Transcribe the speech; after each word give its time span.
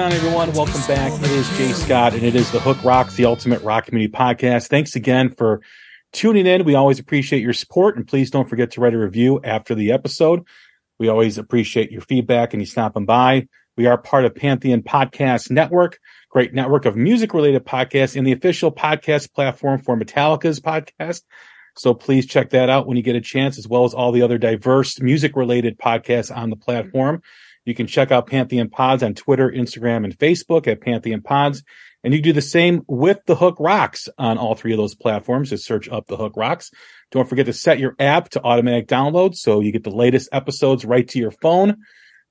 Going 0.00 0.12
on, 0.12 0.16
everyone? 0.16 0.52
Welcome 0.52 0.80
back. 0.88 1.12
It 1.12 1.30
is 1.30 1.46
Jay 1.58 1.72
Scott, 1.72 2.14
and 2.14 2.22
it 2.22 2.34
is 2.34 2.50
the 2.52 2.58
Hook 2.58 2.82
Rocks, 2.82 3.16
the 3.16 3.26
Ultimate 3.26 3.60
Rock 3.62 3.84
Community 3.84 4.10
Podcast. 4.10 4.68
Thanks 4.68 4.96
again 4.96 5.28
for 5.28 5.60
tuning 6.14 6.46
in. 6.46 6.64
We 6.64 6.74
always 6.74 6.98
appreciate 6.98 7.42
your 7.42 7.52
support, 7.52 7.98
and 7.98 8.08
please 8.08 8.30
don't 8.30 8.48
forget 8.48 8.70
to 8.70 8.80
write 8.80 8.94
a 8.94 8.98
review 8.98 9.42
after 9.44 9.74
the 9.74 9.92
episode. 9.92 10.46
We 10.98 11.08
always 11.08 11.36
appreciate 11.36 11.92
your 11.92 12.00
feedback 12.00 12.54
and 12.54 12.62
you 12.62 12.66
stopping 12.66 13.04
by. 13.04 13.46
We 13.76 13.84
are 13.88 13.98
part 13.98 14.24
of 14.24 14.34
Pantheon 14.34 14.80
Podcast 14.80 15.50
Network, 15.50 15.98
great 16.30 16.54
network 16.54 16.86
of 16.86 16.96
music 16.96 17.34
related 17.34 17.66
podcasts 17.66 18.16
and 18.16 18.26
the 18.26 18.32
official 18.32 18.72
podcast 18.72 19.34
platform 19.34 19.82
for 19.82 19.98
Metallica's 19.98 20.60
podcast. 20.60 21.24
So 21.76 21.92
please 21.92 22.24
check 22.24 22.48
that 22.50 22.70
out 22.70 22.86
when 22.86 22.96
you 22.96 23.02
get 23.02 23.16
a 23.16 23.20
chance, 23.20 23.58
as 23.58 23.68
well 23.68 23.84
as 23.84 23.92
all 23.92 24.12
the 24.12 24.22
other 24.22 24.38
diverse 24.38 24.98
music 24.98 25.36
related 25.36 25.78
podcasts 25.78 26.34
on 26.34 26.48
the 26.48 26.56
platform. 26.56 27.20
You 27.64 27.74
can 27.74 27.86
check 27.86 28.10
out 28.10 28.26
Pantheon 28.26 28.68
Pods 28.68 29.02
on 29.02 29.14
Twitter, 29.14 29.50
Instagram, 29.50 30.04
and 30.04 30.16
Facebook 30.16 30.66
at 30.66 30.80
Pantheon 30.80 31.20
Pods. 31.22 31.62
And 32.02 32.14
you 32.14 32.22
do 32.22 32.32
the 32.32 32.40
same 32.40 32.82
with 32.88 33.18
the 33.26 33.36
Hook 33.36 33.56
Rocks 33.60 34.08
on 34.16 34.38
all 34.38 34.54
three 34.54 34.72
of 34.72 34.78
those 34.78 34.94
platforms. 34.94 35.50
Just 35.50 35.66
search 35.66 35.88
up 35.88 36.06
the 36.06 36.16
Hook 36.16 36.32
Rocks. 36.36 36.70
Don't 37.10 37.28
forget 37.28 37.46
to 37.46 37.52
set 37.52 37.78
your 37.78 37.94
app 37.98 38.30
to 38.30 38.42
automatic 38.42 38.88
download 38.88 39.34
so 39.34 39.60
you 39.60 39.72
get 39.72 39.84
the 39.84 39.90
latest 39.90 40.28
episodes 40.32 40.84
right 40.84 41.06
to 41.08 41.18
your 41.18 41.30
phone. 41.30 41.76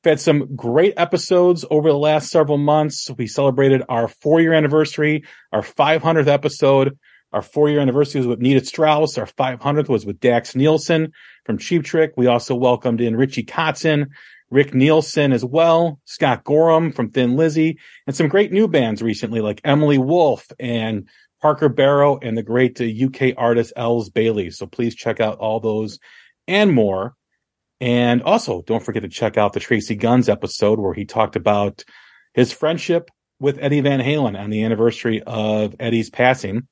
We've 0.04 0.12
had 0.12 0.20
some 0.20 0.56
great 0.56 0.94
episodes 0.98 1.66
over 1.70 1.90
the 1.90 1.98
last 1.98 2.30
several 2.30 2.58
months. 2.58 3.10
We 3.18 3.28
celebrated 3.28 3.84
our 3.90 4.08
four 4.08 4.40
year 4.40 4.54
anniversary, 4.54 5.26
our 5.52 5.62
500th 5.62 6.28
episode. 6.28 6.98
Our 7.32 7.42
four 7.44 7.70
year 7.70 7.80
anniversary 7.80 8.20
was 8.20 8.28
with 8.28 8.40
Nita 8.40 8.66
Strauss. 8.66 9.18
Our 9.18 9.28
500th 9.28 9.90
was 9.90 10.06
with 10.06 10.20
Daxx 10.20 10.56
Nielsen 10.56 11.12
from 11.46 11.60
Cheap 11.60 11.84
Trick. 11.84 12.14
We 12.18 12.26
also 12.28 12.56
welcomed 12.56 13.02
in 13.02 13.16
Richie 13.16 13.44
Kotzen, 13.44 14.08
Rick 14.52 14.74
Nielsen 14.74 15.32
as 15.32 15.46
well, 15.46 16.00
Scott 16.06 16.44
Gorham 16.44 16.92
from 16.92 17.12
Thin 17.12 17.36
Lizzy, 17.36 17.78
and 18.08 18.16
some 18.16 18.28
great 18.28 18.52
new 18.52 18.68
bands 18.68 19.02
recently 19.02 19.42
like 19.42 19.62
Emily 19.64 19.98
Wolfe 19.98 20.48
and 20.60 21.08
Parker 21.42 21.70
Barrow 21.70 22.20
and 22.22 22.38
the 22.38 22.44
great 22.44 22.82
uh, 22.82 22.86
UK 22.86 23.34
artist 23.38 23.74
Elles 23.76 24.10
Bailey. 24.10 24.50
So 24.52 24.66
please 24.66 24.96
check 24.96 25.20
out 25.20 25.38
all 25.38 25.60
those 25.60 26.00
and 26.48 26.74
more. 26.74 27.14
And 27.80 28.22
also 28.24 28.62
don't 28.64 28.84
forget 28.84 29.04
to 29.04 29.10
check 29.10 29.38
out 29.38 29.54
the 29.54 29.60
Tracii 29.60 29.98
Guns 29.98 30.28
episode 30.28 30.80
where 30.80 30.94
he 30.94 31.06
talked 31.06 31.36
about 31.36 31.84
his 32.34 32.52
friendship 32.52 33.10
with 33.40 33.58
Eddie 33.62 33.82
Van 33.82 34.02
Halen 34.02 34.38
on 34.38 34.50
the 34.50 34.64
anniversary 34.64 35.22
of 35.24 35.76
Eddie's 35.80 36.10
passing. 36.10 36.68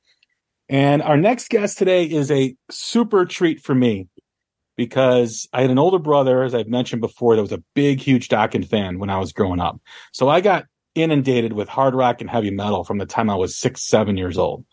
And 0.67 1.01
our 1.01 1.15
next 1.15 1.49
guest 1.49 1.77
today 1.77 2.03
is 2.03 2.29
a 2.29 2.55
super 2.69 3.25
treat 3.25 3.61
for 3.63 3.73
me 3.73 4.09
because 4.77 5.49
I 5.51 5.61
had 5.61 5.71
an 5.71 5.79
older 5.79 5.99
brother, 5.99 6.43
as 6.43 6.55
I've 6.55 6.67
mentioned 6.67 7.01
before, 7.01 7.35
that 7.35 7.41
was 7.41 7.51
a 7.51 7.63
big, 7.73 7.99
huge 7.99 8.29
Dokken 8.29 8.65
fan 8.65 8.99
when 8.99 9.09
I 9.09 9.17
was 9.17 9.33
growing 9.33 9.59
up. 9.59 9.81
So 10.13 10.29
I 10.29 10.39
got 10.39 10.65
inundated 10.95 11.51
with 11.51 11.67
hard 11.67 11.95
rock 11.95 12.21
and 12.21 12.29
heavy 12.29 12.51
metal 12.51 12.83
from 12.83 12.99
the 12.99 13.05
time 13.05 13.29
I 13.29 13.35
was 13.35 13.55
six, 13.55 13.85
seven 13.85 14.15
years 14.15 14.37
old. 14.37 14.65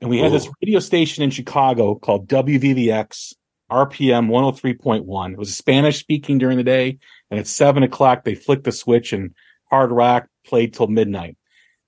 And 0.00 0.08
we 0.08 0.18
had 0.18 0.30
Ooh. 0.30 0.34
this 0.34 0.48
radio 0.62 0.78
station 0.78 1.24
in 1.24 1.30
Chicago 1.30 1.94
called 1.94 2.28
WVVX 2.28 3.34
RPM 3.70 4.28
103.1. 4.28 5.32
It 5.32 5.38
was 5.38 5.56
Spanish 5.56 5.98
speaking 5.98 6.38
during 6.38 6.58
the 6.58 6.64
day. 6.64 6.98
And 7.30 7.40
at 7.40 7.46
seven 7.46 7.82
o'clock, 7.82 8.24
they 8.24 8.34
flicked 8.34 8.64
the 8.64 8.72
switch 8.72 9.12
and 9.12 9.34
hard 9.70 9.90
rock 9.90 10.26
played 10.44 10.74
till 10.74 10.86
midnight. 10.86 11.36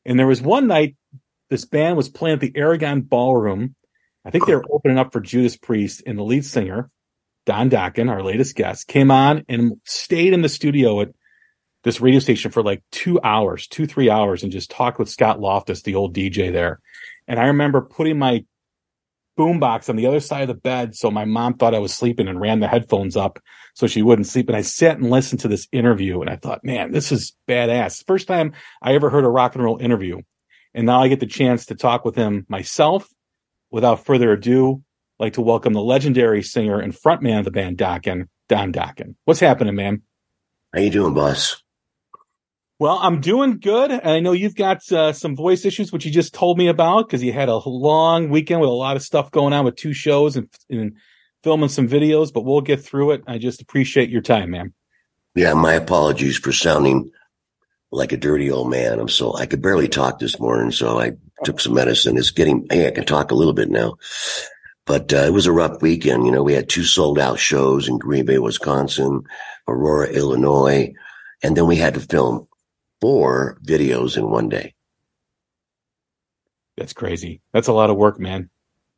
And 0.04 0.19
there 0.19 0.26
was 0.26 0.40
one 0.40 0.66
night 0.66 0.96
this 1.50 1.64
band 1.64 1.96
was 1.96 2.08
playing 2.08 2.34
at 2.34 2.40
the 2.40 2.52
Aragon 2.54 3.02
Ballroom. 3.02 3.74
I 4.24 4.30
think 4.30 4.46
they 4.46 4.54
were 4.54 4.64
opening 4.70 4.98
up 4.98 5.12
for 5.12 5.20
Judas 5.20 5.56
Priest 5.56 6.02
and 6.06 6.19
the 6.19 6.22
lead 6.22 6.46
singer 6.46 6.90
Don 7.47 7.70
Dokken, 7.70 8.10
our 8.10 8.22
latest 8.22 8.56
guest, 8.56 8.86
came 8.86 9.10
on 9.10 9.44
and 9.48 9.80
stayed 9.84 10.32
in 10.32 10.42
the 10.42 10.48
studio 10.48 11.00
at 11.00 11.08
this 11.84 12.00
radio 12.00 12.20
station 12.20 12.50
for 12.50 12.62
like 12.62 12.82
two 12.92 13.20
hours, 13.22 13.66
two, 13.66 13.86
three 13.86 14.08
hours, 14.08 14.42
and 14.42 14.53
just 14.53 14.70
talked 14.70 14.98
with 14.98 15.08
Scott 15.08 15.41
Loftus, 15.41 15.82
the 15.82 15.97
old 15.97 16.14
DJ 16.14 16.52
there. 16.52 16.81
And 17.26 17.41
I 17.41 17.47
remember 17.47 17.81
putting 17.81 18.19
my 18.19 18.44
boombox 19.38 19.88
on 19.88 19.97
the 19.97 20.06
other 20.06 20.20
side 20.20 20.42
of 20.42 20.48
the 20.48 20.54
bed 20.54 20.94
so 20.94 21.10
my 21.10 21.25
mom 21.25 21.54
thought 21.54 21.75
I 21.75 21.78
was 21.78 21.94
sleeping 21.94 22.28
and 22.28 22.41
ran 22.41 22.60
the 22.60 22.69
headphones 22.69 23.16
up 23.16 23.38
so 23.75 23.86
she 23.86 24.02
wouldn't 24.02 24.26
sleep. 24.26 24.48
And 24.48 24.56
I 24.56 24.62
sat 24.62 24.98
and 24.98 25.10
listened 25.10 25.41
to 25.41 25.48
this 25.48 25.69
interview 25.72 26.20
and 26.20 26.31
I 26.31 26.36
thought, 26.36 26.64
man, 26.64 26.92
this 26.92 27.10
is 27.10 27.34
badass. 27.48 28.06
First 28.06 28.28
time 28.28 28.52
I 28.82 28.94
ever 28.94 29.10
heard 29.10 29.25
a 29.25 29.31
rock 29.31 29.54
and 29.54 29.64
roll 29.64 29.78
interview. 29.78 30.20
And 30.75 30.86
now 30.86 31.02
I 31.02 31.08
get 31.08 31.20
the 31.20 31.26
chance 31.26 31.66
to 31.66 31.75
talk 31.75 32.04
with 32.04 32.14
him 32.14 32.47
myself. 32.48 33.08
Without 33.70 34.04
further 34.04 34.32
ado, 34.32 34.82
like 35.22 35.34
to 35.34 35.41
welcome 35.41 35.72
the 35.72 35.81
legendary 35.81 36.43
singer 36.43 36.81
and 36.81 36.93
frontman 36.93 37.38
of 37.38 37.44
the 37.44 37.53
band 37.53 37.78
Dokken, 37.78 38.27
Don 38.49 38.72
Dokken. 38.72 39.15
What's 39.25 39.38
happening, 39.38 39.77
man? 39.77 40.03
How 40.75 40.81
you 40.81 40.91
doing, 40.91 41.15
boss? 41.15 41.62
Well, 42.81 42.99
I'm 43.00 43.21
doing 43.21 43.61
good. 43.61 43.93
And 43.93 44.05
I 44.05 44.19
know 44.19 44.32
you've 44.32 44.56
got 44.56 44.91
uh, 44.91 45.12
some 45.12 45.37
voice 45.37 45.65
issues, 45.65 45.93
which 45.93 46.05
you 46.05 46.11
just 46.11 46.34
told 46.34 46.59
me 46.59 46.66
about 46.66 47.06
because 47.06 47.22
you 47.22 47.32
had 47.32 47.49
a 47.49 47.56
long 47.56 48.31
weekend 48.31 48.61
with 48.61 48.69
a 48.69 48.72
lot 48.72 48.97
of 48.97 49.03
stuff 49.03 49.31
going 49.31 49.53
on 49.53 49.65
with 49.65 49.77
two 49.77 49.93
shows 49.93 50.37
and, 50.37 50.49
and 50.69 50.97
filming 51.44 51.69
some 51.69 51.88
videos, 51.88 52.32
but 52.32 52.44
we'll 52.44 52.61
get 52.61 52.82
through 52.82 53.12
it. 53.12 53.22
I 53.28 53.38
just 53.38 53.62
appreciate 53.62 54.11
your 54.11 54.22
time, 54.22 54.50
man. 54.50 54.75
Yeah, 55.37 55.55
my 55.55 55.75
apologies 55.75 56.37
for 56.37 56.50
sounding 56.50 57.12
like 57.93 58.11
a 58.11 58.16
dirty 58.16 58.50
old 58.50 58.71
man. 58.71 58.99
I'm 58.99 59.09
so 59.09 59.37
I 59.37 59.46
could 59.46 59.62
barely 59.62 59.87
talk 59.87 60.19
this 60.19 60.41
morning, 60.41 60.73
so 60.73 60.99
I 60.99 61.12
took 61.44 61.61
some 61.61 61.75
medicine. 61.75 62.17
It's 62.17 62.32
getting 62.32 62.67
hey, 62.69 62.88
I 62.88 62.91
can 62.91 63.05
talk 63.05 63.31
a 63.31 63.37
little 63.37 63.52
bit 63.52 63.70
now. 63.70 63.99
But 64.87 65.12
uh, 65.12 65.19
it 65.19 65.32
was 65.32 65.46
a 65.46 65.52
rough 65.52 65.81
weekend. 65.81 66.26
You 66.26 66.32
know, 66.32 66.43
we 66.43 66.55
had 66.55 66.69
two 66.69 66.84
sold 66.84 67.19
out 67.19 67.38
shows 67.38 67.88
in 67.88 67.99
Green 67.99 68.25
Bay, 68.25 68.38
Wisconsin, 68.38 69.23
Aurora, 69.69 70.08
Illinois, 70.08 70.93
and 71.43 71.56
then 71.56 71.67
we 71.67 71.76
had 71.76 71.94
to 71.94 72.00
film 72.00 72.49
four 73.00 73.58
videos 73.64 74.17
in 74.17 74.29
one 74.29 74.49
day. 74.49 74.75
That's 76.76 76.93
crazy. 76.93 77.43
That's 77.52 77.69
a 77.69 77.73
lot 77.73 77.90
of 77.90 77.96
work, 77.96 78.19
man. 78.19 78.50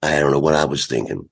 I 0.02 0.20
don't 0.20 0.31
know 0.31 0.38
what 0.38 0.54
I 0.54 0.64
was 0.66 0.86
thinking. 0.86 1.28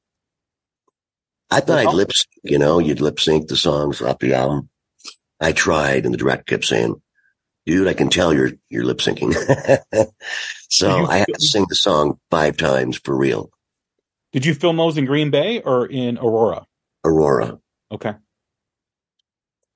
I 1.51 1.61
thought 1.61 1.85
well, 1.85 1.91
I'd 1.91 1.95
lip 1.95 2.13
sync, 2.13 2.31
you 2.43 2.59
know, 2.59 2.79
you'd 2.79 3.01
lip 3.01 3.21
sync 3.21 3.49
the 3.49 3.57
songs 3.57 4.01
off 4.01 4.19
the 4.19 4.35
album. 4.35 4.71
I 5.41 5.53
tried 5.53 6.05
and 6.05 6.15
the 6.15 6.19
director 6.19 6.45
kept 6.45 6.65
saying, 6.65 6.95
dude, 7.67 7.89
I 7.89 7.95
can 7.95 8.09
tell 8.09 8.33
you're, 8.33 8.53
you're 8.71 8.85
lip 8.85 8.99
syncing. 8.99 9.35
so 10.71 11.05
I 11.05 11.19
had 11.19 11.29
to 11.35 11.41
sing 11.41 11.67
the 11.69 11.75
song 11.75 12.19
five 12.31 12.57
times 12.57 12.99
for 13.05 13.15
real. 13.15 13.51
Did 14.33 14.47
you 14.47 14.55
film 14.55 14.77
those 14.77 14.97
in 14.97 15.05
Green 15.05 15.31
Bay 15.31 15.61
or 15.61 15.87
in 15.87 16.19
Aurora? 16.19 16.67
Aurora. 17.05 17.59
Okay. 17.91 18.15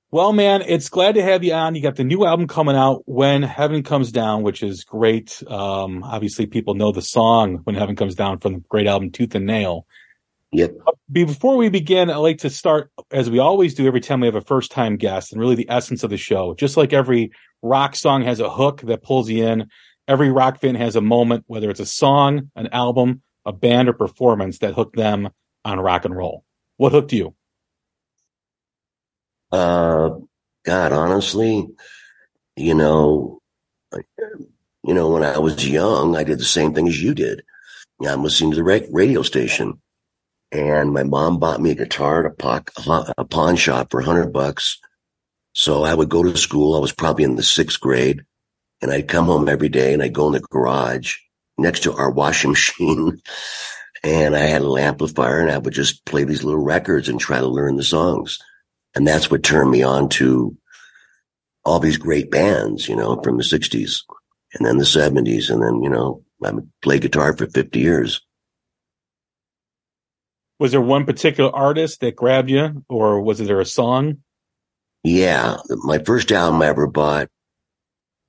Well, 0.09 0.31
man, 0.31 0.63
it's 0.65 0.89
glad 0.89 1.15
to 1.15 1.21
have 1.21 1.43
you 1.43 1.53
on. 1.53 1.75
You 1.75 1.81
got 1.81 1.97
the 1.97 2.03
new 2.03 2.25
album 2.25 2.47
coming 2.47 2.77
out 2.77 3.03
when 3.05 3.43
Heaven 3.43 3.83
Comes 3.83 4.11
Down, 4.11 4.41
which 4.41 4.63
is 4.63 4.85
great. 4.85 5.43
Um, 5.47 6.01
obviously 6.03 6.45
people 6.45 6.75
know 6.75 6.93
the 6.93 7.01
song 7.01 7.57
when 7.65 7.75
Heaven 7.75 7.95
Comes 7.95 8.15
Down 8.15 8.39
from 8.39 8.53
the 8.53 8.59
great 8.69 8.87
album 8.87 9.11
Tooth 9.11 9.35
and 9.35 9.45
Nail. 9.45 9.85
Yep. 10.53 10.75
Before 11.11 11.57
we 11.57 11.67
begin, 11.67 12.09
I 12.09 12.15
like 12.15 12.37
to 12.39 12.49
start 12.49 12.89
as 13.11 13.29
we 13.29 13.39
always 13.39 13.73
do 13.73 13.85
every 13.85 13.99
time 13.99 14.21
we 14.21 14.27
have 14.27 14.35
a 14.35 14.41
first 14.41 14.71
time 14.71 14.95
guest 14.95 15.33
and 15.33 15.41
really 15.41 15.55
the 15.55 15.69
essence 15.69 16.03
of 16.03 16.09
the 16.09 16.17
show. 16.17 16.55
Just 16.55 16.77
like 16.77 16.93
every 16.93 17.31
rock 17.61 17.95
song 17.95 18.23
has 18.23 18.39
a 18.39 18.49
hook 18.49 18.81
that 18.83 19.03
pulls 19.03 19.29
you 19.29 19.45
in, 19.45 19.67
every 20.07 20.31
rock 20.31 20.61
fan 20.61 20.75
has 20.75 20.95
a 20.95 21.01
moment, 21.01 21.43
whether 21.47 21.69
it's 21.69 21.81
a 21.81 21.85
song, 21.85 22.49
an 22.55 22.67
album, 22.71 23.21
a 23.47 23.53
band 23.53 23.89
or 23.89 23.93
performance 23.93 24.59
that 24.59 24.75
hooked 24.75 24.95
them 24.95 25.29
on 25.65 25.79
rock 25.79 26.05
and 26.05 26.15
roll? 26.15 26.43
What 26.75 26.91
hooked 26.91 27.13
you? 27.13 27.33
Uh, 29.51 30.11
God, 30.65 30.91
honestly, 30.91 31.67
you 32.57 32.73
know, 32.73 33.41
you 34.83 34.93
know, 34.93 35.09
when 35.09 35.23
I 35.23 35.39
was 35.39 35.67
young, 35.67 36.15
I 36.15 36.23
did 36.23 36.39
the 36.39 36.45
same 36.45 36.73
thing 36.73 36.87
as 36.87 37.01
you 37.01 37.13
did. 37.13 37.43
I'm 38.05 38.23
listening 38.23 38.51
to 38.51 38.57
the 38.57 38.87
radio 38.91 39.21
station, 39.23 39.81
and 40.51 40.93
my 40.93 41.03
mom 41.03 41.39
bought 41.39 41.61
me 41.61 41.71
a 41.71 41.75
guitar 41.75 42.27
at 42.27 43.13
a, 43.17 43.25
pawn 43.25 43.55
shop 43.55 43.89
for 43.89 44.01
hundred 44.01 44.31
bucks. 44.31 44.79
So 45.53 45.83
I 45.83 45.95
would 45.95 46.09
go 46.09 46.21
to 46.21 46.37
school. 46.37 46.75
I 46.75 46.79
was 46.79 46.91
probably 46.91 47.23
in 47.23 47.35
the 47.35 47.43
sixth 47.43 47.79
grade, 47.79 48.23
and 48.81 48.91
I'd 48.91 49.07
come 49.07 49.25
home 49.25 49.49
every 49.49 49.69
day, 49.69 49.93
and 49.93 50.03
I'd 50.03 50.13
go 50.13 50.27
in 50.27 50.33
the 50.33 50.41
garage, 50.41 51.17
next 51.57 51.83
to 51.83 51.93
our 51.93 52.11
washing 52.11 52.51
machine. 52.51 53.21
And 54.03 54.35
I 54.35 54.41
had 54.41 54.61
an 54.61 54.77
amplifier 54.77 55.39
and 55.39 55.51
I 55.51 55.57
would 55.57 55.73
just 55.73 56.05
play 56.05 56.23
these 56.23 56.43
little 56.43 56.63
records 56.63 57.09
and 57.09 57.19
try 57.19 57.39
to 57.39 57.47
learn 57.47 57.75
the 57.75 57.83
songs. 57.83 58.39
And 58.95 59.07
that's 59.07 59.29
what 59.29 59.43
turned 59.43 59.71
me 59.71 59.83
on 59.83 60.09
to 60.09 60.55
all 61.65 61.79
these 61.79 61.97
great 61.97 62.31
bands, 62.31 62.87
you 62.87 62.95
know, 62.95 63.19
from 63.21 63.37
the 63.37 63.43
sixties 63.43 64.03
and 64.53 64.65
then 64.65 64.77
the 64.77 64.85
seventies. 64.85 65.49
And 65.49 65.61
then, 65.61 65.81
you 65.83 65.89
know, 65.89 66.23
I 66.43 66.53
played 66.81 67.01
guitar 67.01 67.35
for 67.35 67.47
50 67.47 67.79
years. 67.79 68.21
Was 70.59 70.71
there 70.71 70.81
one 70.81 71.05
particular 71.05 71.55
artist 71.55 71.99
that 72.01 72.15
grabbed 72.15 72.49
you 72.49 72.83
or 72.89 73.21
was 73.21 73.39
there 73.39 73.59
a 73.59 73.65
song? 73.65 74.19
Yeah. 75.03 75.57
My 75.69 75.99
first 75.99 76.31
album 76.31 76.61
I 76.61 76.67
ever 76.67 76.87
bought 76.87 77.29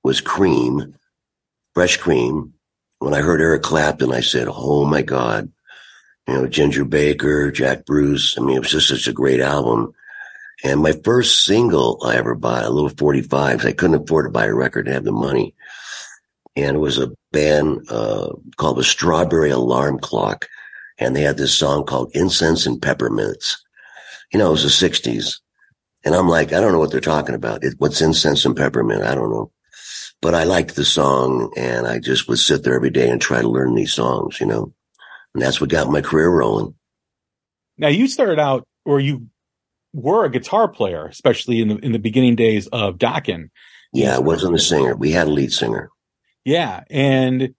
was 0.03 0.21
Cream, 0.21 0.95
Fresh 1.75 1.99
Cream 1.99 2.55
when 2.99 3.15
I 3.15 3.21
heard 3.21 3.41
Eric 3.41 3.63
Clapton, 3.63 4.13
I 4.13 4.21
said, 4.21 4.49
"Oh 4.49 4.85
my 4.85 5.03
God!" 5.03 5.51
You 6.27 6.35
know, 6.35 6.47
Ginger 6.47 6.85
Baker, 6.85 7.51
Jack 7.51 7.87
Bruce. 7.87 8.37
I 8.37 8.43
mean, 8.43 8.57
it 8.57 8.61
was 8.61 8.71
just 8.71 8.89
such 8.89 9.09
a 9.09 9.13
great 9.13 9.41
album. 9.41 9.95
And 10.65 10.81
my 10.81 10.93
first 11.05 11.45
single 11.45 12.01
I 12.05 12.17
ever 12.17 12.35
bought, 12.35 12.65
a 12.65 12.71
little 12.71 12.91
45, 12.91 13.65
I 13.65 13.73
couldn't 13.73 14.03
afford 14.03 14.27
to 14.27 14.31
buy 14.31 14.47
a 14.47 14.55
record 14.55 14.87
and 14.87 14.95
have 14.95 15.05
the 15.05 15.13
money. 15.13 15.55
And 16.57 16.77
it 16.77 16.81
was 16.81 16.99
a 16.99 17.13
band 17.31 17.87
uh, 17.89 18.33
called 18.57 18.79
the 18.79 18.85
Strawberry 18.85 19.51
Alarm 19.51 20.01
Clock. 20.01 20.47
And 20.99 21.15
they 21.15 21.23
had 21.23 21.37
this 21.37 21.55
song 21.55 21.85
called 21.87 22.11
Incense 22.15 22.67
and 22.67 22.83
Peppermints. 22.83 23.57
You 24.33 24.41
know, 24.41 24.49
it 24.49 24.53
was 24.53 24.81
the 24.81 24.89
60s. 24.89 25.39
And 26.05 26.15
I'm 26.15 26.29
like, 26.29 26.53
I 26.53 26.61
don't 26.61 26.73
know 26.73 26.79
what 26.79 26.91
they're 26.91 27.01
talking 27.01 27.35
about. 27.35 27.63
It, 27.63 27.75
what's 27.79 28.01
incense 28.01 28.45
and 28.45 28.57
peppermint? 28.57 29.03
I 29.03 29.15
don't 29.15 29.31
know. 29.31 29.51
But 30.21 30.35
I 30.35 30.45
liked 30.45 30.75
the 30.75 30.85
song 30.85 31.53
and 31.57 31.87
I 31.87 32.01
just 32.01 32.29
would 32.29 32.39
sit 32.39 32.65
there 32.65 32.75
every 32.75 32.91
day 32.91 33.09
and 33.09 33.21
try 33.21 33.41
to 33.41 33.49
learn 33.49 33.75
these 33.75 33.93
songs, 33.93 34.41
you 34.41 34.47
know. 34.47 34.73
And 35.35 35.43
that's 35.43 35.61
what 35.61 35.71
got 35.71 35.91
my 35.91 36.01
career 36.01 36.29
rolling. 36.29 36.75
Now 37.77 37.89
you 37.89 38.09
started 38.09 38.41
out 38.41 38.67
or 38.85 38.99
you 38.99 39.29
were 39.93 40.25
a 40.25 40.31
guitar 40.31 40.69
player, 40.69 41.07
especially 41.07 41.61
in 41.61 41.69
the 41.69 41.77
in 41.77 41.93
the 41.93 41.99
beginning 41.99 42.37
days 42.37 42.67
of 42.69 42.99
Dokken. 42.99 43.51
Yeah, 43.93 44.17
I 44.17 44.19
wasn't 44.19 44.55
a 44.55 44.59
singer. 44.59 44.97
We 44.97 45.13
had 45.13 45.29
a 45.29 45.31
lead 45.31 45.53
singer. 45.53 45.91
Yeah, 46.45 46.83
and 46.91 47.55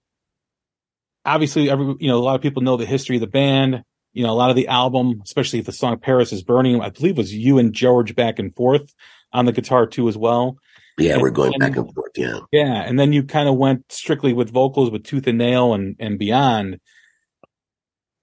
obviously, 1.25 1.69
every 1.69 1.95
you 1.99 2.07
know, 2.07 2.17
a 2.17 2.23
lot 2.23 2.35
of 2.35 2.41
people 2.41 2.61
know 2.61 2.77
the 2.77 2.85
history 2.85 3.17
of 3.17 3.21
the 3.21 3.27
band. 3.27 3.83
You 4.13 4.23
know, 4.23 4.31
a 4.31 4.35
lot 4.35 4.49
of 4.49 4.55
the 4.55 4.67
album, 4.67 5.21
especially 5.23 5.61
the 5.61 5.71
song 5.71 5.99
"Paris 5.99 6.33
Is 6.33 6.43
Burning," 6.43 6.81
I 6.81 6.89
believe 6.89 7.17
was 7.17 7.33
you 7.33 7.57
and 7.57 7.73
George 7.73 8.15
back 8.15 8.39
and 8.39 8.55
forth 8.55 8.93
on 9.31 9.45
the 9.45 9.51
guitar 9.51 9.85
too, 9.85 10.07
as 10.07 10.17
well. 10.17 10.57
Yeah, 10.99 11.13
And- 11.13 11.21
we're 11.21 11.29
going 11.31 11.53
and- 11.53 11.59
back 11.61 11.75
and 11.77 11.93
forth. 11.93 12.11
Yeah. 12.15 12.39
Yeah, 12.51 12.81
and 12.83 12.99
then 12.99 13.13
you 13.13 13.23
kind 13.23 13.47
of 13.49 13.55
went 13.55 13.91
strictly 13.91 14.33
with 14.33 14.51
vocals 14.51 14.91
with 14.91 15.03
Tooth 15.03 15.27
and 15.27 15.37
Nail 15.37 15.73
and 15.73 15.95
and 15.99 16.17
beyond. 16.19 16.79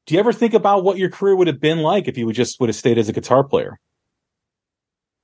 Do 0.07 0.15
you 0.15 0.21
ever 0.21 0.33
think 0.33 0.55
about 0.55 0.85
what 0.85 0.99
your 0.99 1.11
career 1.11 1.35
would 1.35 1.49
have 1.49 1.61
been 1.61 1.79
like 1.79 2.07
if 2.07 2.17
you 2.17 2.27
would 2.27 2.37
just 2.37 2.61
would 2.61 2.69
have 2.69 2.77
stayed 2.77 2.99
as 2.99 3.09
a 3.09 3.13
guitar 3.13 3.43
player? 3.43 3.79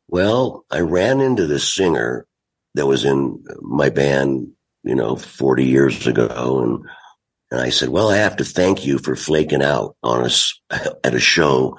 Well, 0.09 0.65
I 0.71 0.81
ran 0.81 1.21
into 1.21 1.47
this 1.47 1.73
singer 1.73 2.27
that 2.75 2.87
was 2.87 3.05
in 3.05 3.45
my 3.61 3.91
band, 3.91 4.49
you 4.83 4.95
know, 4.95 5.17
40 5.17 5.65
years 5.65 6.07
ago. 6.07 6.61
And, 6.63 6.85
and 7.51 7.61
I 7.61 7.71
said, 7.71 7.91
well, 7.91 8.09
I 8.11 8.17
have 8.17 8.37
to 8.39 8.45
thank 8.45 8.85
you 8.85 8.99
for 8.99 9.15
flaking 9.15 9.63
out 9.63 9.97
on 10.03 10.25
us 10.25 10.61
at 10.71 11.15
a 11.15 11.21
show. 11.21 11.79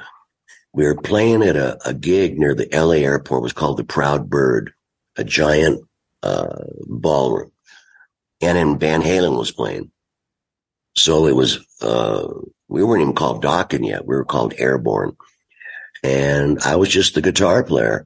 We 0.72 0.86
were 0.86 0.96
playing 0.96 1.44
at 1.44 1.56
a, 1.58 1.78
a 1.88 1.94
gig 1.94 2.40
near 2.40 2.56
the 2.56 2.70
LA 2.72 3.04
airport. 3.06 3.42
It 3.42 3.44
was 3.44 3.54
called 3.54 3.78
the 3.78 3.84
Proud 3.84 4.30
Bird, 4.30 4.72
a 5.18 5.24
giant, 5.24 5.81
uh, 6.21 6.63
ballroom. 6.88 7.51
And 8.42 8.57
then 8.57 8.80
Van 8.80 9.01
Halen 9.01 9.38
was 9.38 9.51
playing. 9.51 9.92
So 10.95 11.27
it 11.27 11.36
was, 11.36 11.65
uh, 11.81 12.27
we 12.68 12.83
weren't 12.83 13.01
even 13.01 13.15
called 13.15 13.44
Dokken 13.44 13.88
yet. 13.88 14.06
We 14.06 14.15
were 14.15 14.25
called 14.25 14.54
Airborne. 14.57 15.15
And 16.04 16.60
I 16.60 16.75
was 16.75 16.89
just 16.89 17.15
the 17.15 17.21
guitar 17.21 17.63
player 17.63 18.06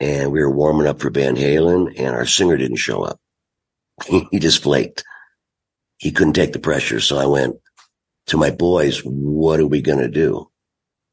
and 0.00 0.32
we 0.32 0.40
were 0.40 0.50
warming 0.50 0.88
up 0.88 1.00
for 1.00 1.10
Van 1.10 1.36
Halen 1.36 1.94
and 1.96 2.08
our 2.08 2.26
singer 2.26 2.56
didn't 2.56 2.78
show 2.78 3.02
up. 3.02 3.20
he 4.06 4.40
just 4.40 4.62
flaked. 4.62 5.04
He 5.98 6.10
couldn't 6.10 6.32
take 6.32 6.52
the 6.52 6.58
pressure. 6.58 6.98
So 6.98 7.18
I 7.18 7.26
went 7.26 7.56
to 8.26 8.36
my 8.36 8.50
boys, 8.50 8.98
what 9.04 9.60
are 9.60 9.66
we 9.66 9.80
going 9.80 10.00
to 10.00 10.08
do? 10.08 10.50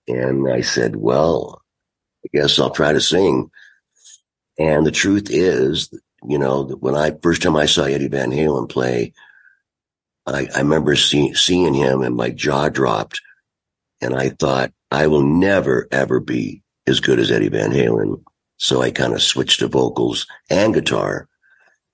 And 0.07 0.51
I 0.51 0.61
said, 0.61 0.95
well, 0.95 1.61
I 2.25 2.29
guess 2.35 2.57
I'll 2.57 2.71
try 2.71 2.93
to 2.93 3.01
sing. 3.01 3.51
And 4.59 4.85
the 4.85 4.91
truth 4.91 5.29
is, 5.29 5.89
you 6.27 6.37
know, 6.37 6.65
when 6.65 6.93
I 6.93 7.11
first 7.23 7.41
time 7.41 7.55
I 7.55 7.65
saw 7.65 7.85
Eddie 7.85 8.09
Van 8.09 8.31
Halen 8.31 8.69
play, 8.69 9.13
I, 10.27 10.49
I 10.53 10.59
remember 10.59 10.95
see, 10.97 11.33
seeing 11.33 11.73
him 11.73 12.01
and 12.01 12.15
my 12.15 12.29
jaw 12.29 12.67
dropped 12.67 13.21
and 14.01 14.13
I 14.13 14.29
thought 14.29 14.73
I 14.91 15.07
will 15.07 15.23
never 15.23 15.87
ever 15.91 16.19
be 16.19 16.61
as 16.85 16.99
good 16.99 17.19
as 17.19 17.31
Eddie 17.31 17.49
Van 17.49 17.71
Halen. 17.71 18.21
So 18.57 18.81
I 18.81 18.91
kind 18.91 19.13
of 19.13 19.21
switched 19.21 19.59
to 19.59 19.67
vocals 19.69 20.27
and 20.49 20.73
guitar. 20.73 21.29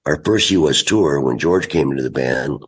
Our 0.05 0.21
first 0.23 0.49
U.S. 0.51 0.81
tour, 0.81 1.21
when 1.21 1.37
George 1.37 1.69
came 1.69 1.91
into 1.91 2.03
the 2.03 2.09
band, 2.09 2.59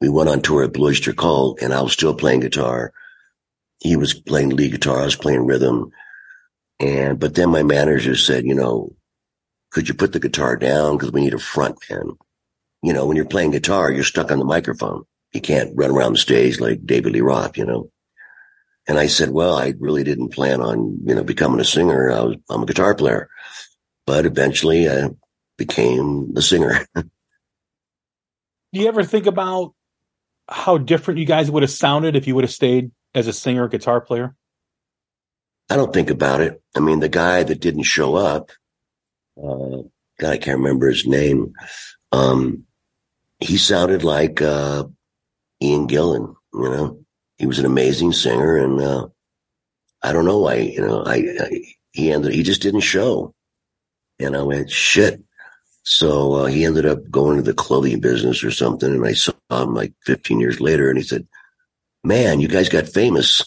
we 0.00 0.08
went 0.08 0.28
on 0.28 0.42
tour 0.42 0.64
at 0.64 0.72
Blue 0.72 0.94
Cult 0.94 1.62
and 1.62 1.72
I 1.72 1.80
was 1.80 1.92
still 1.92 2.14
playing 2.14 2.40
guitar. 2.40 2.92
He 3.78 3.96
was 3.96 4.14
playing 4.14 4.50
lead 4.50 4.72
guitar. 4.72 5.00
I 5.00 5.04
was 5.04 5.16
playing 5.16 5.46
rhythm. 5.46 5.90
And, 6.80 7.20
but 7.20 7.34
then 7.34 7.50
my 7.50 7.62
manager 7.62 8.16
said, 8.16 8.44
you 8.44 8.54
know, 8.54 8.96
could 9.74 9.88
you 9.88 9.94
put 9.94 10.12
the 10.12 10.20
guitar 10.20 10.56
down? 10.56 10.96
Cause 10.96 11.10
we 11.10 11.20
need 11.20 11.34
a 11.34 11.38
front 11.38 11.76
man. 11.90 12.12
You 12.82 12.92
know, 12.92 13.06
when 13.06 13.16
you're 13.16 13.26
playing 13.26 13.50
guitar, 13.50 13.90
you're 13.90 14.04
stuck 14.04 14.30
on 14.30 14.38
the 14.38 14.44
microphone. 14.44 15.02
You 15.32 15.40
can't 15.40 15.72
run 15.74 15.90
around 15.90 16.12
the 16.12 16.18
stage 16.18 16.60
like 16.60 16.86
David 16.86 17.12
Lee 17.12 17.20
Roth, 17.20 17.58
you 17.58 17.66
know? 17.66 17.90
And 18.86 18.98
I 18.98 19.08
said, 19.08 19.30
well, 19.30 19.56
I 19.56 19.74
really 19.78 20.04
didn't 20.04 20.28
plan 20.28 20.60
on, 20.60 20.98
you 21.04 21.14
know, 21.14 21.24
becoming 21.24 21.58
a 21.58 21.64
singer. 21.64 22.10
I 22.10 22.20
was, 22.20 22.36
I'm 22.48 22.62
a 22.62 22.66
guitar 22.66 22.94
player, 22.94 23.28
but 24.06 24.26
eventually 24.26 24.88
I 24.88 25.08
became 25.58 26.32
the 26.34 26.42
singer. 26.42 26.86
Do 26.94 27.04
you 28.72 28.86
ever 28.86 29.02
think 29.02 29.26
about 29.26 29.74
how 30.48 30.78
different 30.78 31.18
you 31.18 31.26
guys 31.26 31.50
would 31.50 31.64
have 31.64 31.70
sounded 31.70 32.14
if 32.14 32.28
you 32.28 32.36
would 32.36 32.44
have 32.44 32.52
stayed 32.52 32.92
as 33.12 33.26
a 33.26 33.32
singer, 33.32 33.66
guitar 33.66 34.00
player? 34.00 34.36
I 35.68 35.76
don't 35.76 35.92
think 35.92 36.10
about 36.10 36.42
it. 36.42 36.62
I 36.76 36.80
mean, 36.80 37.00
the 37.00 37.08
guy 37.08 37.42
that 37.42 37.60
didn't 37.60 37.84
show 37.84 38.14
up, 38.14 38.52
uh, 39.38 39.82
God, 40.18 40.32
I 40.32 40.38
can't 40.38 40.58
remember 40.58 40.88
his 40.88 41.06
name. 41.06 41.54
Um, 42.12 42.64
he 43.40 43.56
sounded 43.56 44.04
like, 44.04 44.40
uh, 44.40 44.84
Ian 45.62 45.88
Gillan, 45.88 46.34
you 46.52 46.62
know, 46.62 47.04
he 47.38 47.46
was 47.46 47.58
an 47.58 47.66
amazing 47.66 48.12
singer 48.12 48.56
and, 48.56 48.80
uh, 48.80 49.08
I 50.02 50.12
don't 50.12 50.26
know 50.26 50.38
why, 50.38 50.56
you 50.56 50.80
know, 50.86 51.02
I, 51.04 51.16
I 51.40 51.60
he 51.92 52.12
ended, 52.12 52.32
he 52.32 52.42
just 52.42 52.62
didn't 52.62 52.80
show. 52.80 53.34
And 54.18 54.36
I 54.36 54.42
went, 54.42 54.70
shit. 54.70 55.22
So, 55.82 56.34
uh, 56.34 56.44
he 56.46 56.64
ended 56.64 56.86
up 56.86 57.10
going 57.10 57.36
to 57.36 57.42
the 57.42 57.54
clothing 57.54 58.00
business 58.00 58.44
or 58.44 58.50
something. 58.50 58.92
And 58.92 59.06
I 59.06 59.14
saw 59.14 59.32
him 59.50 59.74
like 59.74 59.92
15 60.04 60.40
years 60.40 60.60
later 60.60 60.88
and 60.88 60.98
he 60.98 61.04
said, 61.04 61.26
man, 62.04 62.40
you 62.40 62.48
guys 62.48 62.68
got 62.68 62.88
famous. 62.88 63.42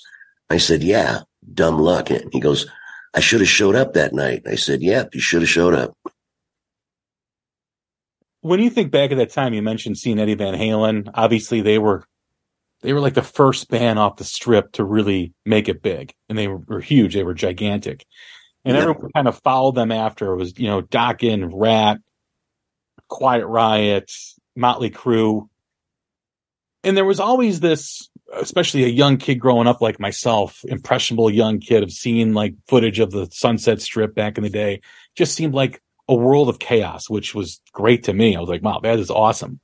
I 0.49 0.57
said, 0.57 0.83
yeah, 0.83 1.21
dumb 1.53 1.79
luck. 1.79 2.09
And 2.09 2.29
he 2.33 2.39
goes, 2.39 2.67
I 3.17 3.19
should 3.19 3.39
have 3.41 3.49
showed 3.49 3.75
up 3.75 3.93
that 3.93 4.13
night. 4.13 4.43
I 4.47 4.53
said, 4.53 4.83
yep, 4.83 5.15
you 5.15 5.21
should 5.21 5.41
have 5.41 5.49
showed 5.49 5.73
up. 5.73 5.97
When 8.41 8.59
you 8.59 8.69
think 8.69 8.91
back 8.91 9.09
at 9.11 9.17
that 9.17 9.31
time, 9.31 9.55
you 9.55 9.63
mentioned 9.63 9.97
seeing 9.97 10.19
Eddie 10.19 10.35
Van 10.35 10.53
Halen. 10.53 11.09
Obviously, 11.15 11.61
they 11.61 11.79
were 11.79 12.05
they 12.83 12.93
were 12.93 12.99
like 12.99 13.15
the 13.15 13.23
first 13.23 13.69
band 13.69 13.97
off 13.97 14.17
the 14.17 14.23
strip 14.23 14.73
to 14.73 14.83
really 14.83 15.33
make 15.47 15.67
it 15.67 15.81
big, 15.81 16.13
and 16.29 16.37
they 16.37 16.47
were, 16.47 16.79
huge. 16.79 17.15
They 17.15 17.23
were 17.23 17.33
gigantic, 17.33 18.05
and 18.63 18.75
Yeah. 18.75 18.83
everyone 18.83 19.09
kind 19.15 19.27
of 19.27 19.41
followed 19.41 19.73
them 19.73 19.91
after. 19.91 20.31
It 20.33 20.37
was 20.37 20.59
you 20.59 20.67
know 20.67 20.83
Dokken, 20.83 21.49
Ratt, 21.51 21.97
Quiet 23.09 23.47
Riot, 23.47 24.11
Motley 24.55 24.91
Crue, 24.91 25.49
and 26.83 26.95
there 26.95 27.03
was 27.03 27.19
always 27.19 27.61
this, 27.61 28.06
especially 28.33 28.83
a 28.83 28.87
young 28.87 29.17
kid 29.17 29.35
growing 29.35 29.67
up 29.67 29.81
like 29.81 29.99
myself, 29.99 30.61
impressionable 30.65 31.29
young 31.29 31.59
kid 31.59 31.83
of 31.83 31.91
seeing 31.91 32.33
like 32.33 32.55
footage 32.67 32.99
of 32.99 33.11
the 33.11 33.27
Sunset 33.31 33.81
Strip 33.81 34.13
back 34.13 34.37
in 34.37 34.43
the 34.43 34.49
day. 34.49 34.81
Just 35.15 35.35
seemed 35.35 35.53
like 35.53 35.81
a 36.07 36.15
world 36.15 36.49
of 36.49 36.59
chaos, 36.59 37.09
which 37.09 37.35
was 37.35 37.61
great 37.73 38.03
to 38.05 38.13
me. 38.13 38.35
I 38.35 38.39
was 38.39 38.49
like, 38.49 38.63
wow, 38.63 38.79
that 38.81 38.99
is 38.99 39.09
awesome. 39.09 39.59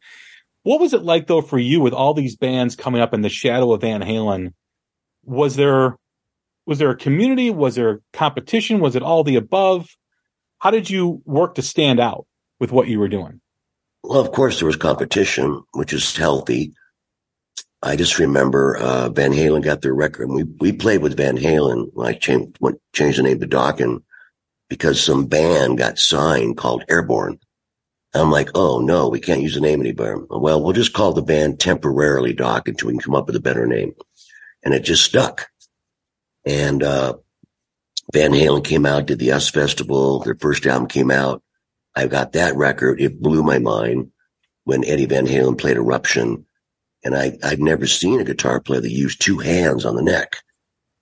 What 0.63 0.79
was 0.79 0.93
it 0.93 1.03
like 1.03 1.27
though 1.27 1.41
for 1.41 1.59
you 1.59 1.81
with 1.81 1.93
all 1.93 2.13
these 2.13 2.35
bands 2.35 2.75
coming 2.75 3.01
up 3.01 3.13
in 3.13 3.21
the 3.21 3.29
shadow 3.29 3.73
of 3.73 3.81
Van 3.81 4.01
Halen? 4.01 4.53
Was 5.25 5.55
there 5.55 5.97
was 6.65 6.79
there 6.79 6.91
a 6.91 6.95
community? 6.95 7.49
Was 7.49 7.75
there 7.75 8.01
competition? 8.13 8.79
Was 8.79 8.95
it 8.95 9.03
all 9.03 9.23
the 9.23 9.35
above? 9.35 9.89
How 10.59 10.71
did 10.71 10.89
you 10.89 11.21
work 11.25 11.55
to 11.55 11.61
stand 11.61 11.99
out 11.99 12.25
with 12.59 12.71
what 12.71 12.87
you 12.87 12.99
were 12.99 13.09
doing? 13.09 13.41
Well, 14.03 14.21
of 14.21 14.31
course 14.31 14.59
there 14.59 14.65
was 14.65 14.77
competition, 14.77 15.61
which 15.73 15.91
is 15.91 16.15
healthy. 16.15 16.73
I 17.83 17.97
just 17.97 18.17
remember, 18.17 18.77
uh, 18.77 19.09
Van 19.09 19.33
Halen 19.33 19.61
got 19.61 19.81
their 19.81 19.93
record. 19.93 20.29
and 20.29 20.35
We, 20.35 20.43
we 20.43 20.71
played 20.71 21.01
with 21.01 21.17
Van 21.17 21.37
Halen. 21.37 21.89
I 22.01 22.13
changed, 22.13 22.57
changed 22.93 23.19
the 23.19 23.23
name 23.23 23.39
to 23.41 23.47
Dokken 23.47 24.03
because 24.69 25.03
some 25.03 25.25
band 25.25 25.77
got 25.77 25.99
signed 25.99 26.55
called 26.55 26.85
Airborne. 26.89 27.39
I'm 28.13 28.31
like, 28.31 28.51
oh 28.55 28.79
no, 28.79 29.09
we 29.09 29.19
can't 29.19 29.41
use 29.41 29.55
the 29.55 29.61
name 29.61 29.81
anymore. 29.81 30.25
Well, 30.29 30.63
we'll 30.63 30.73
just 30.73 30.93
call 30.93 31.13
the 31.13 31.21
band 31.21 31.59
temporarily 31.59 32.31
Doc 32.33 32.67
until 32.67 32.87
we 32.87 32.93
can 32.93 33.01
come 33.01 33.15
up 33.15 33.27
with 33.27 33.35
a 33.35 33.41
better 33.41 33.67
name. 33.67 33.93
And 34.63 34.73
it 34.73 34.83
just 34.83 35.03
stuck. 35.03 35.47
And, 36.45 36.81
uh, 36.83 37.15
Van 38.13 38.31
Halen 38.31 38.63
came 38.63 38.85
out, 38.85 39.07
did 39.07 39.19
the 39.19 39.31
US 39.31 39.49
Festival. 39.49 40.19
Their 40.19 40.35
first 40.35 40.65
album 40.65 40.87
came 40.87 41.11
out. 41.11 41.41
I 41.95 42.07
got 42.07 42.33
that 42.33 42.55
record. 42.55 43.01
It 43.01 43.21
blew 43.21 43.43
my 43.43 43.59
mind 43.59 44.11
when 44.63 44.85
Eddie 44.85 45.05
Van 45.05 45.25
Halen 45.25 45.57
played 45.57 45.77
Eruption. 45.77 46.45
And 47.03 47.15
I, 47.15 47.37
I'd 47.43 47.59
never 47.59 47.85
seen 47.85 48.19
a 48.19 48.25
guitar 48.25 48.59
player 48.59 48.81
that 48.81 48.89
used 48.89 49.21
two 49.21 49.39
hands 49.39 49.85
on 49.85 49.95
the 49.95 50.03
neck. 50.03 50.37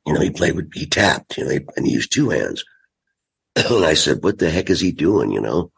You 0.06 0.14
know, 0.14 0.22
he 0.22 0.32
played 0.32 0.56
with, 0.56 0.74
he 0.74 0.88
tapped, 0.88 1.38
you 1.38 1.46
know, 1.46 1.60
and 1.76 1.86
he 1.86 1.94
used 1.94 2.12
two 2.12 2.30
hands. 2.30 2.64
and 3.56 3.86
I 3.86 3.94
said, 3.94 4.24
what 4.24 4.40
the 4.40 4.50
heck 4.50 4.70
is 4.70 4.80
he 4.80 4.92
doing, 4.92 5.32
you 5.32 5.42
know? 5.42 5.72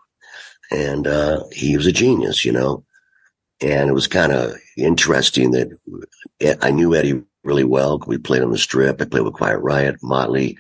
And, 0.72 1.06
uh, 1.06 1.44
he 1.52 1.76
was 1.76 1.88
a 1.88 1.92
genius, 1.92 2.46
you 2.46 2.52
know? 2.52 2.86
And 3.62 3.90
it 3.90 3.94
was 3.94 4.08
kind 4.08 4.32
of 4.32 4.56
interesting 4.78 5.52
that 5.52 6.58
I 6.62 6.72
knew 6.72 6.96
Eddie 6.96 7.22
really 7.44 7.64
well. 7.64 8.02
We 8.06 8.18
played 8.18 8.42
on 8.42 8.52
the 8.52 8.58
strip. 8.58 9.02
I 9.02 9.06
played 9.06 9.24
with 9.24 9.34
Quiet 9.34 9.60
Riot, 9.60 9.98
Motley. 10.02 10.58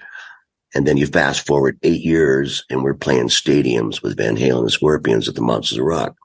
And 0.75 0.87
then 0.87 0.97
you 0.97 1.05
fast 1.05 1.45
forward 1.45 1.77
eight 1.83 2.01
years 2.01 2.65
and 2.69 2.83
we're 2.83 2.95
playing 2.95 3.27
stadiums 3.27 4.01
with 4.01 4.17
Van 4.17 4.35
Halen 4.35 4.59
and 4.59 4.67
the 4.67 4.71
Scorpions 4.71 5.27
at 5.27 5.35
the 5.35 5.41
Monsters 5.41 5.77
of 5.77 5.85
Rock. 5.85 6.15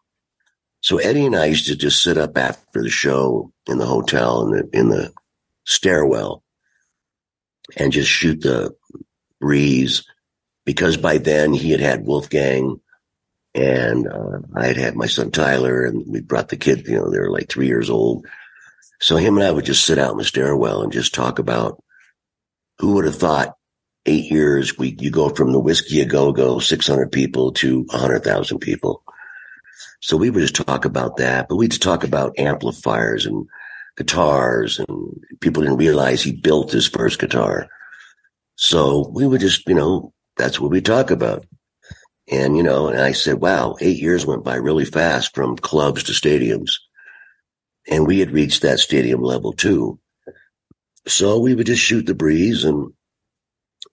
So 0.81 0.99
Eddie 0.99 1.27
and 1.27 1.37
I 1.37 1.47
used 1.47 1.67
to 1.67 1.77
just 1.77 2.03
sit 2.03 2.19
up 2.19 2.37
after 2.37 2.83
the 2.83 2.91
show 2.91 3.53
in 3.67 3.79
the 3.79 3.87
hotel 3.87 4.47
in 4.47 4.51
the, 4.51 4.79
in 4.79 4.89
the 4.89 5.13
stairwell 5.65 6.43
and 7.77 7.93
just 7.93 8.09
shoot 8.09 8.41
the 8.41 8.75
breeze 9.41 10.05
because 10.65 10.97
by 10.97 11.19
then 11.19 11.53
he 11.53 11.71
had 11.71 11.81
had 11.81 12.07
Wolfgang 12.07 12.81
and 13.55 14.07
uh, 14.07 14.39
I 14.55 14.67
had 14.67 14.77
had 14.77 14.97
my 14.97 15.07
son 15.07 15.31
Tyler 15.31 15.85
and 15.85 16.05
we 16.07 16.21
brought 16.21 16.49
the 16.49 16.57
kid, 16.57 16.87
you 16.87 16.97
know, 16.97 17.11
they 17.11 17.19
were 17.19 17.31
like 17.31 17.49
three 17.49 17.67
years 17.67 17.91
old. 17.91 18.27
So 19.01 19.17
him 19.17 19.37
and 19.37 19.47
I 19.47 19.51
would 19.51 19.65
just 19.65 19.85
sit 19.85 19.99
out 19.99 20.13
in 20.13 20.19
the 20.19 20.25
stairwell 20.25 20.83
and 20.83 20.93
just 20.93 21.15
talk 21.15 21.39
about 21.39 21.83
who 22.79 22.95
would 22.95 23.05
have 23.05 23.17
thought 23.17 23.57
eight 24.07 24.31
years 24.31 24.79
we 24.79 24.97
you 24.99 25.11
go 25.11 25.29
from 25.29 25.53
the 25.53 25.61
whiskey 25.61 26.01
a 26.01 26.07
go 26.07 26.33
go 26.33 26.59
600 26.59 27.13
people 27.13 27.53
to 27.53 27.83
100,000 27.85 28.59
people. 28.59 29.03
So 30.01 30.17
we 30.17 30.31
would 30.31 30.41
just 30.41 30.55
talk 30.55 30.85
about 30.85 31.17
that, 31.17 31.49
but 31.49 31.57
we'd 31.57 31.73
talk 31.73 32.05
about 32.05 32.39
amplifiers 32.39 33.27
and 33.27 33.47
guitars 33.97 34.79
and 34.79 35.25
people 35.41 35.63
didn't 35.63 35.79
realize 35.79 36.23
he 36.23 36.33
built 36.33 36.71
his 36.71 36.87
first 36.87 37.19
guitar. 37.19 37.69
So 38.55 39.11
we 39.13 39.27
would 39.27 39.41
just, 39.41 39.69
you 39.69 39.75
know, 39.75 40.13
that's 40.37 40.61
what 40.61 40.71
we 40.71 40.81
talk 40.81 41.11
about. 41.11 41.47
And, 42.31 42.57
you 42.57 42.63
know, 42.63 42.89
and 42.89 43.01
I 43.01 43.13
said, 43.13 43.41
wow, 43.41 43.77
eight 43.81 44.01
years 44.01 44.25
went 44.25 44.45
by 44.45 44.57
really 44.57 44.85
fast 44.85 45.35
from 45.35 45.57
clubs 45.57 46.05
to 46.05 46.13
stadiums. 46.13 46.73
And 47.91 48.07
we 48.07 48.21
had 48.21 48.31
reached 48.31 48.63
that 48.63 48.81
stadium 48.81 49.23
level 49.23 49.53
too. 49.53 49.99
So 51.07 51.39
we 51.41 51.55
would 51.55 51.67
just 51.67 51.83
shoot 51.83 52.07
the 52.07 52.15
breeze. 52.15 52.65
And 52.65 52.93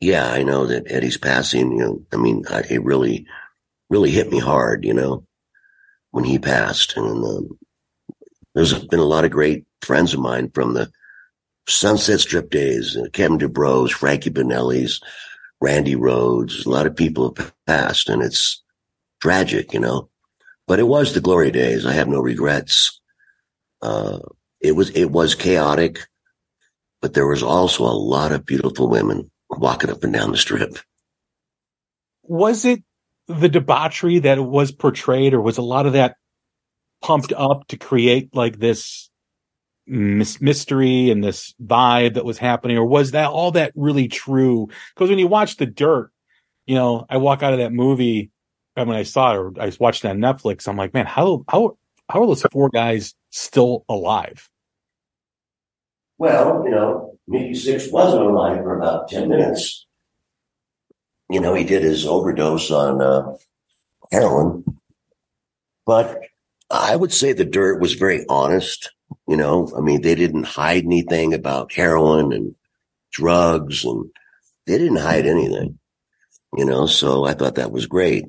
yeah, 0.02 0.30
I 0.30 0.44
know 0.44 0.68
that 0.68 0.92
Eddie's 0.92 1.18
passing, 1.18 1.72
you 1.72 1.78
know, 1.78 2.02
I 2.12 2.18
mean, 2.18 2.44
I, 2.50 2.64
it 2.70 2.84
really, 2.84 3.26
really 3.90 4.12
hit 4.12 4.30
me 4.30 4.40
hard, 4.40 4.84
you 4.84 4.94
know, 4.94 5.26
when 6.16 6.24
he 6.24 6.40
passed. 6.40 6.96
And 6.96 7.26
um, 7.26 7.60
there's 8.54 8.74
been 8.86 9.02
a 9.02 9.04
lot 9.04 9.26
of 9.26 9.32
great 9.32 9.66
friends 9.82 10.14
of 10.14 10.22
mine 10.22 10.50
from 10.54 10.74
the 10.74 10.90
Sunset 11.68 12.22
Strip 12.22 12.50
days, 12.50 12.96
uh, 12.96 13.10
Kevin 13.12 13.38
DuBrow, 13.38 13.92
Frankie 13.92 14.30
Banali's, 14.30 15.02
Randy 15.60 15.98
Rhoads. 15.98 16.66
A 16.66 16.70
lot 16.70 16.86
of 16.86 16.96
people 16.96 17.36
have 17.38 17.54
passed 17.68 18.08
and 18.08 18.22
it's 18.22 18.64
tragic, 19.22 19.74
you 19.74 19.82
know, 19.82 20.10
but 20.68 20.80
it 20.80 20.88
was 20.88 21.14
the 21.14 21.20
glory 21.20 21.52
days. 21.52 21.86
I 21.86 21.92
have 21.92 22.08
no 22.08 22.22
regrets. 22.22 23.02
Uh, 23.82 24.20
it 24.62 24.72
was, 24.72 24.92
it 24.92 25.12
was 25.12 25.36
chaotic, 25.36 26.08
but 27.02 27.14
there 27.14 27.28
was 27.28 27.44
also 27.44 27.84
a 27.84 27.92
lot 27.92 28.32
of 28.32 28.46
beautiful 28.46 28.88
women 28.88 29.30
walking 29.50 29.90
up 29.90 30.02
and 30.06 30.14
down 30.14 30.32
the 30.32 30.38
strip. 30.38 30.78
Was 32.24 32.64
it 32.64 32.86
the 33.28 33.50
debauchery 33.50 34.20
that 34.20 34.40
was 34.40 34.72
portrayed 34.72 35.34
or 35.34 35.42
was 35.42 35.58
a 35.58 35.64
lot 35.64 35.86
of 35.86 35.94
that 35.94 36.18
pumped 37.02 37.34
up 37.34 37.68
to 37.68 37.78
create 37.78 38.36
like 38.36 38.60
this 38.60 39.10
mystery 39.88 41.10
and 41.12 41.24
this 41.24 41.54
vibe 41.64 42.16
that 42.16 42.26
was 42.26 42.38
happening? 42.38 42.78
Or 42.78 42.86
was 42.86 43.12
that 43.12 43.30
all 43.30 43.52
that 43.52 43.72
really 43.76 44.08
true? 44.08 44.70
Because 44.94 45.10
when 45.10 45.20
you 45.20 45.28
watch 45.28 45.58
the 45.58 45.66
dirt 45.66 46.12
you 46.66 46.76
know 46.76 47.06
i 47.10 47.18
walk 47.18 47.44
out 47.44 47.54
of 47.54 47.60
that 47.60 47.72
movie 47.72 48.32
and 48.76 48.88
when 48.88 48.98
i 48.98 49.04
saw 49.04 49.34
it 49.34 49.38
or 49.38 49.54
i 49.60 49.72
watched 49.80 50.04
it 50.04 50.10
on 50.10 50.18
netflix 50.18 50.68
i'm 50.68 50.78
like 50.78 50.94
man 50.94 51.06
how 51.06 51.44
how 51.48 51.78
how 52.10 52.22
are 52.22 52.28
those 52.28 52.44
four 52.52 52.70
guys 52.70 53.16
still 53.32 53.84
alive? 53.90 54.48
Well 56.20 56.62
you 56.66 56.72
know 56.72 57.18
Nikki 57.28 57.54
Sixx 57.54 57.92
wasn't 57.92 58.22
alive 58.22 58.58
for 58.58 58.78
about 58.78 59.10
10 59.10 59.28
minutes 59.28 59.85
you 61.30 61.40
know 61.40 61.54
he 61.54 61.64
did 61.64 61.84
his 61.84 62.06
overdose 62.06 62.72
on 62.72 63.02
uh, 63.02 63.36
heroin 64.12 64.64
but 65.86 66.22
i 66.70 66.96
would 66.96 67.14
say 67.14 67.34
the 67.34 67.46
dirt 67.46 67.80
was 67.80 67.94
very 67.94 68.26
honest 68.30 68.92
you 69.28 69.38
know, 69.38 69.72
I 69.76 69.82
mean, 69.82 70.02
they 70.02 70.16
didn't 70.16 70.46
hide 70.46 70.84
anything 70.84 71.34
about 71.34 71.74
heroin 71.74 72.32
and 72.34 72.56
drugs 73.12 73.84
and 73.84 74.10
they 74.68 74.78
didn't 74.78 74.98
hide 74.98 75.26
anything, 75.26 75.80
you 76.56 76.66
know, 76.66 76.86
so 76.86 77.26
I 77.26 77.34
thought 77.34 77.56
that 77.56 77.72
was 77.72 77.86
great. 77.86 78.26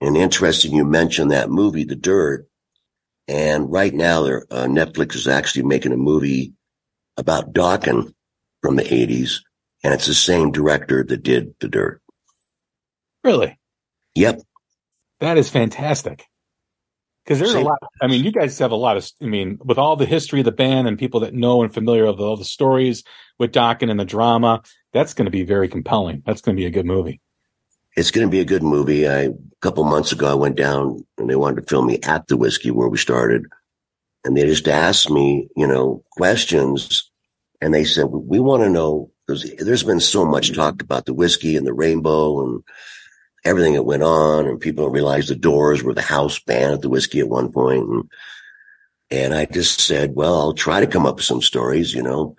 And 0.00 0.16
interesting, 0.16 0.74
you 0.74 0.84
mentioned 0.84 1.30
that 1.30 1.50
movie, 1.50 1.84
The 1.84 1.96
Dirt. 1.96 2.46
And 3.26 3.70
right 3.70 3.92
now, 3.92 4.24
uh, 4.24 4.66
Netflix 4.66 5.14
is 5.14 5.28
actually 5.28 5.64
making 5.64 5.92
a 5.92 5.96
movie 5.96 6.54
about 7.16 7.52
Dokken 7.52 8.14
from 8.62 8.76
the 8.76 8.84
80s. 8.84 9.40
And 9.82 9.92
it's 9.92 10.06
the 10.06 10.14
same 10.14 10.50
director 10.50 11.04
that 11.04 11.22
did 11.22 11.54
The 11.60 11.68
Dirt. 11.68 12.00
Really? 13.24 13.58
Yep. 14.14 14.40
That 15.20 15.38
is 15.38 15.48
fantastic. 15.48 16.24
Because 17.24 17.40
there's 17.40 17.52
Same. 17.52 17.66
a 17.66 17.68
lot. 17.68 17.78
I 18.00 18.06
mean, 18.06 18.24
you 18.24 18.32
guys 18.32 18.58
have 18.58 18.70
a 18.70 18.76
lot 18.76 18.96
of. 18.96 19.06
I 19.20 19.26
mean, 19.26 19.58
with 19.62 19.76
all 19.76 19.96
the 19.96 20.06
history 20.06 20.40
of 20.40 20.46
the 20.46 20.52
band 20.52 20.88
and 20.88 20.98
people 20.98 21.20
that 21.20 21.34
know 21.34 21.62
and 21.62 21.72
familiar 21.72 22.06
with 22.06 22.20
all 22.20 22.38
the 22.38 22.44
stories 22.44 23.04
with 23.38 23.52
Dokken 23.52 23.90
and 23.90 24.00
the 24.00 24.06
drama, 24.06 24.62
that's 24.94 25.12
going 25.12 25.26
to 25.26 25.30
be 25.30 25.42
very 25.42 25.68
compelling. 25.68 26.22
That's 26.24 26.40
going 26.40 26.56
to 26.56 26.60
be 26.60 26.66
a 26.66 26.70
good 26.70 26.86
movie. 26.86 27.20
It's 27.96 28.10
going 28.10 28.26
to 28.26 28.30
be 28.30 28.40
a 28.40 28.46
good 28.46 28.62
movie. 28.62 29.06
I 29.06 29.24
a 29.24 29.32
couple 29.60 29.84
months 29.84 30.12
ago, 30.12 30.30
I 30.30 30.34
went 30.34 30.56
down 30.56 31.04
and 31.18 31.28
they 31.28 31.36
wanted 31.36 31.60
to 31.60 31.68
film 31.68 31.86
me 31.86 31.98
at 32.02 32.28
the 32.28 32.36
whiskey 32.36 32.70
where 32.70 32.88
we 32.88 32.96
started, 32.96 33.44
and 34.24 34.34
they 34.34 34.46
just 34.46 34.66
asked 34.66 35.10
me, 35.10 35.48
you 35.54 35.66
know, 35.66 36.02
questions, 36.12 37.10
and 37.60 37.74
they 37.74 37.84
said, 37.84 38.06
"We 38.06 38.40
want 38.40 38.62
to 38.62 38.70
know." 38.70 39.10
There's, 39.26 39.44
there's 39.56 39.82
been 39.82 40.00
so 40.00 40.24
much 40.24 40.54
talked 40.54 40.80
about 40.80 41.04
the 41.04 41.12
whiskey 41.12 41.56
and 41.56 41.66
the 41.66 41.74
rainbow 41.74 42.42
and 42.42 42.62
everything 43.48 43.74
that 43.74 43.84
went 43.84 44.02
on 44.02 44.46
and 44.46 44.60
people 44.60 44.84
don't 44.84 44.92
realize 44.92 45.28
the 45.28 45.34
doors 45.34 45.82
were 45.82 45.94
the 45.94 46.02
house 46.02 46.38
band 46.38 46.74
at 46.74 46.82
the 46.82 46.88
whiskey 46.88 47.20
at 47.20 47.28
one 47.28 47.50
point. 47.50 47.88
And, 47.88 48.10
and 49.10 49.34
I 49.34 49.46
just 49.46 49.80
said, 49.80 50.14
well, 50.14 50.38
I'll 50.38 50.52
try 50.52 50.80
to 50.80 50.86
come 50.86 51.06
up 51.06 51.16
with 51.16 51.24
some 51.24 51.40
stories, 51.40 51.94
you 51.94 52.02
know, 52.02 52.36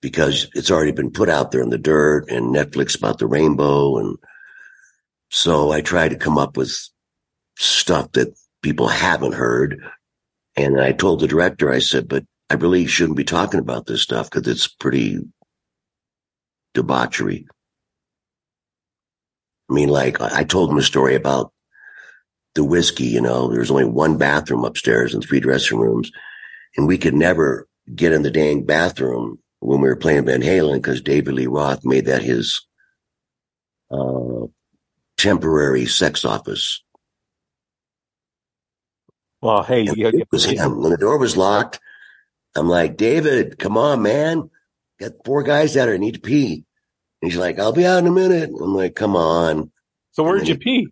because 0.00 0.48
it's 0.54 0.70
already 0.70 0.92
been 0.92 1.10
put 1.10 1.28
out 1.28 1.50
there 1.50 1.60
in 1.60 1.70
the 1.70 1.78
dirt 1.78 2.30
and 2.30 2.54
Netflix 2.54 2.96
about 2.96 3.18
the 3.18 3.26
rainbow. 3.26 3.98
And 3.98 4.16
so 5.30 5.72
I 5.72 5.82
tried 5.82 6.08
to 6.10 6.16
come 6.16 6.38
up 6.38 6.56
with 6.56 6.74
stuff 7.58 8.12
that 8.12 8.34
people 8.62 8.88
haven't 8.88 9.34
heard. 9.34 9.82
And 10.56 10.80
I 10.80 10.92
told 10.92 11.20
the 11.20 11.28
director, 11.28 11.70
I 11.70 11.80
said, 11.80 12.08
but 12.08 12.24
I 12.48 12.54
really 12.54 12.86
shouldn't 12.86 13.18
be 13.18 13.24
talking 13.24 13.60
about 13.60 13.86
this 13.86 14.02
stuff 14.02 14.30
because 14.30 14.48
it's 14.48 14.66
pretty 14.66 15.20
debauchery. 16.74 17.46
I 19.70 19.72
mean, 19.72 19.88
like 19.88 20.20
I 20.20 20.42
told 20.44 20.70
him 20.70 20.78
a 20.78 20.82
story 20.82 21.14
about 21.14 21.52
the 22.54 22.64
whiskey, 22.64 23.04
you 23.04 23.20
know, 23.20 23.48
there's 23.48 23.70
only 23.70 23.84
one 23.84 24.18
bathroom 24.18 24.64
upstairs 24.64 25.14
and 25.14 25.22
three 25.22 25.38
dressing 25.40 25.78
rooms. 25.78 26.10
And 26.76 26.88
we 26.88 26.98
could 26.98 27.14
never 27.14 27.68
get 27.94 28.12
in 28.12 28.22
the 28.22 28.30
dang 28.30 28.64
bathroom 28.64 29.38
when 29.60 29.80
we 29.80 29.88
were 29.88 29.96
playing 29.96 30.26
Van 30.26 30.42
Halen 30.42 30.74
because 30.74 31.00
David 31.00 31.34
Lee 31.34 31.46
Roth 31.46 31.84
made 31.84 32.06
that 32.06 32.22
his 32.22 32.66
uh, 33.90 34.46
temporary 35.16 35.86
sex 35.86 36.24
office. 36.24 36.82
Well, 39.40 39.62
hey, 39.62 39.82
you, 39.82 40.08
it 40.08 40.28
was 40.32 40.44
him. 40.44 40.82
When 40.82 40.90
the 40.90 40.98
door 40.98 41.18
was 41.18 41.36
locked, 41.36 41.80
I'm 42.54 42.68
like, 42.68 42.96
David, 42.96 43.58
come 43.58 43.78
on, 43.78 44.02
man. 44.02 44.50
Got 44.98 45.24
four 45.24 45.42
guys 45.42 45.76
out 45.76 45.88
here 45.88 45.96
need 45.96 46.14
to 46.14 46.20
pee. 46.20 46.64
He's 47.20 47.36
like, 47.36 47.58
I'll 47.58 47.72
be 47.72 47.86
out 47.86 47.98
in 47.98 48.06
a 48.06 48.12
minute. 48.12 48.50
I'm 48.50 48.74
like, 48.74 48.94
come 48.94 49.14
on. 49.14 49.70
So 50.12 50.22
where'd 50.22 50.48
you 50.48 50.56
pee? 50.56 50.88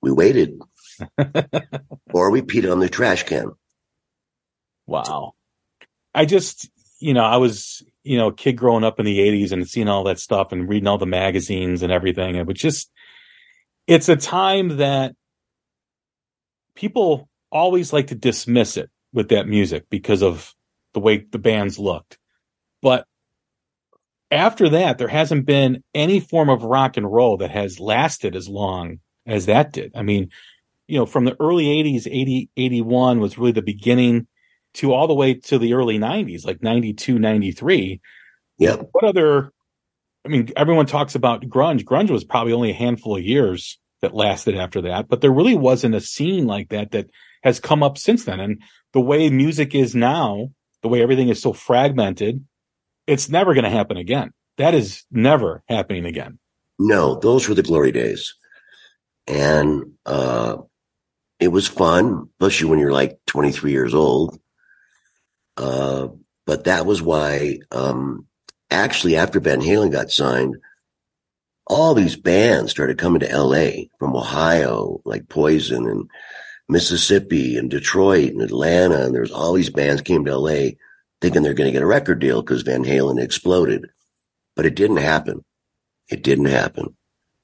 We 0.00 0.10
waited. 0.12 0.58
or 2.12 2.30
we 2.30 2.42
peed 2.42 2.70
on 2.70 2.80
the 2.80 2.88
trash 2.88 3.24
can. 3.24 3.52
Wow. 4.86 5.34
I 6.14 6.24
just, 6.24 6.70
you 7.00 7.14
know, 7.14 7.24
I 7.24 7.36
was, 7.36 7.82
you 8.02 8.16
know, 8.16 8.28
a 8.28 8.34
kid 8.34 8.52
growing 8.52 8.84
up 8.84 8.98
in 8.98 9.06
the 9.06 9.18
80s 9.18 9.52
and 9.52 9.68
seeing 9.68 9.88
all 9.88 10.04
that 10.04 10.18
stuff 10.18 10.52
and 10.52 10.68
reading 10.68 10.86
all 10.86 10.98
the 10.98 11.06
magazines 11.06 11.82
and 11.82 11.92
everything. 11.92 12.36
It 12.36 12.46
was 12.46 12.58
just, 12.58 12.90
it's 13.86 14.08
a 14.08 14.16
time 14.16 14.78
that 14.78 15.14
people 16.74 17.28
always 17.50 17.92
like 17.92 18.08
to 18.08 18.14
dismiss 18.14 18.76
it 18.76 18.90
with 19.12 19.28
that 19.28 19.46
music 19.46 19.84
because 19.90 20.22
of 20.22 20.54
the 20.92 21.00
way 21.00 21.18
the 21.30 21.38
bands 21.38 21.78
looked. 21.78 22.18
But 22.82 23.06
after 24.34 24.68
that, 24.70 24.98
there 24.98 25.08
hasn't 25.08 25.46
been 25.46 25.82
any 25.94 26.20
form 26.20 26.48
of 26.48 26.64
rock 26.64 26.96
and 26.96 27.10
roll 27.10 27.36
that 27.38 27.50
has 27.50 27.80
lasted 27.80 28.34
as 28.34 28.48
long 28.48 28.98
as 29.26 29.46
that 29.46 29.72
did. 29.72 29.92
I 29.94 30.02
mean, 30.02 30.30
you 30.86 30.98
know, 30.98 31.06
from 31.06 31.24
the 31.24 31.36
early 31.40 31.66
80s, 31.66 32.06
80, 32.06 32.50
81 32.56 33.20
was 33.20 33.38
really 33.38 33.52
the 33.52 33.62
beginning 33.62 34.26
to 34.74 34.92
all 34.92 35.06
the 35.06 35.14
way 35.14 35.34
to 35.34 35.58
the 35.58 35.74
early 35.74 35.98
90s, 35.98 36.44
like 36.44 36.62
92, 36.62 37.18
93. 37.18 38.00
Yeah. 38.58 38.76
What 38.76 39.04
other, 39.04 39.52
I 40.24 40.28
mean, 40.28 40.50
everyone 40.56 40.86
talks 40.86 41.14
about 41.14 41.42
grunge. 41.42 41.84
Grunge 41.84 42.10
was 42.10 42.24
probably 42.24 42.52
only 42.52 42.70
a 42.70 42.74
handful 42.74 43.16
of 43.16 43.22
years 43.22 43.78
that 44.02 44.14
lasted 44.14 44.56
after 44.56 44.82
that, 44.82 45.08
but 45.08 45.20
there 45.20 45.32
really 45.32 45.54
wasn't 45.54 45.94
a 45.94 46.00
scene 46.00 46.46
like 46.46 46.68
that 46.70 46.90
that 46.90 47.08
has 47.42 47.60
come 47.60 47.82
up 47.82 47.96
since 47.96 48.24
then. 48.24 48.40
And 48.40 48.62
the 48.92 49.00
way 49.00 49.30
music 49.30 49.74
is 49.74 49.94
now, 49.94 50.50
the 50.82 50.88
way 50.88 51.02
everything 51.02 51.28
is 51.28 51.40
so 51.40 51.52
fragmented, 51.52 52.44
it's 53.06 53.28
never 53.28 53.54
going 53.54 53.64
to 53.64 53.70
happen 53.70 53.96
again. 53.96 54.32
That 54.58 54.74
is 54.74 55.04
never 55.10 55.62
happening 55.68 56.04
again. 56.04 56.38
No, 56.78 57.16
those 57.16 57.48
were 57.48 57.54
the 57.54 57.62
glory 57.62 57.92
days. 57.92 58.34
And, 59.26 59.92
uh, 60.06 60.58
it 61.40 61.48
was 61.48 61.66
fun, 61.66 62.28
especially 62.40 62.70
when 62.70 62.78
you're 62.78 62.92
like 62.92 63.18
23 63.26 63.72
years 63.72 63.94
old. 63.94 64.38
Uh, 65.56 66.08
but 66.46 66.64
that 66.64 66.86
was 66.86 67.02
why, 67.02 67.58
um, 67.70 68.26
actually 68.70 69.16
after 69.16 69.40
Van 69.40 69.60
Halen 69.60 69.92
got 69.92 70.10
signed, 70.10 70.56
all 71.66 71.94
these 71.94 72.16
bands 72.16 72.70
started 72.70 72.98
coming 72.98 73.20
to 73.20 73.36
LA 73.36 73.84
from 73.98 74.14
Ohio, 74.14 75.00
like 75.04 75.28
Poison 75.28 75.88
and 75.88 76.10
Mississippi 76.68 77.56
and 77.56 77.70
Detroit 77.70 78.32
and 78.32 78.42
Atlanta. 78.42 79.04
And 79.04 79.14
there's 79.14 79.30
all 79.30 79.54
these 79.54 79.70
bands 79.70 80.02
came 80.02 80.24
to 80.24 80.36
LA 80.36 80.70
thinking 81.24 81.42
they're 81.42 81.54
going 81.54 81.68
to 81.68 81.72
get 81.72 81.82
a 81.82 81.86
record 81.86 82.18
deal 82.18 82.42
because 82.42 82.60
Van 82.60 82.84
Halen 82.84 83.18
exploded, 83.18 83.86
but 84.54 84.66
it 84.66 84.74
didn't 84.74 84.98
happen. 84.98 85.42
It 86.10 86.22
didn't 86.22 86.44
happen. 86.44 86.98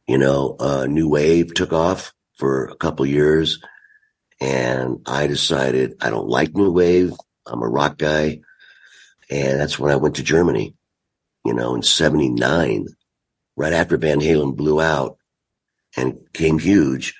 You 0.07 0.19
know, 0.19 0.55
uh, 0.61 0.85
New 0.85 1.09
Wave 1.09 1.55
took 1.55 1.73
off 1.73 2.13
for 2.37 2.67
a 2.67 2.77
couple 2.77 3.07
years 3.07 3.59
and 4.39 4.99
I 5.07 5.29
decided 5.29 5.95
I 6.03 6.11
don't 6.11 6.29
like 6.29 6.55
New 6.55 6.71
Wave. 6.71 7.15
I'm 7.47 7.63
a 7.63 7.69
rock 7.69 7.97
guy. 7.97 8.41
And 9.31 9.59
that's 9.59 9.79
when 9.79 9.91
I 9.91 9.97
went 9.97 10.17
to 10.17 10.23
Germany, 10.23 10.75
you 11.47 11.55
know, 11.55 11.75
in 11.75 11.83
79, 11.83 12.87
right 13.57 13.73
after 13.73 13.97
Van 13.97 14.21
Halen 14.21 14.57
blew 14.57 14.79
out 14.79 15.17
and 15.97 16.19
came 16.35 16.59
huge. 16.59 17.15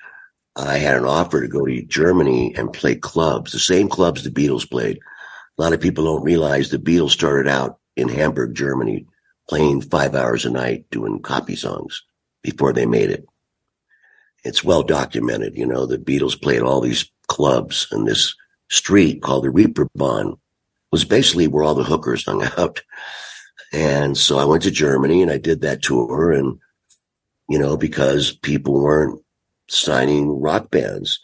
I 0.55 0.77
had 0.77 0.95
an 0.95 1.05
offer 1.05 1.41
to 1.41 1.47
go 1.47 1.65
to 1.65 1.81
Germany 1.81 2.53
and 2.55 2.71
play 2.71 2.97
clubs, 2.97 3.51
the 3.51 3.57
same 3.57 3.89
clubs 3.89 4.23
the 4.23 4.29
Beatles 4.29 4.69
played. 4.69 4.99
A 5.61 5.63
lot 5.63 5.73
of 5.73 5.79
people 5.79 6.05
don't 6.05 6.23
realize 6.23 6.71
the 6.71 6.79
Beatles 6.79 7.11
started 7.11 7.47
out 7.47 7.77
in 7.95 8.09
Hamburg, 8.09 8.55
Germany, 8.55 9.05
playing 9.47 9.81
five 9.81 10.15
hours 10.15 10.43
a 10.43 10.49
night 10.49 10.89
doing 10.89 11.21
copy 11.21 11.55
songs 11.55 12.01
before 12.41 12.73
they 12.73 12.87
made 12.87 13.11
it. 13.11 13.27
It's 14.43 14.63
well 14.63 14.81
documented. 14.81 15.55
You 15.55 15.67
know, 15.67 15.85
the 15.85 15.99
Beatles 15.99 16.41
played 16.41 16.63
all 16.63 16.81
these 16.81 17.11
clubs 17.27 17.87
in 17.91 18.05
this 18.05 18.33
street 18.71 19.21
called 19.21 19.43
the 19.43 19.49
Reeperbahn 19.49 20.39
was 20.91 21.05
basically 21.05 21.47
where 21.47 21.63
all 21.63 21.75
the 21.75 21.83
hookers 21.83 22.25
hung 22.25 22.41
out. 22.57 22.81
And 23.71 24.17
so 24.17 24.39
I 24.39 24.45
went 24.45 24.63
to 24.63 24.71
Germany 24.71 25.21
and 25.21 25.29
I 25.29 25.37
did 25.37 25.61
that 25.61 25.83
tour 25.83 26.31
and, 26.31 26.57
you 27.47 27.59
know, 27.59 27.77
because 27.77 28.31
people 28.31 28.81
weren't 28.81 29.21
signing 29.69 30.41
rock 30.41 30.71
bands. 30.71 31.23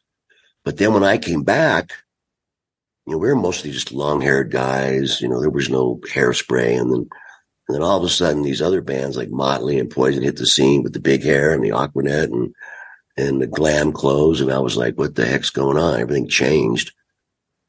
But 0.63 0.77
then 0.77 0.93
when 0.93 1.03
I 1.03 1.17
came 1.17 1.41
back, 1.41 1.93
you 3.07 3.13
know, 3.13 3.19
we 3.19 3.29
were 3.29 3.35
mostly 3.37 3.71
just 3.71 3.93
long 3.93 4.19
haired 4.19 4.51
guys. 4.51 5.21
You 5.21 5.29
know, 5.29 5.39
there 5.39 5.49
was 5.49 5.69
no 5.69 6.01
hairspray. 6.11 6.77
And 6.77 6.91
then, 6.91 7.09
and 7.67 7.75
then 7.75 7.81
all 7.81 7.97
of 7.97 8.03
a 8.03 8.09
sudden 8.09 8.43
these 8.43 8.61
other 8.61 8.81
bands 8.81 9.15
like 9.15 9.29
Motley 9.29 9.79
and 9.79 9.89
Poison 9.89 10.23
hit 10.23 10.35
the 10.35 10.45
scene 10.45 10.83
with 10.83 10.91
the 10.91 10.99
big 10.99 11.23
hair 11.23 11.53
and 11.53 11.63
the 11.63 11.69
Aquanet 11.69 12.25
and, 12.25 12.53
and 13.15 13.41
the 13.41 13.47
glam 13.47 13.93
clothes. 13.93 14.41
And 14.41 14.51
I 14.51 14.59
was 14.59 14.75
like, 14.75 14.97
what 14.97 15.15
the 15.15 15.25
heck's 15.25 15.51
going 15.51 15.77
on? 15.77 16.01
Everything 16.01 16.27
changed. 16.27 16.91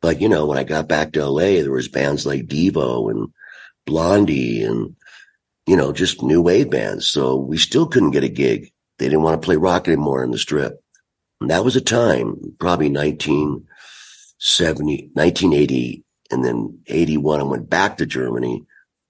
But, 0.03 0.21
you 0.21 0.29
know, 0.29 0.45
when 0.45 0.59
I 0.59 0.65
got 0.65 0.89
back 0.89 1.13
to 1.13 1.25
LA, 1.25 1.63
there 1.63 1.71
was 1.71 1.87
bands 1.87 2.27
like 2.27 2.47
Devo 2.47 3.09
and 3.09 3.29
Blondie 3.87 4.65
and, 4.65 4.97
you 5.67 5.77
know, 5.77 5.93
just 5.93 6.21
new 6.21 6.43
wave 6.43 6.69
bands. 6.69 7.09
So 7.09 7.37
we 7.37 7.59
still 7.59 7.87
couldn't 7.87 8.11
get 8.11 8.25
a 8.25 8.29
gig. 8.29 8.73
They 8.99 9.07
didn't 9.07 9.23
want 9.23 9.41
to 9.41 9.45
play 9.45 9.57
rock 9.57 9.87
anymore 9.87 10.25
in 10.25 10.33
the 10.33 10.39
strip. 10.39 10.81
And 11.41 11.51
that 11.51 11.65
was 11.65 11.77
a 11.77 11.81
time, 11.81 12.57
probably 12.59 12.89
1970, 14.39 15.11
1980, 15.15 16.05
and 16.31 16.45
then 16.45 16.79
81. 16.87 17.41
I 17.41 17.43
went 17.43 17.69
back 17.69 17.97
to 17.97 18.07
Germany, 18.07 18.65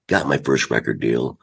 got 0.08 0.26
my 0.26 0.38
first 0.38 0.70
record 0.70 1.00
deal. 1.00 1.38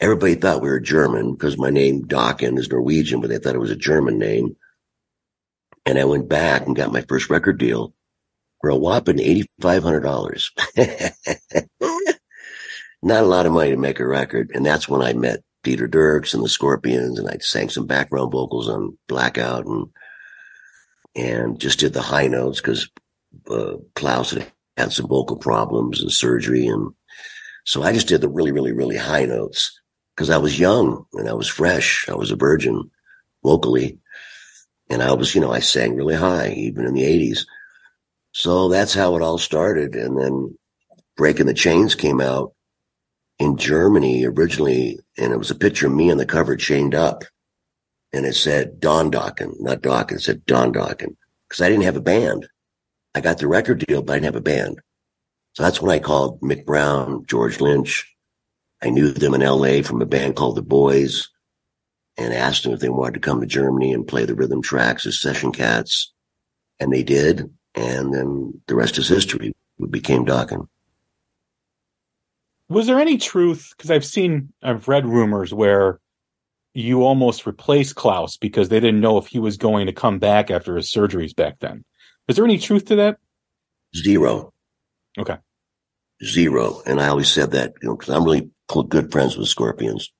Everybody 0.00 0.36
thought 0.36 0.62
we 0.62 0.70
were 0.70 0.80
German 0.80 1.32
because 1.32 1.58
my 1.58 1.68
name 1.68 2.06
Dokken 2.06 2.58
is 2.58 2.70
Norwegian, 2.70 3.20
but 3.20 3.28
they 3.28 3.36
thought 3.36 3.54
it 3.54 3.60
was 3.60 3.70
a 3.70 3.76
German 3.76 4.18
name. 4.18 4.56
And 5.84 5.98
I 5.98 6.04
went 6.04 6.30
back 6.30 6.66
and 6.66 6.74
got 6.74 6.92
my 6.92 7.02
first 7.02 7.28
record 7.28 7.58
deal 7.58 7.92
for 8.62 8.70
a 8.70 8.76
whopping 8.76 9.18
$8,500. 9.18 11.78
Not 13.02 13.22
a 13.22 13.26
lot 13.26 13.44
of 13.44 13.52
money 13.52 13.70
to 13.70 13.76
make 13.76 14.00
a 14.00 14.06
record. 14.06 14.50
And 14.54 14.64
that's 14.64 14.88
when 14.88 15.02
I 15.02 15.12
met 15.12 15.42
Dieter 15.62 15.88
Dierks 15.88 16.32
and 16.32 16.42
the 16.42 16.48
Scorpions 16.48 17.18
and 17.18 17.28
I 17.28 17.36
sang 17.40 17.68
some 17.68 17.86
background 17.86 18.32
vocals 18.32 18.66
on 18.66 18.96
Blackout 19.08 19.66
and, 19.66 19.88
and 21.16 21.60
just 21.60 21.78
did 21.78 21.92
the 21.92 22.02
high 22.02 22.26
notes 22.26 22.60
because 22.60 22.88
uh, 23.50 23.74
Klaus 23.94 24.32
had 24.32 24.46
had 24.76 24.92
some 24.92 25.06
vocal 25.06 25.36
problems 25.36 26.00
and 26.00 26.10
surgery. 26.10 26.66
And 26.66 26.92
so 27.64 27.82
I 27.82 27.92
just 27.92 28.08
did 28.08 28.20
the 28.20 28.28
really, 28.28 28.52
really, 28.52 28.72
really 28.72 28.96
high 28.96 29.24
notes 29.24 29.80
because 30.14 30.30
I 30.30 30.38
was 30.38 30.58
young 30.58 31.06
and 31.12 31.28
I 31.28 31.32
was 31.32 31.48
fresh. 31.48 32.08
I 32.08 32.14
was 32.14 32.30
a 32.30 32.36
virgin 32.36 32.90
vocally. 33.42 33.98
And 34.90 35.02
I 35.02 35.12
was, 35.14 35.34
you 35.34 35.40
know, 35.40 35.52
I 35.52 35.60
sang 35.60 35.96
really 35.96 36.14
high, 36.14 36.50
even 36.50 36.84
in 36.84 36.94
the 36.94 37.04
eighties. 37.04 37.46
So 38.32 38.68
that's 38.68 38.92
how 38.92 39.16
it 39.16 39.22
all 39.22 39.38
started. 39.38 39.94
And 39.94 40.18
then 40.18 40.58
Breaking 41.16 41.46
the 41.46 41.54
Chains 41.54 41.94
came 41.94 42.20
out 42.20 42.52
in 43.38 43.56
Germany 43.56 44.26
originally, 44.26 44.98
and 45.16 45.32
it 45.32 45.38
was 45.38 45.50
a 45.50 45.56
picture 45.56 45.86
of 45.86 45.92
me 45.92 46.10
on 46.10 46.18
the 46.18 46.26
cover 46.26 46.56
chained 46.56 46.94
up. 46.94 47.24
And 48.14 48.24
it 48.24 48.36
said 48.36 48.78
Don 48.78 49.10
Dokken, 49.10 49.60
not 49.60 49.82
Dokken, 49.82 50.12
it 50.12 50.20
said 50.22 50.46
Don 50.46 50.72
Dokken. 50.72 51.16
Because 51.48 51.60
I 51.60 51.68
didn't 51.68 51.82
have 51.82 51.96
a 51.96 52.00
band. 52.00 52.46
I 53.12 53.20
got 53.20 53.38
the 53.38 53.48
record 53.48 53.84
deal, 53.84 54.02
but 54.02 54.12
I 54.12 54.16
didn't 54.16 54.26
have 54.26 54.36
a 54.36 54.40
band. 54.40 54.78
So 55.54 55.64
that's 55.64 55.82
when 55.82 55.90
I 55.90 55.98
called 55.98 56.40
Mick 56.40 56.64
Brown, 56.64 57.26
George 57.26 57.60
Lynch. 57.60 58.08
I 58.80 58.90
knew 58.90 59.10
them 59.10 59.34
in 59.34 59.40
LA 59.40 59.82
from 59.82 60.00
a 60.00 60.06
band 60.06 60.36
called 60.36 60.54
The 60.54 60.62
Boys 60.62 61.28
and 62.16 62.32
asked 62.32 62.62
them 62.62 62.72
if 62.72 62.78
they 62.78 62.88
wanted 62.88 63.14
to 63.14 63.20
come 63.20 63.40
to 63.40 63.48
Germany 63.48 63.92
and 63.92 64.06
play 64.06 64.24
the 64.24 64.36
rhythm 64.36 64.62
tracks 64.62 65.06
as 65.06 65.20
session 65.20 65.50
cats. 65.50 66.12
And 66.78 66.92
they 66.92 67.02
did. 67.02 67.52
And 67.74 68.14
then 68.14 68.62
the 68.68 68.76
rest 68.76 68.96
is 68.96 69.08
history. 69.08 69.56
We 69.78 69.88
became 69.88 70.24
Dokken. 70.24 70.68
Was 72.68 72.86
there 72.86 73.00
any 73.00 73.18
truth? 73.18 73.72
Because 73.76 73.90
I've 73.90 74.04
seen, 74.04 74.52
I've 74.62 74.86
read 74.86 75.04
rumors 75.04 75.52
where 75.52 75.98
you 76.74 77.04
almost 77.04 77.46
replaced 77.46 77.94
Klaus 77.94 78.36
because 78.36 78.68
they 78.68 78.80
didn't 78.80 79.00
know 79.00 79.16
if 79.16 79.28
he 79.28 79.38
was 79.38 79.56
going 79.56 79.86
to 79.86 79.92
come 79.92 80.18
back 80.18 80.50
after 80.50 80.76
his 80.76 80.90
surgeries 80.90 81.34
back 81.34 81.60
then. 81.60 81.84
Is 82.28 82.36
there 82.36 82.44
any 82.44 82.58
truth 82.58 82.86
to 82.86 82.96
that? 82.96 83.18
Zero. 83.96 84.52
Okay. 85.16 85.36
Zero. 86.24 86.82
And 86.84 87.00
I 87.00 87.08
always 87.08 87.30
said 87.30 87.52
that, 87.52 87.74
you 87.80 87.88
know, 87.88 87.96
because 87.96 88.12
I'm 88.12 88.24
really 88.24 88.50
good 88.88 89.12
friends 89.12 89.36
with 89.36 89.48
Scorpions, 89.48 90.12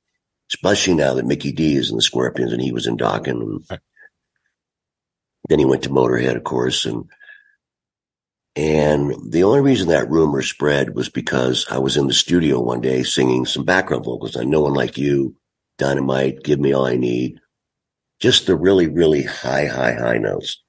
especially 0.53 0.95
now 0.95 1.15
that 1.15 1.27
Mikkey 1.27 1.53
Dee 1.53 1.77
is 1.77 1.91
in 1.91 1.97
the 1.97 2.03
Scorpions 2.03 2.53
and 2.53 2.63
he 2.63 2.73
was 2.73 2.87
in 2.87 2.97
Dokken. 2.97 3.41
And 3.41 3.61
right. 3.69 3.81
then 5.49 5.59
he 5.59 5.65
went 5.65 5.83
to 5.85 5.91
Motorhead, 5.91 6.37
of 6.37 6.45
course. 6.45 6.85
And 6.85 7.07
and 8.57 9.33
the 9.33 9.43
only 9.43 9.61
reason 9.61 9.89
that 9.89 10.11
rumor 10.11 10.41
spread 10.43 10.95
was 10.95 11.09
because 11.09 11.67
I 11.69 11.79
was 11.79 11.97
in 11.97 12.07
the 12.07 12.15
studio 12.15 12.61
one 12.61 12.81
day 12.81 13.03
singing 13.03 13.47
some 13.47 13.65
background 13.65 14.05
vocals 14.05 14.37
on 14.37 14.49
No 14.49 14.61
One 14.61 14.75
Like 14.75 14.97
You, 14.97 15.35
Dynamite, 15.79 16.43
Give 16.43 16.59
Me 16.59 16.73
All 16.73 16.87
I 16.87 16.97
Need. 16.97 17.41
Just 18.21 18.47
the 18.47 18.57
really, 18.57 18.89
really 18.89 19.23
high, 19.23 19.67
high, 19.67 19.95
high 19.95 20.19
notes. 20.19 20.63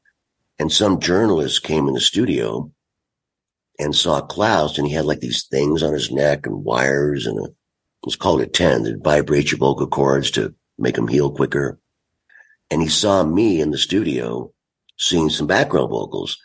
And 0.58 0.72
some 0.72 1.00
journalist 1.00 1.64
came 1.64 1.88
in 1.88 1.94
the 1.94 2.00
studio 2.00 2.72
and 3.78 3.96
saw 3.96 4.22
Klaus 4.22 4.78
and 4.78 4.88
he 4.88 4.94
had 4.94 5.06
like 5.06 5.20
these 5.20 5.48
things 5.48 5.84
on 5.84 5.94
his 5.94 6.12
neck 6.12 6.46
and 6.46 6.64
wires 6.64 7.26
and 7.28 7.38
a, 7.40 7.44
it 7.44 8.06
was 8.06 8.16
called 8.16 8.42
a 8.42 8.48
10 8.48 8.84
that 8.84 9.04
vibrates 9.04 9.52
your 9.52 9.60
vocal 9.60 9.88
cords 9.88 10.32
to 10.32 10.56
make 10.78 10.96
them 10.96 11.08
heal 11.08 11.32
quicker. 11.32 11.80
And 12.72 12.82
he 12.82 12.88
saw 12.88 13.24
me 13.24 13.62
in 13.62 13.72
the 13.72 13.78
studio 13.78 14.52
singing 14.98 15.30
some 15.30 15.48
background 15.48 15.90
vocals 15.90 16.38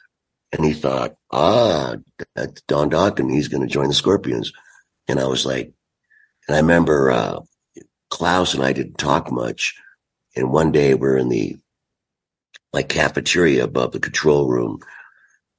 and 0.53 0.65
he 0.65 0.73
thought, 0.73 1.15
ah, 1.31 1.97
that's 2.35 2.63
Don 2.63 2.91
Dokken. 2.91 3.33
He's 3.33 3.49
going 3.49 3.63
to 3.63 3.73
join 3.73 3.89
the 3.89 3.95
Scorpions. 3.95 4.53
And 5.07 5.21
I 5.21 5.27
was 5.27 5.47
like, 5.47 5.73
and 6.49 6.57
I 6.57 6.61
remember, 6.61 7.11
uh, 7.11 7.41
Klaus 8.11 8.55
and 8.55 8.63
I 8.63 8.73
didn't 8.73 8.99
talk 8.99 9.31
much. 9.33 9.75
And 10.37 10.53
one 10.53 10.73
day 10.73 10.95
we're 10.95 11.17
in 11.17 11.29
the 11.29 11.57
like 12.73 12.89
cafeteria 12.89 13.65
above 13.65 13.93
the 13.93 14.01
control 14.01 14.49
room. 14.49 14.81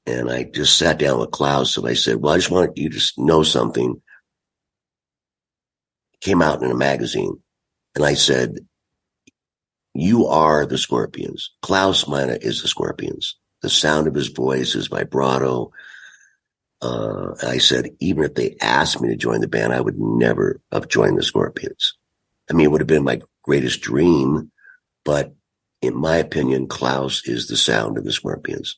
And 0.05 0.31
I 0.31 0.43
just 0.43 0.77
sat 0.77 0.97
down 0.97 1.19
with 1.19 1.31
Klaus 1.31 1.77
and 1.77 1.87
I 1.87 1.93
said, 1.93 2.17
well, 2.17 2.33
I 2.33 2.37
just 2.37 2.51
want 2.51 2.77
you 2.77 2.89
to 2.89 3.11
know 3.17 3.43
something. 3.43 4.01
Came 6.21 6.41
out 6.41 6.61
in 6.61 6.71
a 6.71 6.75
magazine. 6.75 7.41
And 7.95 8.05
I 8.05 8.13
said, 8.13 8.59
you 9.93 10.27
are 10.27 10.65
the 10.65 10.77
Scorpions. 10.77 11.51
Klaus 11.61 12.07
Meine 12.07 12.37
is 12.41 12.61
the 12.61 12.67
Scorpions 12.67 13.35
the 13.61 13.69
sound 13.69 14.07
of 14.07 14.15
his 14.15 14.27
voice, 14.27 14.73
his 14.73 14.87
vibrato. 14.87 15.71
Uh, 16.81 17.35
I 17.43 17.59
said, 17.59 17.89
even 17.99 18.23
if 18.23 18.33
they 18.33 18.55
asked 18.59 18.99
me 18.99 19.09
to 19.09 19.15
join 19.15 19.41
the 19.41 19.47
band, 19.47 19.71
I 19.73 19.81
would 19.81 19.99
never 19.99 20.59
have 20.71 20.87
joined 20.87 21.17
the 21.17 21.23
Scorpions. 21.23 21.93
I 22.51 22.53
mean, 22.53 22.65
it 22.65 22.71
would 22.71 22.81
have 22.81 22.87
been 22.87 23.05
my 23.05 23.21
greatest 23.43 23.79
dream, 23.79 24.51
but 25.05 25.33
in 25.81 25.95
my 25.95 26.17
opinion, 26.17 26.67
Klaus 26.67 27.25
is 27.25 27.47
the 27.47 27.55
sound 27.55 27.97
of 27.97 28.03
the 28.03 28.11
Scorpions. 28.11 28.75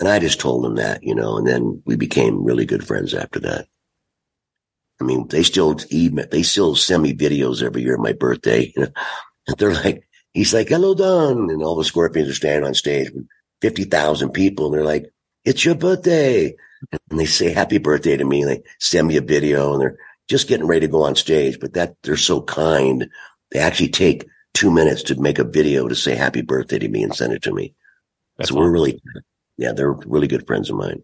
And 0.00 0.08
I 0.08 0.18
just 0.18 0.40
told 0.40 0.66
him 0.66 0.74
that, 0.74 1.04
you 1.04 1.14
know, 1.14 1.38
and 1.38 1.46
then 1.46 1.80
we 1.86 1.94
became 1.94 2.44
really 2.44 2.66
good 2.66 2.84
friends 2.84 3.14
after 3.14 3.38
that. 3.40 3.68
I 5.00 5.04
mean, 5.04 5.28
they 5.28 5.44
still 5.44 5.76
email, 5.92 6.26
they 6.28 6.42
still 6.42 6.74
send 6.74 7.04
me 7.04 7.14
videos 7.14 7.62
every 7.62 7.82
year 7.82 7.94
of 7.94 8.00
my 8.00 8.12
birthday. 8.12 8.72
You 8.74 8.82
know? 8.82 8.88
And 9.46 9.56
they're 9.58 9.74
like, 9.74 10.08
he's 10.32 10.52
like, 10.52 10.68
hello, 10.68 10.94
Don. 10.94 11.50
And 11.50 11.62
all 11.62 11.76
the 11.76 11.84
scorpions 11.84 12.28
are 12.28 12.34
standing 12.34 12.66
on 12.66 12.74
stage 12.74 13.12
with 13.12 13.26
50,000 13.62 14.30
people. 14.32 14.66
And 14.66 14.74
they're 14.74 14.84
like, 14.84 15.06
it's 15.44 15.64
your 15.64 15.76
birthday. 15.76 16.56
And 17.10 17.20
they 17.20 17.26
say 17.26 17.52
happy 17.52 17.78
birthday 17.78 18.16
to 18.16 18.24
me. 18.24 18.42
And 18.42 18.50
they 18.50 18.62
send 18.80 19.06
me 19.06 19.16
a 19.16 19.22
video 19.22 19.72
and 19.72 19.80
they're 19.80 19.98
just 20.28 20.48
getting 20.48 20.66
ready 20.66 20.86
to 20.86 20.90
go 20.90 21.02
on 21.02 21.16
stage. 21.16 21.58
But 21.60 21.74
that 21.74 21.96
they're 22.02 22.16
so 22.16 22.42
kind. 22.42 23.08
They 23.50 23.60
actually 23.60 23.90
take 23.90 24.26
two 24.54 24.70
minutes 24.70 25.02
to 25.04 25.20
make 25.20 25.38
a 25.38 25.44
video 25.44 25.88
to 25.88 25.94
say 25.94 26.14
happy 26.14 26.42
birthday 26.42 26.78
to 26.78 26.88
me 26.88 27.02
and 27.02 27.14
send 27.14 27.32
it 27.32 27.42
to 27.42 27.52
me. 27.52 27.74
That's 28.36 28.50
so 28.50 28.56
we're 28.56 28.70
really, 28.70 29.00
yeah, 29.56 29.72
they're 29.72 29.92
really 29.92 30.26
good 30.26 30.46
friends 30.46 30.70
of 30.70 30.76
mine. 30.76 31.02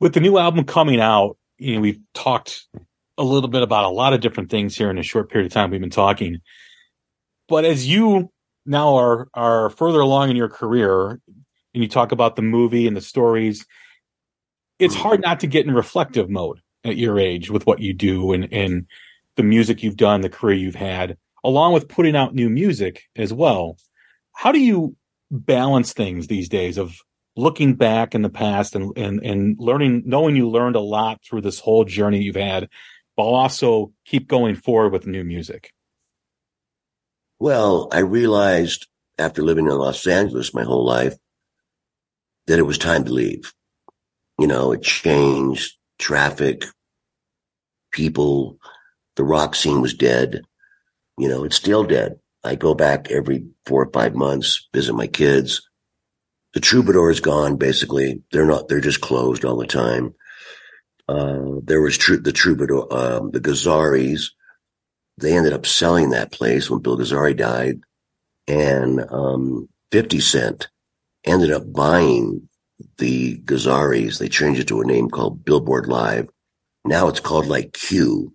With 0.00 0.14
the 0.14 0.20
new 0.20 0.38
album 0.38 0.64
coming 0.64 1.00
out, 1.00 1.36
you 1.58 1.74
know, 1.74 1.80
we've 1.80 2.00
talked 2.14 2.66
a 3.16 3.24
little 3.24 3.48
bit 3.48 3.62
about 3.62 3.84
a 3.84 3.88
lot 3.88 4.12
of 4.12 4.20
different 4.20 4.50
things 4.50 4.76
here 4.76 4.90
in 4.90 4.98
a 4.98 5.02
short 5.02 5.30
period 5.30 5.46
of 5.46 5.52
time 5.52 5.70
we've 5.70 5.80
been 5.80 5.90
talking. 5.90 6.38
But 7.48 7.64
as 7.64 7.86
you 7.86 8.30
now 8.66 8.94
are 8.96 9.28
are 9.34 9.70
further 9.70 10.00
along 10.00 10.30
in 10.30 10.36
your 10.36 10.48
career 10.48 11.10
and 11.10 11.82
you 11.82 11.88
talk 11.88 12.12
about 12.12 12.36
the 12.36 12.42
movie 12.42 12.86
and 12.86 12.96
the 12.96 13.00
stories, 13.00 13.66
it's 14.78 14.94
mm-hmm. 14.94 15.02
hard 15.02 15.22
not 15.22 15.40
to 15.40 15.46
get 15.46 15.66
in 15.66 15.74
reflective 15.74 16.28
mode 16.28 16.60
at 16.84 16.96
your 16.96 17.18
age 17.18 17.50
with 17.50 17.66
what 17.66 17.80
you 17.80 17.92
do 17.92 18.32
and, 18.32 18.52
and 18.52 18.86
the 19.36 19.42
music 19.42 19.82
you've 19.82 19.96
done, 19.96 20.20
the 20.20 20.28
career 20.28 20.56
you've 20.56 20.74
had, 20.74 21.16
along 21.42 21.72
with 21.72 21.88
putting 21.88 22.16
out 22.16 22.34
new 22.34 22.48
music 22.48 23.04
as 23.16 23.32
well. 23.32 23.76
How 24.32 24.52
do 24.52 24.60
you 24.60 24.96
balance 25.30 25.92
things 25.92 26.26
these 26.26 26.48
days 26.48 26.78
of 26.78 26.96
looking 27.36 27.74
back 27.74 28.14
in 28.14 28.22
the 28.22 28.28
past 28.28 28.74
and, 28.74 28.96
and, 28.96 29.20
and 29.24 29.56
learning, 29.58 30.04
knowing 30.06 30.36
you 30.36 30.48
learned 30.48 30.76
a 30.76 30.80
lot 30.80 31.20
through 31.24 31.40
this 31.40 31.58
whole 31.58 31.84
journey 31.84 32.22
you've 32.22 32.36
had, 32.36 32.68
but 33.16 33.24
also 33.24 33.92
keep 34.04 34.28
going 34.28 34.54
forward 34.54 34.92
with 34.92 35.06
new 35.06 35.24
music? 35.24 35.72
Well, 37.40 37.88
I 37.92 38.00
realized 38.00 38.86
after 39.18 39.42
living 39.42 39.66
in 39.66 39.72
Los 39.72 40.06
Angeles 40.06 40.54
my 40.54 40.62
whole 40.62 40.84
life 40.84 41.16
that 42.46 42.58
it 42.58 42.62
was 42.62 42.78
time 42.78 43.04
to 43.04 43.12
leave. 43.12 43.52
You 44.38 44.46
know, 44.46 44.72
it 44.72 44.82
changed 44.82 45.76
traffic, 46.04 46.64
people, 47.90 48.58
the 49.16 49.24
rock 49.24 49.54
scene 49.54 49.80
was 49.80 49.94
dead. 49.94 50.42
You 51.16 51.28
know, 51.28 51.44
it's 51.44 51.56
still 51.56 51.82
dead. 51.84 52.18
I 52.44 52.56
go 52.56 52.74
back 52.74 53.10
every 53.10 53.46
four 53.64 53.82
or 53.82 53.90
five 53.90 54.14
months, 54.14 54.68
visit 54.74 54.92
my 54.92 55.06
kids. 55.06 55.66
The 56.52 56.60
troubadour 56.60 57.10
is 57.10 57.20
gone, 57.20 57.56
basically. 57.56 58.22
They're 58.30 58.44
not, 58.44 58.68
they're 58.68 58.82
just 58.82 59.00
closed 59.00 59.46
all 59.46 59.56
the 59.56 59.66
time. 59.66 60.14
Uh, 61.08 61.60
there 61.62 61.80
was 61.80 61.96
tr- 61.96 62.16
the 62.16 62.32
troubadour, 62.32 62.86
um, 62.92 63.30
the 63.30 63.40
Gazzarri's. 63.40 64.34
They 65.16 65.34
ended 65.34 65.54
up 65.54 65.64
selling 65.64 66.10
that 66.10 66.32
place 66.32 66.68
when 66.68 66.82
Bill 66.82 66.98
Gazzarri 66.98 67.36
died. 67.36 67.80
And, 68.46 69.00
um, 69.10 69.68
50 69.90 70.20
Cent 70.20 70.68
ended 71.24 71.50
up 71.50 71.72
buying 71.72 72.48
the 72.98 73.38
Gazzarri's. 73.38 74.18
They 74.18 74.28
changed 74.28 74.60
it 74.60 74.68
to 74.68 74.80
a 74.80 74.86
name 74.86 75.08
called 75.10 75.44
Billboard 75.44 75.86
Live. 75.86 76.28
Now 76.84 77.08
it's 77.08 77.20
called 77.20 77.46
like 77.46 77.72
Q. 77.72 78.34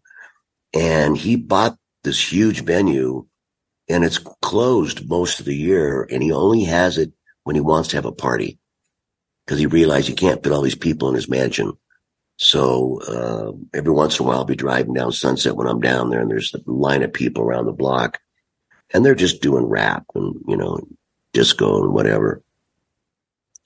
And 0.74 1.18
he 1.18 1.36
bought 1.36 1.78
this 2.04 2.32
huge 2.32 2.64
venue 2.64 3.26
and 3.88 4.04
it's 4.04 4.20
closed 4.42 5.10
most 5.10 5.40
of 5.40 5.46
the 5.46 5.56
year 5.56 6.08
and 6.10 6.22
he 6.22 6.32
only 6.32 6.64
has 6.64 6.98
it 6.98 7.12
when 7.44 7.56
he 7.56 7.62
wants 7.62 7.90
to 7.90 7.98
have 7.98 8.06
a 8.06 8.12
party 8.12 8.60
because 9.46 9.60
he 9.60 9.66
realized 9.66 10.08
he 10.08 10.14
can't 10.14 10.44
fit 10.44 10.54
all 10.54 10.62
these 10.62 10.76
people 10.76 11.10
in 11.10 11.16
his 11.16 11.28
mansion. 11.28 11.74
So 12.38 13.02
uh, 13.02 13.78
every 13.78 13.92
once 13.92 14.18
in 14.18 14.24
a 14.24 14.28
while, 14.28 14.38
I'll 14.38 14.46
be 14.46 14.56
driving 14.56 14.94
down 14.94 15.12
Sunset 15.12 15.56
when 15.56 15.68
I'm 15.68 15.82
down 15.82 16.10
there, 16.10 16.22
and 16.22 16.30
there's 16.32 16.54
a 16.54 16.72
line 16.72 17.04
of 17.04 17.12
people 17.12 17.44
around 17.44 17.66
the 17.66 17.74
block, 17.74 18.20
and 18.94 19.04
they're 19.04 19.16
just 19.16 19.42
doing 19.42 19.66
rap 19.66 20.06
and 20.16 20.36
you 20.48 20.56
know 20.56 20.80
disco 21.34 21.84
and 21.84 21.94
whatever. 21.94 22.44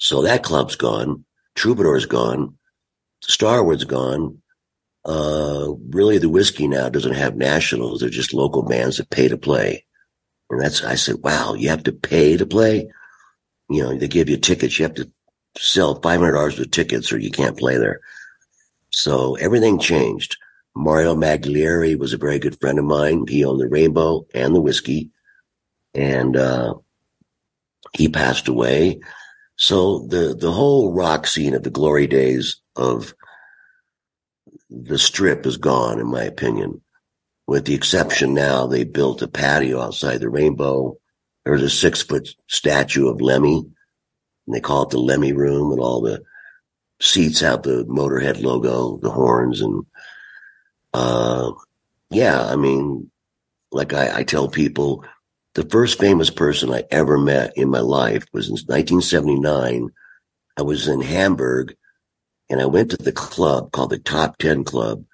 So 0.04 0.24
that 0.24 0.44
club's 0.44 0.76
gone. 0.76 1.24
Troubadour's 1.56 2.06
gone. 2.06 2.58
Starwood's 3.22 3.86
gone. 3.86 4.42
Uh, 5.06 5.76
really, 5.92 6.18
the 6.18 6.28
whiskey 6.28 6.68
now 6.68 6.90
doesn't 6.90 7.14
have 7.14 7.38
nationals. 7.38 8.02
They're 8.02 8.10
just 8.10 8.34
local 8.34 8.64
bands 8.64 8.98
that 8.98 9.10
pay 9.10 9.30
to 9.30 9.38
play. 9.38 9.86
And 10.50 10.60
that's, 10.60 10.84
I 10.84 10.96
said, 10.96 11.24
wow, 11.24 11.54
you 11.54 11.70
have 11.70 11.84
to 11.84 11.94
pay 11.94 12.36
to 12.36 12.46
play. 12.46 12.90
You 13.70 13.84
know, 13.84 13.98
they 13.98 14.10
give 14.10 14.28
you 14.28 14.36
tickets. 14.36 14.78
You 14.78 14.84
have 14.84 14.96
to 14.96 15.10
sell 15.58 16.02
$500 16.02 16.60
of 16.60 16.72
tickets 16.72 17.14
or 17.14 17.18
you 17.18 17.32
can't 17.32 17.58
play 17.58 17.78
there. 17.78 18.02
So 18.90 19.36
everything 19.36 19.80
changed. 19.80 20.36
Mario 20.76 21.16
Maglieri 21.16 21.98
was 21.98 22.12
a 22.12 22.18
very 22.18 22.40
good 22.40 22.60
friend 22.60 22.78
of 22.78 22.84
mine. 22.84 23.24
He 23.30 23.46
owned 23.46 23.62
the 23.62 23.70
Rainbow 23.70 24.26
and 24.34 24.54
the 24.54 24.62
whiskey 24.62 25.12
and, 25.94 26.36
uh, 26.36 26.74
he 27.94 28.10
passed 28.10 28.50
away. 28.50 29.00
So 29.64 30.00
the, 30.00 30.36
the 30.38 30.52
whole 30.52 30.92
rock 30.92 31.26
scene 31.26 31.54
of 31.54 31.64
the 31.64 31.70
glory 31.70 32.06
days 32.06 32.58
of 32.76 33.14
the 34.70 34.98
strip 35.00 35.46
is 35.46 35.56
gone, 35.56 36.02
in 36.02 36.08
my 36.08 36.24
opinion. 36.24 36.82
With 37.48 37.64
the 37.64 37.74
exception 37.74 38.34
now, 38.34 38.68
they 38.68 38.84
built 38.84 39.22
a 39.22 39.28
patio 39.30 39.80
outside 39.80 40.20
the 40.20 40.28
Rainbow. 40.28 40.98
There's 41.46 41.62
a 41.62 41.70
six 41.70 42.02
foot 42.02 42.28
statue 42.50 43.08
of 43.08 43.22
Lemmy, 43.22 43.60
and 43.60 44.54
they 44.54 44.60
call 44.60 44.84
it 44.84 44.90
the 44.90 44.98
Lemmy 45.00 45.32
Room, 45.32 45.72
and 45.72 45.80
all 45.80 46.02
the 46.02 46.24
seats 47.00 47.40
have 47.40 47.64
the 47.64 47.86
Motorhead 47.86 48.44
logo, 48.44 48.98
the 48.98 49.12
horns, 49.12 49.62
and 49.62 49.86
uh, 50.94 51.54
yeah, 52.10 52.48
I 52.48 52.58
mean, 52.58 53.10
like 53.72 53.94
I, 53.94 54.18
I 54.18 54.24
tell 54.24 54.50
people, 54.50 55.06
the 55.56 55.66
first 55.66 56.00
famous 56.00 56.30
person 56.30 56.74
I 56.74 56.84
ever 56.90 57.18
met 57.18 57.58
in 57.58 57.70
my 57.70 57.80
life 57.80 58.26
was 58.34 58.48
in 58.48 58.54
1979. 58.54 59.90
I 60.58 60.62
was 60.62 60.88
in 60.88 61.02
Hamburg 61.02 61.76
and 62.50 62.60
I 62.60 62.66
went 62.66 62.92
to 62.92 62.98
the 62.98 63.12
club 63.12 63.72
called 63.72 63.92
the 63.92 64.00
Top 64.00 64.38
10 64.38 64.64
Club 64.64 65.06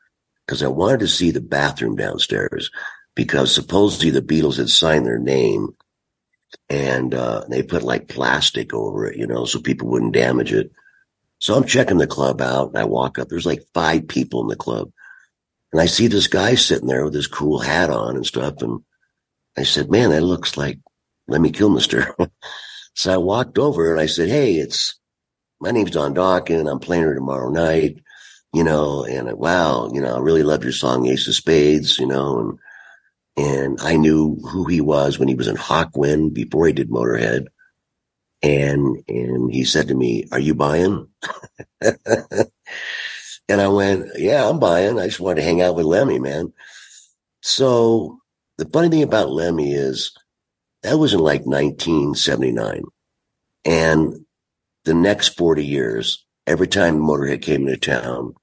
because 0.45 0.63
I 0.63 0.67
wanted 0.67 1.02
to 1.02 1.08
see 1.08 1.32
the 1.32 1.41
bathroom 1.41 1.95
downstairs 1.95 2.71
because 3.15 3.54
supposedly 3.54 4.12
the 4.12 4.21
Beatles 4.21 4.58
had 4.58 4.69
signed 4.69 5.06
their 5.06 5.19
name 5.19 5.75
and 6.69 7.13
uh, 7.13 7.43
they 7.49 7.62
put 7.62 7.84
like 7.84 8.08
plastic 8.08 8.73
over 8.73 9.08
it, 9.08 9.17
you 9.17 9.28
know, 9.28 9.45
so 9.45 9.60
people 9.60 9.89
wouldn't 9.89 10.13
damage 10.13 10.54
it. 10.54 10.71
So 11.39 11.56
I'm 11.56 11.65
checking 11.65 11.97
the 11.97 12.08
club 12.08 12.41
out 12.41 12.69
and 12.69 12.78
I 12.78 12.86
walk 12.86 13.19
up. 13.19 13.28
There's 13.28 13.45
like 13.45 13.63
five 13.73 14.08
people 14.08 14.41
in 14.41 14.47
the 14.47 14.56
club. 14.56 14.91
And 15.71 15.82
I 15.82 15.86
see 15.86 16.08
this 16.08 16.28
guy 16.28 16.56
sitting 16.56 16.88
there 16.88 17.06
with 17.06 17.13
his 17.13 17.28
cool 17.28 17.60
hat 17.60 17.89
on 17.89 18.15
and 18.15 18.25
stuff. 18.25 18.62
And 18.62 18.82
I 19.60 19.63
said, 19.63 19.91
man, 19.91 20.12
that 20.12 20.22
looks 20.22 20.56
like 20.56 20.80
Lemmy 21.28 21.52
Kilmister. 21.52 22.13
so 22.95 23.13
I 23.13 23.17
walked 23.17 23.58
over 23.58 23.91
and 23.91 24.00
I 24.00 24.06
said, 24.06 24.30
Hey, 24.30 24.54
it's, 24.54 24.98
my 25.60 25.72
name's 25.72 25.91
Don 25.91 26.15
Dokken. 26.15 26.72
I'm 26.72 26.80
playing 26.80 27.04
her 27.04 27.13
tomorrow 27.13 27.50
night, 27.50 27.98
you 28.54 28.63
know, 28.63 29.04
and 29.04 29.34
wow, 29.34 29.89
you 29.93 30.00
know, 30.00 30.15
I 30.15 30.19
really 30.19 30.43
love 30.43 30.63
your 30.63 30.72
song 30.72 31.06
Ace 31.08 31.28
of 31.28 31.36
Spades, 31.36 32.00
you 32.00 32.08
know, 32.08 32.58
and, 33.36 33.45
and 33.45 33.82
I 33.82 33.98
knew 33.98 34.38
who 34.50 34.63
he 34.63 34.80
was 34.80 35.19
when 35.19 35.28
he 35.28 35.36
was 35.36 35.50
in 35.50 35.58
Hawkwind 35.58 36.34
before 36.34 36.65
he 36.65 36.72
did 36.72 36.89
Motorhead. 36.89 37.48
And, 38.41 39.04
and 39.10 39.52
he 39.52 39.65
said 39.65 39.89
to 39.89 39.95
me, 39.95 40.24
are 40.32 40.39
you 40.39 40.56
buying? 40.56 41.06
and 41.82 41.91
I 43.50 43.67
went, 43.67 44.08
yeah, 44.17 44.48
I'm 44.48 44.60
buying. 44.60 44.98
I 44.98 45.08
just 45.08 45.19
wanted 45.19 45.41
to 45.41 45.45
hang 45.45 45.62
out 45.62 45.76
with 45.76 45.86
Lemmy, 45.86 46.19
man. 46.19 46.54
So 47.41 48.19
the 48.60 48.69
funny 48.72 48.89
thing 48.89 49.04
about 49.04 49.32
Lemmy 49.32 49.74
is 49.74 50.12
that 50.84 51.00
was 51.00 51.13
in 51.13 51.22
like 51.22 51.45
1979. 51.45 52.84
And 53.63 54.26
the 54.84 54.93
next 54.93 55.38
40 55.38 55.65
years, 55.65 56.26
every 56.45 56.67
time 56.67 57.00
Motorhead 57.00 57.41
came 57.41 57.67
into 57.67 57.78
town, 57.78 58.34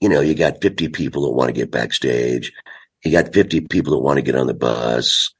you 0.00 0.08
know, 0.08 0.20
you 0.20 0.34
got 0.34 0.62
50 0.62 0.88
people 0.90 1.24
that 1.24 1.36
want 1.36 1.48
to 1.48 1.52
get 1.52 1.72
backstage. 1.72 2.52
You 3.04 3.10
got 3.10 3.34
50 3.34 3.62
people 3.62 3.92
that 3.92 4.02
want 4.02 4.18
to 4.18 4.22
get 4.22 4.36
on 4.36 4.46
the 4.46 4.54
bus. 4.54 5.34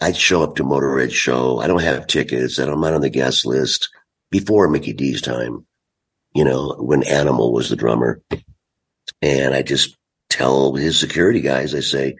I'd 0.00 0.16
show 0.16 0.42
up 0.42 0.56
to 0.56 0.64
Motorhead 0.64 1.12
show. 1.12 1.60
I 1.60 1.68
don't 1.68 1.82
have 1.82 2.06
tickets. 2.06 2.58
I'm 2.58 2.80
not 2.80 2.94
on 2.94 3.00
the 3.00 3.10
guest 3.10 3.46
list 3.46 3.90
before 4.30 4.68
Mikkey 4.68 4.92
Dee's 4.92 5.22
time, 5.22 5.66
you 6.34 6.44
know, 6.44 6.74
when 6.78 7.04
Animal 7.04 7.52
was 7.52 7.70
the 7.70 7.76
drummer. 7.76 8.22
And 9.22 9.54
I 9.54 9.62
just 9.62 9.96
tell 10.30 10.74
his 10.74 10.98
security 10.98 11.40
guys, 11.40 11.74
I 11.74 11.80
say, 11.80 12.16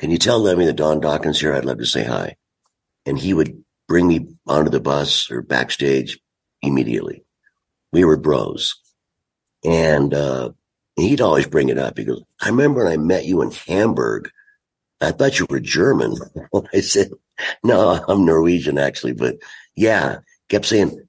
can 0.00 0.10
you 0.10 0.18
tell 0.18 0.40
Lemmy 0.40 0.66
that 0.66 0.74
Don 0.74 1.00
Dokken's 1.00 1.40
here? 1.40 1.54
I'd 1.54 1.64
love 1.64 1.78
to 1.78 1.86
say 1.86 2.02
hi. 2.02 2.36
And 3.06 3.18
he 3.18 3.32
would 3.32 3.62
bring 3.86 4.08
me 4.08 4.26
onto 4.46 4.70
the 4.70 4.80
bus 4.80 5.30
or 5.30 5.42
backstage 5.42 6.18
immediately. 6.62 7.24
We 7.92 8.04
were 8.04 8.16
bros. 8.16 8.76
And, 9.64 10.12
uh, 10.12 10.50
he'd 10.96 11.20
always 11.20 11.46
bring 11.46 11.68
it 11.68 11.78
up. 11.78 11.96
He 11.96 12.04
goes, 12.04 12.22
I 12.40 12.48
remember 12.48 12.84
when 12.84 12.92
I 12.92 12.96
met 12.96 13.24
you 13.24 13.42
in 13.42 13.52
Hamburg 13.52 14.30
I 15.00 15.12
thought 15.12 15.38
you 15.38 15.46
were 15.48 15.60
German. 15.60 16.16
I 16.74 16.80
said, 16.80 17.10
no, 17.62 18.04
I'm 18.06 18.24
Norwegian 18.24 18.78
actually, 18.78 19.12
but 19.12 19.36
yeah, 19.74 20.18
kept 20.48 20.66
saying, 20.66 21.00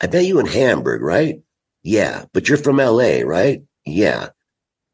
I 0.00 0.06
bet 0.06 0.24
you 0.24 0.38
in 0.38 0.46
Hamburg, 0.46 1.02
right? 1.02 1.40
Yeah, 1.82 2.26
but 2.32 2.48
you're 2.48 2.58
from 2.58 2.76
LA, 2.76 3.20
right? 3.24 3.62
Yeah. 3.84 4.28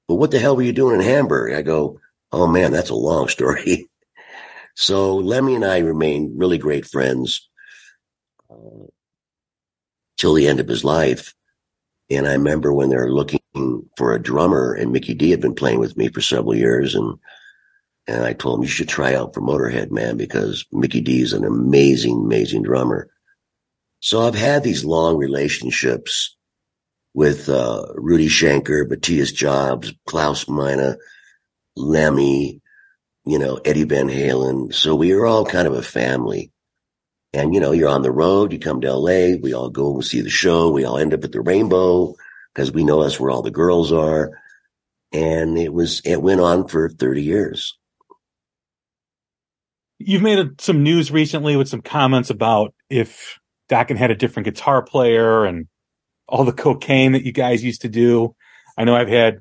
but 0.09 0.15
what 0.15 0.31
the 0.31 0.39
hell 0.39 0.57
were 0.57 0.63
you 0.63 0.73
doing 0.73 1.01
in 1.01 1.07
Hamburg? 1.07 1.53
I 1.53 1.63
go, 1.63 2.01
oh 2.35 2.47
man, 2.47 2.73
that's 2.73 2.91
a 2.91 2.95
long 2.95 3.29
story. 3.29 3.89
so 4.75 5.17
Lemmy 5.17 5.55
and 5.55 5.65
I 5.65 5.79
remained 5.79 6.39
really 6.39 6.59
great 6.59 6.87
friends 6.87 7.49
uh, 8.51 8.87
till 10.17 10.35
the 10.35 10.49
end 10.49 10.61
of 10.61 10.69
his 10.69 10.85
life. 10.85 11.35
And 12.11 12.27
I 12.27 12.33
remember 12.33 12.73
when 12.73 12.91
they 12.91 12.97
were 12.97 13.13
looking 13.13 13.41
for 13.97 14.15
a 14.15 14.23
drummer 14.23 14.75
and 14.75 14.93
Mikkey 14.93 15.15
Dee 15.15 15.31
had 15.31 15.41
been 15.41 15.55
playing 15.55 15.79
with 15.79 15.97
me 15.97 16.09
for 16.09 16.21
several 16.21 16.55
years 16.55 16.95
and 16.95 17.19
and 18.07 18.23
I 18.23 18.35
told 18.35 18.59
him 18.59 18.65
you 18.65 18.69
should 18.69 18.89
try 18.89 19.15
out 19.15 19.33
for 19.33 19.41
Motorhead, 19.41 19.91
man, 19.91 20.19
because 20.19 20.67
Mikkey 20.71 21.01
Dee 21.01 21.23
is 21.23 21.33
an 21.33 21.45
amazing, 21.45 22.25
amazing 22.25 22.63
drummer. 22.63 23.09
So 24.01 24.27
I've 24.27 24.35
had 24.35 24.63
these 24.63 24.85
long 24.85 25.17
relationships 25.17 26.37
with 27.15 27.49
uh, 27.49 27.87
Rudy 27.95 28.29
Schenker, 28.29 28.87
Matthias 28.87 29.33
Jabs, 29.33 29.95
Klaus 30.07 30.47
Meine, 30.49 30.97
Lemmy, 31.77 32.61
you 33.25 33.39
know, 33.39 33.57
Eddie 33.65 33.85
Van 33.85 34.09
Halen. 34.09 34.73
So 34.75 34.95
we 34.95 35.13
are 35.13 35.27
all 35.27 35.45
kind 35.45 35.67
of 35.67 35.75
a 35.75 35.83
family. 35.83 36.53
And, 37.33 37.53
you 37.53 37.61
know, 37.61 37.73
you're 37.73 37.89
on 37.89 38.03
the 38.03 38.13
road, 38.13 38.53
you 38.53 38.61
come 38.61 38.81
to 38.81 38.93
LA, 38.93 39.37
we 39.41 39.55
all 39.55 39.69
go 39.69 39.95
and 39.95 40.05
see 40.05 40.21
the 40.21 40.31
show, 40.31 40.71
we 40.71 40.85
all 40.85 40.99
end 40.99 41.13
up 41.13 41.25
at 41.25 41.33
the 41.33 41.41
Rainbow 41.41 42.15
because 42.55 42.71
we 42.71 42.85
know 42.85 43.03
that's 43.03 43.19
where 43.19 43.31
all 43.31 43.43
the 43.43 43.51
girls 43.51 43.93
are. 43.93 44.31
And 45.13 45.59
it 45.59 45.73
was, 45.73 46.01
it 46.05 46.23
went 46.23 46.41
on 46.41 46.69
for 46.69 46.89
30 46.89 47.23
years. 47.23 47.77
You've 49.99 50.23
made 50.23 50.61
some 50.61 50.83
news 50.83 51.11
recently 51.11 51.57
with 51.57 51.69
some 51.69 51.83
comments 51.83 52.31
about 52.31 52.73
if 52.89 53.41
Dokken 53.69 53.97
had 53.97 54.11
a 54.11 54.17
different 54.17 54.45
guitar 54.45 54.83
player 54.83 55.45
and 55.45 55.67
all 56.29 56.45
the 56.45 56.53
cocaine 56.53 57.13
that 57.13 57.25
you 57.25 57.33
guys 57.33 57.65
used 57.65 57.83
to 57.83 57.89
do. 57.89 58.35
I 58.77 58.85
know 58.85 58.95
I've 58.95 59.09
had 59.09 59.41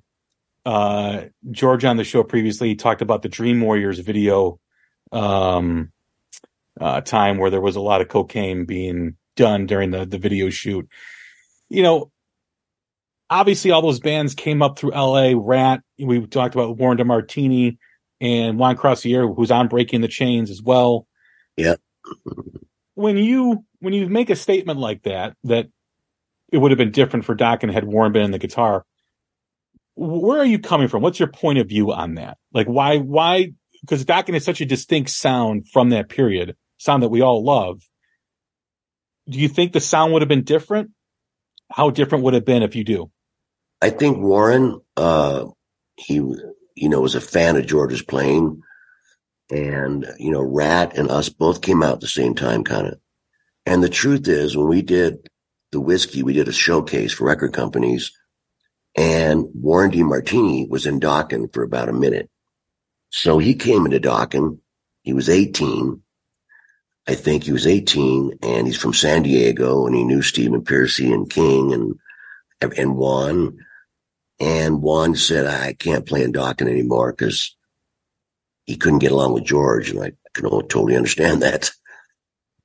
uh, 0.65 1.23
George 1.51 1.85
on 1.85 1.97
the 1.97 2.03
show 2.03 2.23
previously. 2.23 2.75
Talked 2.75 3.01
about 3.01 3.21
the 3.21 3.29
Dream 3.29 3.61
Warriors 3.61 3.99
video 3.99 4.59
um, 5.11 5.91
uh, 6.79 7.01
time 7.01 7.37
where 7.37 7.49
there 7.49 7.61
was 7.61 7.75
a 7.75 7.81
lot 7.81 8.01
of 8.01 8.07
cocaine 8.07 8.65
being 8.65 9.17
done 9.35 9.65
during 9.65 9.91
the 9.91 10.05
the 10.05 10.17
video 10.17 10.49
shoot. 10.49 10.87
You 11.69 11.83
know, 11.83 12.11
obviously 13.29 13.71
all 13.71 13.81
those 13.81 13.99
bands 13.99 14.35
came 14.35 14.61
up 14.61 14.77
through 14.77 14.91
LA. 14.91 15.33
Ratt. 15.35 15.81
we 15.99 16.25
talked 16.27 16.55
about 16.55 16.77
Warren 16.77 16.97
DeMartini 16.97 17.77
and 18.21 18.57
Juan 18.57 18.77
Croucier, 18.77 19.27
who's 19.35 19.51
on 19.51 19.67
Breaking 19.67 20.01
the 20.01 20.07
Chains 20.07 20.49
as 20.49 20.61
well. 20.61 21.07
Yeah. 21.57 21.75
When 22.95 23.17
you 23.17 23.65
when 23.79 23.93
you 23.93 24.07
make 24.07 24.29
a 24.29 24.35
statement 24.35 24.79
like 24.79 25.03
that, 25.03 25.35
that 25.43 25.67
it 26.51 26.57
would 26.57 26.71
have 26.71 26.77
been 26.77 26.91
different 26.91 27.25
for 27.25 27.35
Dokken 27.35 27.73
had 27.73 27.85
Warren 27.85 28.11
been 28.11 28.23
in 28.23 28.31
the 28.31 28.39
guitar. 28.39 28.85
Where 29.95 30.39
are 30.39 30.45
you 30.45 30.59
coming 30.59 30.87
from? 30.87 31.03
What's 31.03 31.19
your 31.19 31.29
point 31.29 31.59
of 31.59 31.67
view 31.67 31.91
on 31.91 32.15
that? 32.15 32.37
Like 32.53 32.67
why 32.67 32.97
why 32.97 33.53
because 33.81 34.05
Dokken 34.05 34.35
is 34.35 34.45
such 34.45 34.61
a 34.61 34.65
distinct 34.65 35.09
sound 35.09 35.67
from 35.67 35.89
that 35.89 36.09
period, 36.09 36.55
sound 36.77 37.03
that 37.03 37.09
we 37.09 37.21
all 37.21 37.43
love. 37.43 37.81
Do 39.29 39.39
you 39.39 39.49
think 39.49 39.73
the 39.73 39.79
sound 39.79 40.13
would 40.13 40.21
have 40.21 40.29
been 40.29 40.43
different? 40.43 40.91
How 41.71 41.89
different 41.89 42.23
would 42.23 42.33
it 42.33 42.37
have 42.37 42.45
been 42.45 42.63
if 42.63 42.75
you 42.75 42.83
do? 42.83 43.11
I 43.81 43.89
think 43.89 44.17
Warren, 44.17 44.79
uh, 44.95 45.47
he, 45.95 46.15
you 46.15 46.89
know, 46.89 47.01
was 47.01 47.15
a 47.15 47.21
fan 47.21 47.57
of 47.57 47.67
George's 47.67 48.01
playing 48.01 48.61
and, 49.51 50.05
you 50.17 50.31
know, 50.31 50.41
Ratt 50.41 50.97
and 50.97 51.09
us 51.09 51.29
both 51.29 51.61
came 51.61 51.83
out 51.83 51.95
at 51.95 51.99
the 51.99 52.07
same 52.07 52.35
time, 52.35 52.63
kind 52.63 52.87
of. 52.87 52.99
And 53.65 53.83
the 53.83 53.89
truth 53.89 54.27
is 54.27 54.55
when 54.55 54.67
we 54.67 54.81
did 54.81 55.29
the 55.71 55.81
whiskey, 55.81 56.23
we 56.23 56.33
did 56.33 56.47
a 56.47 56.53
showcase 56.53 57.13
for 57.13 57.25
record 57.25 57.53
companies 57.53 58.11
and 58.95 59.45
Warren 59.53 59.91
DeMartini 59.91 60.69
was 60.69 60.85
in 60.85 60.99
Dokken 60.99 61.51
for 61.53 61.63
about 61.63 61.89
a 61.89 61.93
minute. 61.93 62.29
So 63.09 63.37
he 63.37 63.55
came 63.55 63.85
into 63.85 63.99
Dokken. 63.99 64.59
He 65.03 65.13
was 65.13 65.29
18. 65.29 66.01
I 67.07 67.15
think 67.15 67.43
he 67.43 67.51
was 67.51 67.67
18 67.67 68.39
and 68.41 68.65
he's 68.65 68.77
from 68.77 68.93
San 68.93 69.23
Diego 69.23 69.85
and 69.85 69.95
he 69.95 70.03
knew 70.03 70.21
Stephen 70.21 70.63
Pearcy 70.63 71.11
and 71.11 71.29
King 71.29 71.73
and, 71.73 71.95
and 72.77 72.95
Juan. 72.95 73.57
And 74.39 74.81
Juan 74.81 75.15
said, 75.15 75.45
I 75.45 75.73
can't 75.73 76.05
play 76.05 76.23
in 76.23 76.33
Dokken 76.33 76.69
anymore 76.69 77.11
because 77.11 77.55
he 78.65 78.77
couldn't 78.77 78.99
get 78.99 79.11
along 79.11 79.33
with 79.33 79.43
George. 79.43 79.89
And 79.89 80.01
I 80.01 80.13
can 80.33 80.49
totally 80.49 80.95
understand 80.95 81.41
that. 81.41 81.71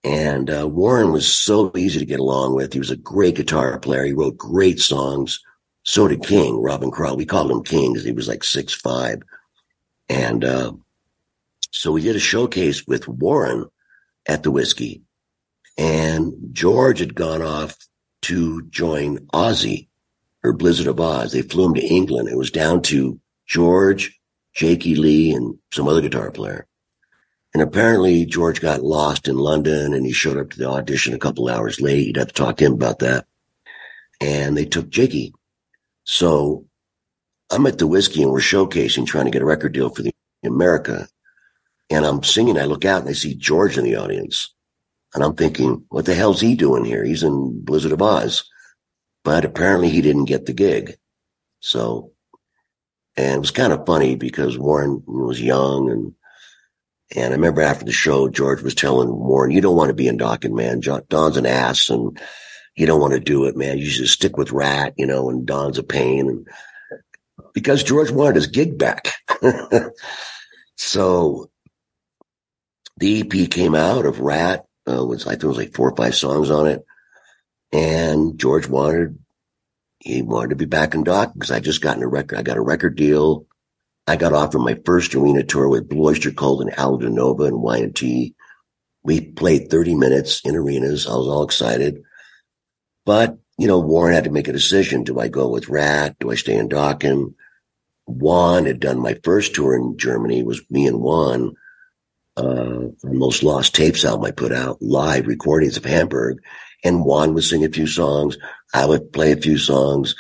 And 0.05 0.49
uh, 0.49 0.69
Warren 0.69 1.11
was 1.11 1.27
so 1.27 1.73
easy 1.77 1.99
to 1.99 2.07
get 2.07 2.21
along 2.21 2.55
with. 2.55 2.73
He 2.73 2.79
was 2.79 2.93
a 2.93 2.97
great 2.97 3.35
guitar 3.35 3.79
player. 3.81 4.05
He 4.05 4.13
wrote 4.13 4.37
great 4.39 4.79
songs. 4.79 5.41
So 5.89 6.07
did 6.07 6.23
King, 6.23 6.61
Robbin 6.61 6.91
Crosby. 6.91 7.17
We 7.17 7.25
called 7.25 7.51
him 7.51 7.63
King 7.63 7.95
because 7.95 8.05
he 8.05 8.13
was 8.13 8.29
like 8.29 8.45
six 8.45 8.75
five. 8.75 9.23
And 10.11 10.45
uh, 10.45 10.73
so 11.71 11.93
we 11.93 12.03
did 12.03 12.15
a 12.15 12.21
showcase 12.21 12.87
with 12.87 13.09
Warren 13.09 13.71
at 14.29 14.43
the 14.43 14.51
whiskey. 14.51 15.01
And 15.79 16.35
George 16.53 16.99
had 16.99 17.15
gone 17.15 17.41
off 17.41 17.75
to 18.23 18.67
join 18.69 19.21
Ozzy 19.29 19.89
or 20.45 20.53
Blizzard 20.53 20.89
of 20.89 20.97
Ozz. 20.97 21.33
They 21.33 21.41
flew 21.41 21.65
him 21.65 21.75
to 21.77 21.87
England. 21.87 22.29
It 22.29 22.37
was 22.37 22.51
down 22.51 22.83
to 22.83 23.19
George, 23.47 24.21
Jakey 24.53 24.95
Lee, 24.95 25.33
and 25.33 25.57
some 25.73 25.89
other 25.89 26.03
guitar 26.03 26.31
player. 26.31 26.67
And 27.55 27.63
apparently 27.63 28.27
George 28.27 28.61
got 28.61 28.83
lost 28.83 29.27
in 29.27 29.39
London 29.39 29.95
and 29.95 30.05
he 30.05 30.13
showed 30.13 30.37
up 30.37 30.51
to 30.51 30.59
the 30.59 30.69
audition 30.69 31.15
a 31.15 31.19
couple 31.19 31.49
hours 31.49 31.81
late. 31.81 32.09
You'd 32.09 32.19
have 32.19 32.29
to 32.29 32.35
talk 32.35 32.59
to 32.59 32.67
him 32.67 32.75
about 32.75 32.99
that. 32.99 33.25
And 34.21 34.55
they 34.55 34.67
took 34.67 34.91
Jakey. 34.91 35.33
So 36.11 36.65
I'm 37.51 37.67
at 37.67 37.77
the 37.77 37.87
whiskey 37.87 38.23
and 38.23 38.33
we're 38.33 38.41
showcasing, 38.41 39.07
trying 39.07 39.27
to 39.27 39.31
get 39.31 39.43
a 39.43 39.45
record 39.45 39.75
deal 39.75 39.91
for 39.91 40.01
the 40.01 40.11
America. 40.43 41.07
And 41.91 42.07
I'm 42.07 42.23
singing. 42.23 42.59
I 42.59 42.65
look 42.65 42.87
out 42.87 43.03
and 43.03 43.11
I 43.11 43.13
see 43.13 43.35
George 43.35 43.77
in 43.77 43.85
the 43.85 43.97
audience. 43.97 44.55
And 45.15 45.23
I'm 45.23 45.35
thinking, 45.35 45.85
what 45.91 46.07
the 46.07 46.15
hell's 46.15 46.41
he 46.41 46.55
doing 46.55 46.87
here? 46.87 47.05
He's 47.05 47.23
in 47.23 47.63
Blizzard 47.63 47.93
of 47.93 47.99
Ozz. 47.99 48.45
But 49.23 49.45
apparently 49.45 49.91
he 49.91 50.01
didn't 50.01 50.25
get 50.25 50.47
the 50.47 50.55
gig. 50.55 50.97
So, 51.61 52.13
and 53.15 53.35
it 53.35 53.41
was 53.41 53.51
kind 53.51 53.75
of 53.75 53.85
funny 53.85 54.17
because 54.17 54.57
Warren 54.57 55.03
was 55.07 55.43
young 55.43 55.91
and 55.91 56.15
and 57.15 57.33
I 57.33 57.37
remember 57.37 57.63
after 57.63 57.87
the 57.87 57.93
show, 57.93 58.29
George 58.29 58.61
was 58.61 58.75
telling 58.75 59.09
Warren, 59.09 59.51
you 59.51 59.63
don't 59.63 59.77
want 59.77 59.89
to 59.89 59.95
be 59.95 60.09
in 60.09 60.19
Dokken, 60.19 60.53
man. 60.53 60.81
Don's 61.09 61.39
an 61.39 61.47
ass 61.47 61.89
and 61.89 62.21
you 62.79 62.87
don't 62.87 63.01
want 63.01 63.15
to 63.15 63.21
do 63.21 63.45
it, 63.45 63.57
man. 63.57 63.79
You 63.79 63.87
should 63.87 64.09
stick 64.09 64.37
with 64.37 64.53
Ratt, 64.53 64.95
you 64.97 65.07
know, 65.07 65.31
and 65.31 65.47
Don's 65.47 65.79
a 65.79 65.83
pain. 65.83 66.29
And 66.29 66.49
because 67.53 67.83
George 67.83 68.11
wanted 68.11 68.37
his 68.37 68.47
gig 68.47 68.79
back. 68.79 69.13
so 70.77 71.51
the 72.99 73.21
EP 73.21 73.51
came 73.51 73.75
out 73.75 74.07
of 74.07 74.21
Ratt, 74.21 74.67
uh, 74.89 75.05
was, 75.05 75.27
I 75.27 75.31
think 75.33 75.45
it 75.45 75.49
was 75.49 75.57
like 75.57 75.75
four 75.75 75.91
or 75.91 75.97
five 75.97 76.15
songs 76.15 76.51
on 76.51 76.67
it. 76.69 76.85
And 77.73 78.39
George 78.39 78.69
wanted, 78.69 79.19
he 79.99 80.23
wanted 80.23 80.51
to 80.51 80.57
be 80.57 80.65
back 80.65 80.95
in 80.95 81.05
Dokken 81.05 81.35
because 81.35 81.51
I 81.51 81.61
just 81.61 81.83
gotten 81.83 82.03
a 82.03 82.09
record. 82.09 82.39
I 82.39 82.43
got 82.43 82.57
a 82.57 82.63
record 82.63 82.97
deal. 82.97 83.47
I 84.07 84.17
got 84.17 84.33
offered 84.33 84.61
my 84.61 84.81
first 84.87 85.15
arena 85.15 85.43
tour 85.43 85.69
with 85.69 85.89
Blue 85.89 86.07
Oyster 86.07 86.31
Cult 86.31 86.63
and 86.63 86.75
Aldo 86.75 87.09
Nova 87.09 87.43
and 87.43 87.61
Y&T. 87.61 88.35
We 89.03 89.21
played 89.21 89.69
30 89.71 89.97
minutes 89.97 90.41
in 90.45 90.57
arenas. 90.57 91.07
I 91.07 91.11
was 91.11 91.29
all 91.29 91.43
excited. 91.43 92.03
But, 93.09 93.39
you 93.57 93.67
know, 93.67 93.79
Warren 93.79 94.13
had 94.13 94.25
to 94.25 94.31
make 94.31 94.49
a 94.49 94.53
decision. 94.53 95.03
Do 95.03 95.19
I 95.19 95.29
go 95.29 95.49
with 95.49 95.71
Ratt? 95.71 96.19
Do 96.19 96.31
I 96.31 96.35
stay 96.35 96.55
in 96.55 96.69
Dokken? 96.69 97.33
Juan 98.05 98.67
had 98.67 98.81
done 98.81 99.01
my 99.01 99.19
first 99.25 99.55
tour 99.55 99.75
in 99.75 99.97
Germany. 99.97 100.41
It 100.41 100.45
was 100.45 100.61
me 100.69 100.87
and 100.87 101.01
Juan. 101.01 101.55
Uh, 102.37 102.89
most 103.05 103.43
lost 103.43 103.75
tapes 103.75 104.05
album 104.05 104.27
I 104.27 104.33
put 104.33 104.53
out 104.53 104.83
live 104.83 105.27
recordings 105.27 105.79
of 105.79 105.87
Hamburg 105.87 106.43
and 106.85 107.03
Juan 107.03 107.33
would 107.33 107.45
sing 107.45 107.65
a 107.65 107.71
few 107.71 107.87
songs. 107.87 108.37
I 108.75 108.85
would 108.85 109.11
play 109.11 109.33
a 109.33 109.39
few 109.39 109.57
songs, 109.57 110.15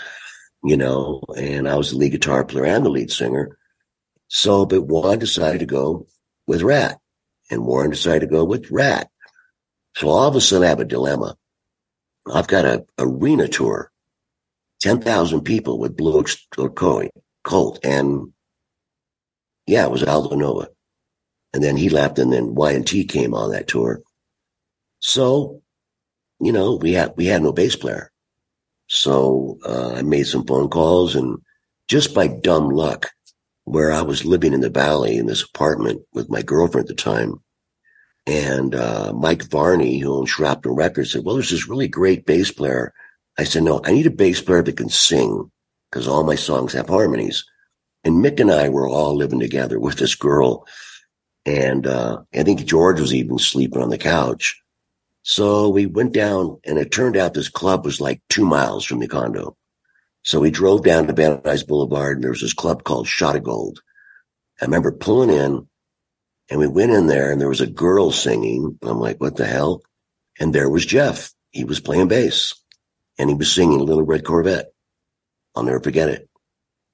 you 0.64 0.78
know, 0.78 1.20
and 1.36 1.68
I 1.68 1.76
was 1.76 1.90
the 1.90 1.98
lead 1.98 2.12
guitar 2.12 2.42
player 2.42 2.64
and 2.64 2.86
the 2.86 2.88
lead 2.88 3.10
singer. 3.10 3.58
So, 4.28 4.64
but 4.64 4.86
Juan 4.86 5.18
decided 5.18 5.58
to 5.58 5.66
go 5.66 6.06
with 6.46 6.62
Ratt 6.62 6.98
and 7.50 7.66
Warren 7.66 7.90
decided 7.90 8.20
to 8.20 8.34
go 8.34 8.44
with 8.44 8.70
Ratt. 8.70 9.10
So 9.96 10.08
all 10.08 10.28
of 10.28 10.36
a 10.36 10.40
sudden 10.40 10.64
I 10.64 10.70
have 10.70 10.80
a 10.80 10.86
dilemma. 10.86 11.36
I've 12.32 12.46
got 12.48 12.64
a 12.64 12.84
arena 12.98 13.48
tour, 13.48 13.90
10,000 14.80 15.42
people 15.42 15.78
with 15.78 15.96
Blue 15.96 16.22
Öyster 16.22 17.08
Cult. 17.44 17.78
And 17.84 18.32
yeah, 19.66 19.84
it 19.84 19.90
was 19.90 20.02
Aldo 20.02 20.36
Nova. 20.36 20.68
And 21.52 21.62
then 21.62 21.76
he 21.76 21.88
left 21.88 22.18
and 22.18 22.32
then 22.32 22.54
Y&T 22.54 23.04
came 23.06 23.34
on 23.34 23.52
that 23.52 23.68
tour. 23.68 24.02
So, 25.00 25.62
you 26.40 26.52
know, 26.52 26.76
we 26.76 26.92
had, 26.92 27.14
we 27.16 27.26
had 27.26 27.42
no 27.42 27.52
bass 27.52 27.76
player. 27.76 28.10
So, 28.88 29.58
uh, 29.66 29.94
I 29.94 30.02
made 30.02 30.26
some 30.26 30.46
phone 30.46 30.68
calls 30.68 31.14
and 31.14 31.38
just 31.88 32.14
by 32.14 32.26
dumb 32.26 32.70
luck, 32.70 33.10
where 33.64 33.92
I 33.92 34.02
was 34.02 34.24
living 34.24 34.52
in 34.52 34.60
the 34.60 34.70
valley 34.70 35.16
in 35.16 35.26
this 35.26 35.42
apartment 35.42 36.02
with 36.12 36.30
my 36.30 36.42
girlfriend 36.42 36.88
at 36.88 36.96
the 36.96 37.02
time. 37.02 37.42
And 38.26 38.74
uh, 38.74 39.12
Mike 39.14 39.44
Varney, 39.44 39.98
who 39.98 40.14
owned 40.14 40.28
Shrapnel 40.28 40.74
Records, 40.74 41.12
said, 41.12 41.24
well, 41.24 41.36
there's 41.36 41.50
this 41.50 41.68
really 41.68 41.88
great 41.88 42.26
bass 42.26 42.50
player. 42.52 42.92
I 43.38 43.44
said, 43.44 43.62
no, 43.62 43.80
I 43.84 43.92
need 43.92 44.06
a 44.06 44.10
bass 44.10 44.40
player 44.40 44.62
that 44.62 44.76
can 44.76 44.90
sing 44.90 45.50
because 45.90 46.06
all 46.06 46.24
my 46.24 46.34
songs 46.34 46.72
have 46.74 46.88
harmonies. 46.88 47.44
And 48.04 48.24
Mick 48.24 48.40
and 48.40 48.50
I 48.50 48.68
were 48.68 48.88
all 48.88 49.16
living 49.16 49.40
together 49.40 49.80
with 49.80 49.96
this 49.96 50.14
girl. 50.14 50.66
And 51.46 51.86
uh, 51.86 52.22
I 52.34 52.42
think 52.42 52.64
George 52.64 53.00
was 53.00 53.14
even 53.14 53.38
sleeping 53.38 53.80
on 53.82 53.90
the 53.90 53.98
couch. 53.98 54.60
So 55.22 55.68
we 55.68 55.86
went 55.86 56.12
down 56.12 56.58
and 56.64 56.78
it 56.78 56.90
turned 56.90 57.16
out 57.16 57.34
this 57.34 57.48
club 57.48 57.84
was 57.84 58.00
like 58.00 58.20
two 58.28 58.46
miles 58.46 58.84
from 58.84 58.98
the 58.98 59.08
condo. 59.08 59.56
So 60.22 60.40
we 60.40 60.50
drove 60.50 60.84
down 60.84 61.06
to 61.06 61.12
Van 61.12 61.38
Nuys 61.38 61.66
Boulevard 61.66 62.16
and 62.16 62.24
there 62.24 62.30
was 62.30 62.40
this 62.40 62.54
club 62.54 62.84
called 62.84 63.06
Shot 63.06 63.36
of 63.36 63.44
Gold. 63.44 63.80
I 64.60 64.64
remember 64.64 64.92
pulling 64.92 65.30
in 65.30 65.68
and 66.48 66.58
we 66.58 66.66
went 66.66 66.92
in 66.92 67.06
there 67.06 67.30
and 67.30 67.40
there 67.40 67.48
was 67.48 67.60
a 67.60 67.66
girl 67.66 68.10
singing. 68.10 68.78
I'm 68.82 68.98
like, 68.98 69.20
what 69.20 69.36
the 69.36 69.46
hell? 69.46 69.82
And 70.38 70.54
there 70.54 70.68
was 70.68 70.86
Jeff. 70.86 71.32
He 71.50 71.64
was 71.64 71.80
playing 71.80 72.08
bass 72.08 72.54
and 73.18 73.28
he 73.28 73.34
was 73.34 73.52
singing 73.52 73.78
Little 73.78 74.04
Red 74.04 74.24
Corvette. 74.24 74.72
I'll 75.54 75.62
never 75.62 75.80
forget 75.80 76.08
it. 76.08 76.28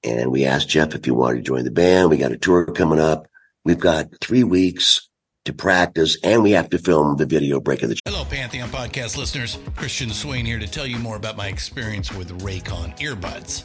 And 0.03 0.31
we 0.31 0.45
asked 0.45 0.69
Jeff 0.69 0.95
if 0.95 1.05
he 1.05 1.11
wanted 1.11 1.37
to 1.37 1.43
join 1.43 1.65
the 1.65 1.71
band. 1.71 2.11
We 2.11 2.17
got 2.17 2.33
a 2.33 2.37
tour 2.37 2.67
coming 2.67 3.01
up. 3.01 3.27
We've 3.65 3.79
got 3.79 4.09
three 4.21 4.45
weeks 4.45 5.09
to 5.45 5.53
practice 5.53 6.17
and 6.23 6.43
we 6.43 6.53
have 6.53 6.71
to 6.71 6.79
film 6.79 7.17
the 7.17 7.27
video 7.27 7.61
break 7.61 7.83
of 7.83 7.91
the. 7.91 7.99
Hello, 8.05 8.25
Pantheon 8.25 8.69
podcast 8.71 9.17
listeners. 9.17 9.59
Christian 9.77 10.11
Swain 10.11 10.45
here 10.45 10.59
to 10.59 10.67
tell 10.67 10.87
you 10.87 10.99
more 10.99 11.17
about 11.17 11.37
my 11.37 11.49
experience 11.49 12.13
with 12.13 12.41
Raycon 12.41 12.99
earbuds. 12.99 13.65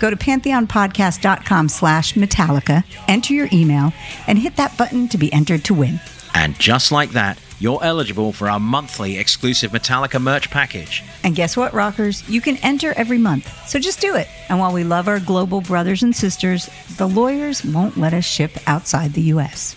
Go 0.00 0.10
to 0.10 0.16
pantheonpodcast.com 0.16 1.68
slash 1.68 2.14
Metallica, 2.14 2.84
enter 3.08 3.34
your 3.34 3.48
email, 3.52 3.92
and 4.26 4.38
hit 4.38 4.56
that 4.56 4.76
button 4.76 5.08
to 5.08 5.18
be 5.18 5.32
entered 5.32 5.64
to 5.64 5.74
win. 5.74 6.00
And 6.34 6.58
just 6.58 6.90
like 6.90 7.10
that, 7.10 7.38
you're 7.60 7.82
eligible 7.82 8.32
for 8.32 8.50
our 8.50 8.58
monthly 8.58 9.18
exclusive 9.18 9.70
Metallica 9.70 10.20
merch 10.20 10.50
package. 10.50 11.02
And 11.22 11.36
guess 11.36 11.56
what, 11.56 11.72
rockers? 11.72 12.28
You 12.28 12.40
can 12.40 12.56
enter 12.58 12.92
every 12.96 13.18
month. 13.18 13.50
So 13.68 13.78
just 13.78 14.00
do 14.00 14.16
it. 14.16 14.28
And 14.48 14.58
while 14.58 14.72
we 14.72 14.84
love 14.84 15.08
our 15.08 15.20
global 15.20 15.60
brothers 15.60 16.02
and 16.02 16.14
sisters, 16.14 16.68
the 16.96 17.08
lawyers 17.08 17.64
won't 17.64 17.96
let 17.96 18.12
us 18.12 18.24
ship 18.24 18.50
outside 18.66 19.12
the 19.12 19.22
U.S. 19.22 19.76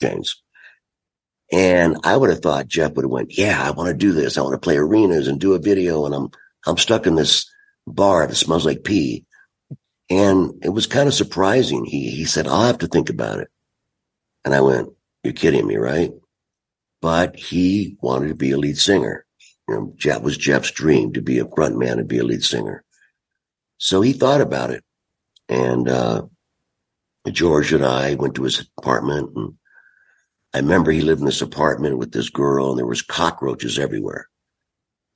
James. 0.00 0.42
And 1.52 1.96
I 2.04 2.16
would 2.16 2.30
have 2.30 2.40
thought 2.40 2.68
Jeff 2.68 2.92
would 2.94 3.04
have 3.04 3.10
went, 3.10 3.36
yeah, 3.36 3.62
I 3.62 3.70
want 3.70 3.88
to 3.88 3.94
do 3.94 4.12
this. 4.12 4.36
I 4.36 4.42
want 4.42 4.54
to 4.54 4.58
play 4.58 4.76
arenas 4.76 5.28
and 5.28 5.40
do 5.40 5.54
a 5.54 5.58
video. 5.58 6.06
And 6.06 6.14
I'm, 6.14 6.30
I'm 6.66 6.76
stuck 6.76 7.06
in 7.06 7.14
this 7.14 7.50
bar 7.94 8.26
that 8.26 8.34
smells 8.34 8.66
like 8.66 8.84
pee. 8.84 9.24
And 10.10 10.64
it 10.64 10.70
was 10.70 10.86
kind 10.86 11.06
of 11.06 11.14
surprising. 11.14 11.84
He, 11.84 12.10
he 12.10 12.24
said, 12.24 12.46
I'll 12.46 12.66
have 12.66 12.78
to 12.78 12.86
think 12.86 13.10
about 13.10 13.40
it. 13.40 13.48
And 14.44 14.54
I 14.54 14.60
went, 14.60 14.88
you're 15.22 15.34
kidding 15.34 15.66
me, 15.66 15.76
right? 15.76 16.12
But 17.02 17.36
he 17.36 17.96
wanted 18.00 18.28
to 18.28 18.34
be 18.34 18.52
a 18.52 18.58
lead 18.58 18.78
singer. 18.78 19.26
You 19.68 19.74
know, 19.74 19.92
Jeff 19.96 20.22
was 20.22 20.36
Jeff's 20.36 20.70
dream 20.70 21.12
to 21.12 21.20
be 21.20 21.38
a 21.38 21.48
front 21.48 21.78
man 21.78 21.98
and 21.98 22.08
be 22.08 22.18
a 22.18 22.24
lead 22.24 22.42
singer. 22.42 22.84
So 23.76 24.00
he 24.00 24.12
thought 24.12 24.40
about 24.40 24.70
it. 24.70 24.82
And, 25.48 25.88
uh, 25.88 26.22
George 27.30 27.72
and 27.72 27.84
I 27.84 28.14
went 28.14 28.34
to 28.36 28.44
his 28.44 28.66
apartment 28.78 29.30
and 29.36 29.54
I 30.54 30.58
remember 30.58 30.90
he 30.90 31.02
lived 31.02 31.20
in 31.20 31.26
this 31.26 31.42
apartment 31.42 31.98
with 31.98 32.12
this 32.12 32.30
girl 32.30 32.70
and 32.70 32.78
there 32.78 32.86
was 32.86 33.02
cockroaches 33.02 33.78
everywhere. 33.78 34.28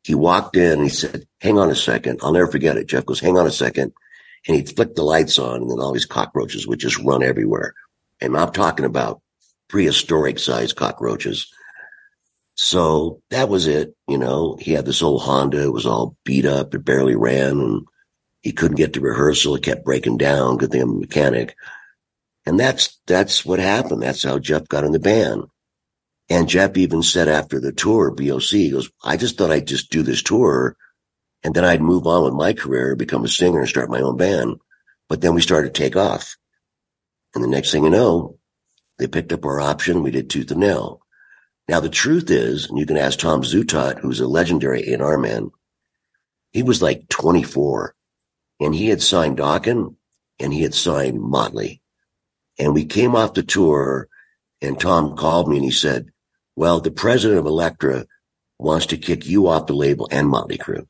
He 0.02 0.14
walked 0.14 0.56
in 0.56 0.72
and 0.72 0.82
he 0.82 0.88
said, 0.88 1.26
hang 1.40 1.58
on 1.58 1.70
a 1.70 1.76
second. 1.76 2.20
I'll 2.22 2.32
never 2.32 2.50
forget 2.50 2.76
it. 2.76 2.88
Jeff 2.88 3.06
goes, 3.06 3.20
hang 3.20 3.38
on 3.38 3.46
a 3.46 3.52
second. 3.52 3.92
And 4.46 4.56
he 4.56 4.62
flicked 4.62 4.96
the 4.96 5.04
lights 5.04 5.38
on 5.38 5.62
and 5.62 5.70
then 5.70 5.78
all 5.78 5.92
these 5.92 6.06
cockroaches 6.06 6.66
would 6.66 6.80
just 6.80 6.98
run 6.98 7.22
everywhere. 7.22 7.74
And 8.20 8.36
I'm 8.36 8.52
talking 8.52 8.84
about 8.84 9.22
prehistoric 9.68 10.38
sized 10.38 10.76
cockroaches. 10.76 11.52
So 12.54 13.22
that 13.30 13.48
was 13.48 13.66
it. 13.66 13.94
You 14.08 14.18
know, 14.18 14.56
he 14.60 14.72
had 14.72 14.84
this 14.84 15.02
old 15.02 15.22
Honda. 15.22 15.62
It 15.62 15.72
was 15.72 15.86
all 15.86 16.16
beat 16.24 16.46
up. 16.46 16.74
It 16.74 16.84
barely 16.84 17.16
ran 17.16 17.60
and 17.60 17.86
he 18.42 18.52
couldn't 18.52 18.76
get 18.76 18.94
to 18.94 19.00
rehearsal. 19.00 19.54
It 19.54 19.62
kept 19.62 19.84
breaking 19.84 20.18
down. 20.18 20.56
Good 20.56 20.72
thing 20.72 20.82
I'm 20.82 20.90
a 20.90 21.00
mechanic. 21.00 21.54
And 22.44 22.58
that's, 22.58 22.98
that's 23.06 23.44
what 23.44 23.60
happened. 23.60 24.02
That's 24.02 24.24
how 24.24 24.40
Jeff 24.40 24.66
got 24.66 24.82
in 24.82 24.90
the 24.90 24.98
band. 24.98 25.44
And 26.32 26.48
Jeff 26.48 26.78
even 26.78 27.02
said 27.02 27.28
after 27.28 27.60
the 27.60 27.72
tour, 27.72 28.10
BOC, 28.10 28.42
he 28.42 28.70
goes, 28.70 28.90
I 29.04 29.18
just 29.18 29.36
thought 29.36 29.50
I'd 29.50 29.66
just 29.66 29.90
do 29.90 30.02
this 30.02 30.22
tour 30.22 30.78
and 31.42 31.54
then 31.54 31.62
I'd 31.62 31.82
move 31.82 32.06
on 32.06 32.24
with 32.24 32.32
my 32.32 32.54
career, 32.54 32.96
become 32.96 33.22
a 33.26 33.28
singer 33.28 33.60
and 33.60 33.68
start 33.68 33.90
my 33.90 34.00
own 34.00 34.16
band. 34.16 34.56
But 35.10 35.20
then 35.20 35.34
we 35.34 35.42
started 35.42 35.74
to 35.74 35.78
take 35.78 35.94
off. 35.94 36.38
And 37.34 37.44
the 37.44 37.48
next 37.48 37.70
thing 37.70 37.84
you 37.84 37.90
know, 37.90 38.38
they 38.98 39.08
picked 39.08 39.34
up 39.34 39.44
our 39.44 39.60
option. 39.60 40.02
We 40.02 40.10
did 40.10 40.30
tooth 40.30 40.50
and 40.50 40.60
nail. 40.60 41.02
Now 41.68 41.80
the 41.80 41.90
truth 41.90 42.30
is, 42.30 42.70
and 42.70 42.78
you 42.78 42.86
can 42.86 42.96
ask 42.96 43.18
Tom 43.18 43.42
Zutaut, 43.42 43.98
who's 43.98 44.20
a 44.20 44.26
legendary 44.26 44.90
A&R 44.90 45.18
man. 45.18 45.50
He 46.54 46.62
was 46.62 46.80
like 46.80 47.10
24 47.10 47.94
and 48.58 48.74
he 48.74 48.88
had 48.88 49.02
signed 49.02 49.36
Dokken 49.36 49.96
and 50.40 50.50
he 50.54 50.62
had 50.62 50.72
signed 50.72 51.20
Motley. 51.20 51.82
And 52.58 52.72
we 52.72 52.86
came 52.86 53.14
off 53.14 53.34
the 53.34 53.42
tour 53.42 54.08
and 54.62 54.80
Tom 54.80 55.14
called 55.14 55.46
me 55.46 55.56
and 55.56 55.64
he 55.66 55.70
said, 55.70 56.06
well, 56.56 56.80
the 56.80 56.90
president 56.90 57.38
of 57.38 57.46
Elektra 57.46 58.06
wants 58.58 58.86
to 58.86 58.96
kick 58.96 59.26
you 59.26 59.48
off 59.48 59.66
the 59.66 59.74
label 59.74 60.08
and 60.10 60.28
Motley 60.28 60.58
Crue. 60.58 60.86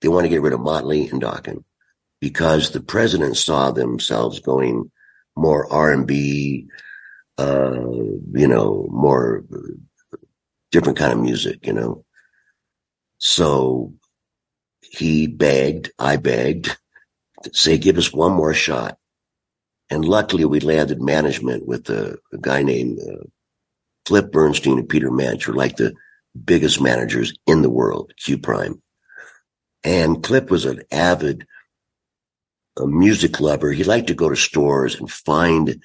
They 0.00 0.08
want 0.08 0.24
to 0.24 0.28
get 0.28 0.42
rid 0.42 0.52
of 0.52 0.60
Motley 0.60 1.08
and 1.08 1.22
Dokken 1.22 1.64
because 2.20 2.70
the 2.70 2.80
president 2.80 3.36
saw 3.36 3.70
themselves 3.70 4.40
going 4.40 4.90
more 5.36 5.70
R&B, 5.72 6.66
uh, 7.38 7.80
you 7.80 8.48
know, 8.48 8.88
more 8.90 9.44
different 10.70 10.98
kind 10.98 11.12
of 11.12 11.20
music, 11.20 11.66
you 11.66 11.72
know. 11.72 12.04
So 13.18 13.94
he 14.80 15.26
begged, 15.26 15.90
I 15.98 16.16
begged 16.16 16.76
say, 17.52 17.78
give 17.78 17.98
us 17.98 18.12
one 18.12 18.32
more 18.32 18.54
shot. 18.54 18.98
And 19.88 20.04
luckily 20.04 20.44
we 20.44 20.60
landed 20.60 21.00
management 21.00 21.66
with 21.66 21.88
a, 21.90 22.18
a 22.32 22.38
guy 22.38 22.62
named 22.62 23.00
uh, 23.00 23.24
Cliff 24.10 24.24
Burnstein 24.24 24.76
and 24.76 24.88
Peter 24.88 25.08
Mensch 25.08 25.46
were 25.46 25.54
like 25.54 25.76
the 25.76 25.94
biggest 26.44 26.80
managers 26.80 27.32
in 27.46 27.62
the 27.62 27.70
world, 27.70 28.12
Q 28.16 28.38
Prime. 28.38 28.82
And 29.84 30.20
Cliff 30.20 30.50
was 30.50 30.64
an 30.64 30.82
avid 30.90 31.46
a 32.76 32.88
music 32.88 33.38
lover. 33.38 33.70
He 33.70 33.84
liked 33.84 34.08
to 34.08 34.14
go 34.14 34.28
to 34.28 34.34
stores 34.34 34.96
and 34.96 35.08
find 35.08 35.80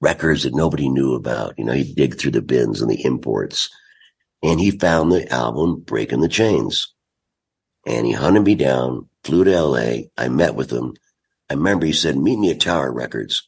records 0.00 0.44
that 0.44 0.54
nobody 0.54 0.88
knew 0.88 1.14
about. 1.14 1.52
You 1.58 1.66
know, 1.66 1.74
he'd 1.74 1.94
dig 1.94 2.18
through 2.18 2.30
the 2.30 2.40
bins 2.40 2.80
and 2.80 2.90
the 2.90 3.04
imports 3.04 3.68
and 4.42 4.58
he 4.58 4.70
found 4.70 5.12
the 5.12 5.30
album 5.30 5.80
Breaking 5.80 6.22
the 6.22 6.28
Chains 6.28 6.94
and 7.86 8.06
he 8.06 8.12
hunted 8.12 8.44
me 8.44 8.54
down, 8.54 9.10
flew 9.22 9.44
to 9.44 9.60
LA. 9.60 9.96
I 10.16 10.30
met 10.30 10.54
with 10.54 10.70
him. 10.70 10.94
I 11.50 11.54
remember 11.54 11.84
he 11.84 11.92
said, 11.92 12.16
meet 12.16 12.38
me 12.38 12.52
at 12.52 12.60
Tower 12.60 12.90
Records 12.90 13.46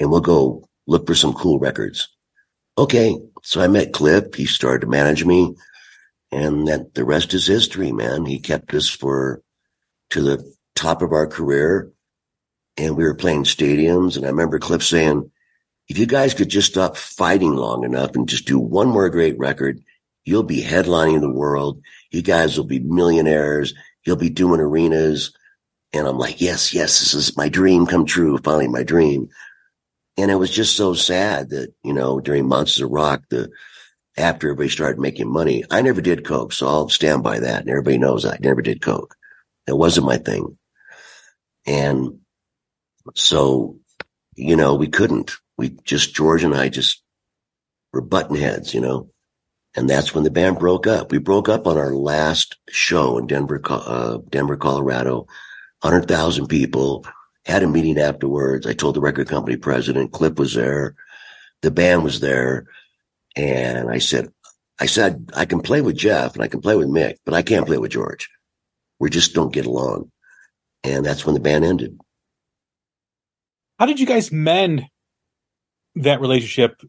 and 0.00 0.10
we'll 0.10 0.20
go 0.20 0.68
look 0.88 1.06
for 1.06 1.14
some 1.14 1.32
cool 1.32 1.60
records. 1.60 2.08
Okay. 2.76 3.16
So 3.42 3.60
I 3.60 3.68
met 3.68 3.92
Cliff. 3.92 4.34
He 4.34 4.46
started 4.46 4.82
to 4.82 4.86
manage 4.86 5.24
me 5.24 5.54
and 6.32 6.66
that 6.68 6.94
the 6.94 7.04
rest 7.04 7.34
is 7.34 7.46
history, 7.46 7.92
man. 7.92 8.24
He 8.24 8.40
kept 8.40 8.72
us 8.74 8.88
for 8.88 9.42
to 10.10 10.22
the 10.22 10.54
top 10.74 11.02
of 11.02 11.12
our 11.12 11.26
career 11.26 11.92
and 12.76 12.96
we 12.96 13.04
were 13.04 13.14
playing 13.14 13.44
stadiums. 13.44 14.16
And 14.16 14.24
I 14.24 14.28
remember 14.28 14.58
Cliff 14.58 14.82
saying, 14.82 15.30
if 15.88 15.98
you 15.98 16.06
guys 16.06 16.32
could 16.32 16.48
just 16.48 16.72
stop 16.72 16.96
fighting 16.96 17.54
long 17.54 17.84
enough 17.84 18.14
and 18.14 18.28
just 18.28 18.46
do 18.46 18.58
one 18.58 18.88
more 18.88 19.10
great 19.10 19.38
record, 19.38 19.82
you'll 20.24 20.42
be 20.42 20.62
headlining 20.62 21.20
the 21.20 21.30
world. 21.30 21.82
You 22.10 22.22
guys 22.22 22.56
will 22.56 22.64
be 22.64 22.78
millionaires. 22.78 23.74
You'll 24.06 24.16
be 24.16 24.30
doing 24.30 24.60
arenas. 24.60 25.34
And 25.92 26.06
I'm 26.06 26.18
like, 26.18 26.40
yes, 26.40 26.72
yes, 26.72 27.00
this 27.00 27.12
is 27.12 27.36
my 27.36 27.50
dream 27.50 27.86
come 27.86 28.06
true. 28.06 28.38
Finally, 28.38 28.68
my 28.68 28.82
dream. 28.82 29.28
And 30.16 30.30
it 30.30 30.36
was 30.36 30.50
just 30.50 30.76
so 30.76 30.94
sad 30.94 31.50
that, 31.50 31.72
you 31.82 31.92
know, 31.92 32.20
during 32.20 32.46
Monsters 32.46 32.84
of 32.84 32.90
Rock, 32.90 33.22
the, 33.30 33.50
after 34.16 34.48
everybody 34.48 34.68
started 34.68 35.00
making 35.00 35.32
money, 35.32 35.64
I 35.70 35.80
never 35.80 36.00
did 36.00 36.24
coke. 36.24 36.52
So 36.52 36.66
I'll 36.66 36.88
stand 36.88 37.22
by 37.22 37.38
that. 37.40 37.60
And 37.60 37.70
everybody 37.70 37.98
knows 37.98 38.24
I 38.24 38.36
never 38.40 38.60
did 38.60 38.82
coke. 38.82 39.14
It 39.66 39.76
wasn't 39.76 40.06
my 40.06 40.18
thing. 40.18 40.58
And 41.66 42.18
so, 43.14 43.78
you 44.34 44.56
know, 44.56 44.74
we 44.74 44.88
couldn't, 44.88 45.32
we 45.56 45.70
just, 45.84 46.14
George 46.14 46.44
and 46.44 46.54
I 46.54 46.68
just 46.68 47.02
were 47.92 48.00
button 48.00 48.36
heads, 48.36 48.74
you 48.74 48.80
know, 48.80 49.10
and 49.74 49.88
that's 49.88 50.14
when 50.14 50.24
the 50.24 50.30
band 50.30 50.58
broke 50.58 50.86
up. 50.86 51.10
We 51.10 51.18
broke 51.18 51.48
up 51.48 51.66
on 51.66 51.78
our 51.78 51.94
last 51.94 52.58
show 52.68 53.16
in 53.18 53.26
Denver, 53.26 53.60
uh, 53.64 54.18
Denver, 54.28 54.56
Colorado, 54.56 55.26
100,000 55.80 56.46
people 56.46 57.06
had 57.44 57.62
a 57.62 57.68
meeting 57.68 57.98
afterwards. 57.98 58.66
I 58.66 58.72
told 58.72 58.96
the 58.96 59.00
record 59.00 59.28
company 59.28 59.56
president, 59.56 60.12
Cliff 60.12 60.38
was 60.38 60.54
there. 60.54 60.94
The 61.62 61.70
band 61.70 62.04
was 62.04 62.20
there. 62.20 62.66
And 63.36 63.90
I 63.90 63.98
said, 63.98 64.28
I 64.80 64.86
said, 64.86 65.30
I 65.34 65.44
can 65.44 65.60
play 65.60 65.80
with 65.80 65.96
Jeff 65.96 66.34
and 66.34 66.42
I 66.42 66.48
can 66.48 66.60
play 66.60 66.76
with 66.76 66.88
Mick, 66.88 67.16
but 67.24 67.34
I 67.34 67.42
can't 67.42 67.66
play 67.66 67.78
with 67.78 67.92
George. 67.92 68.28
We 68.98 69.10
just 69.10 69.34
don't 69.34 69.52
get 69.52 69.66
along. 69.66 70.10
And 70.84 71.04
that's 71.04 71.24
when 71.24 71.34
the 71.34 71.40
band 71.40 71.64
ended. 71.64 71.98
How 73.78 73.86
did 73.86 74.00
you 74.00 74.06
guys 74.06 74.30
mend 74.30 74.84
that 75.96 76.20
relationship 76.20 76.80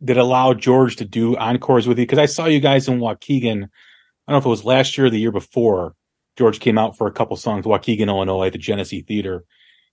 that 0.00 0.18
allowed 0.18 0.60
George 0.60 0.96
to 0.96 1.04
do 1.04 1.36
encores 1.36 1.86
with 1.86 1.98
you? 1.98 2.02
Because 2.02 2.18
I 2.18 2.26
saw 2.26 2.46
you 2.46 2.60
guys 2.60 2.88
in 2.88 2.98
Waukegan. 2.98 3.64
I 3.64 4.32
don't 4.32 4.32
know 4.32 4.36
if 4.38 4.46
it 4.46 4.50
was 4.50 4.64
last 4.64 4.96
year 4.96 5.06
or 5.06 5.10
the 5.10 5.20
year 5.20 5.32
before. 5.32 5.94
George 6.36 6.60
came 6.60 6.78
out 6.78 6.96
for 6.96 7.06
a 7.06 7.12
couple 7.12 7.36
songs, 7.36 7.64
Waukegan, 7.64 8.08
Illinois, 8.08 8.46
at 8.46 8.52
the 8.52 8.58
Genesee 8.58 9.02
Theater. 9.02 9.44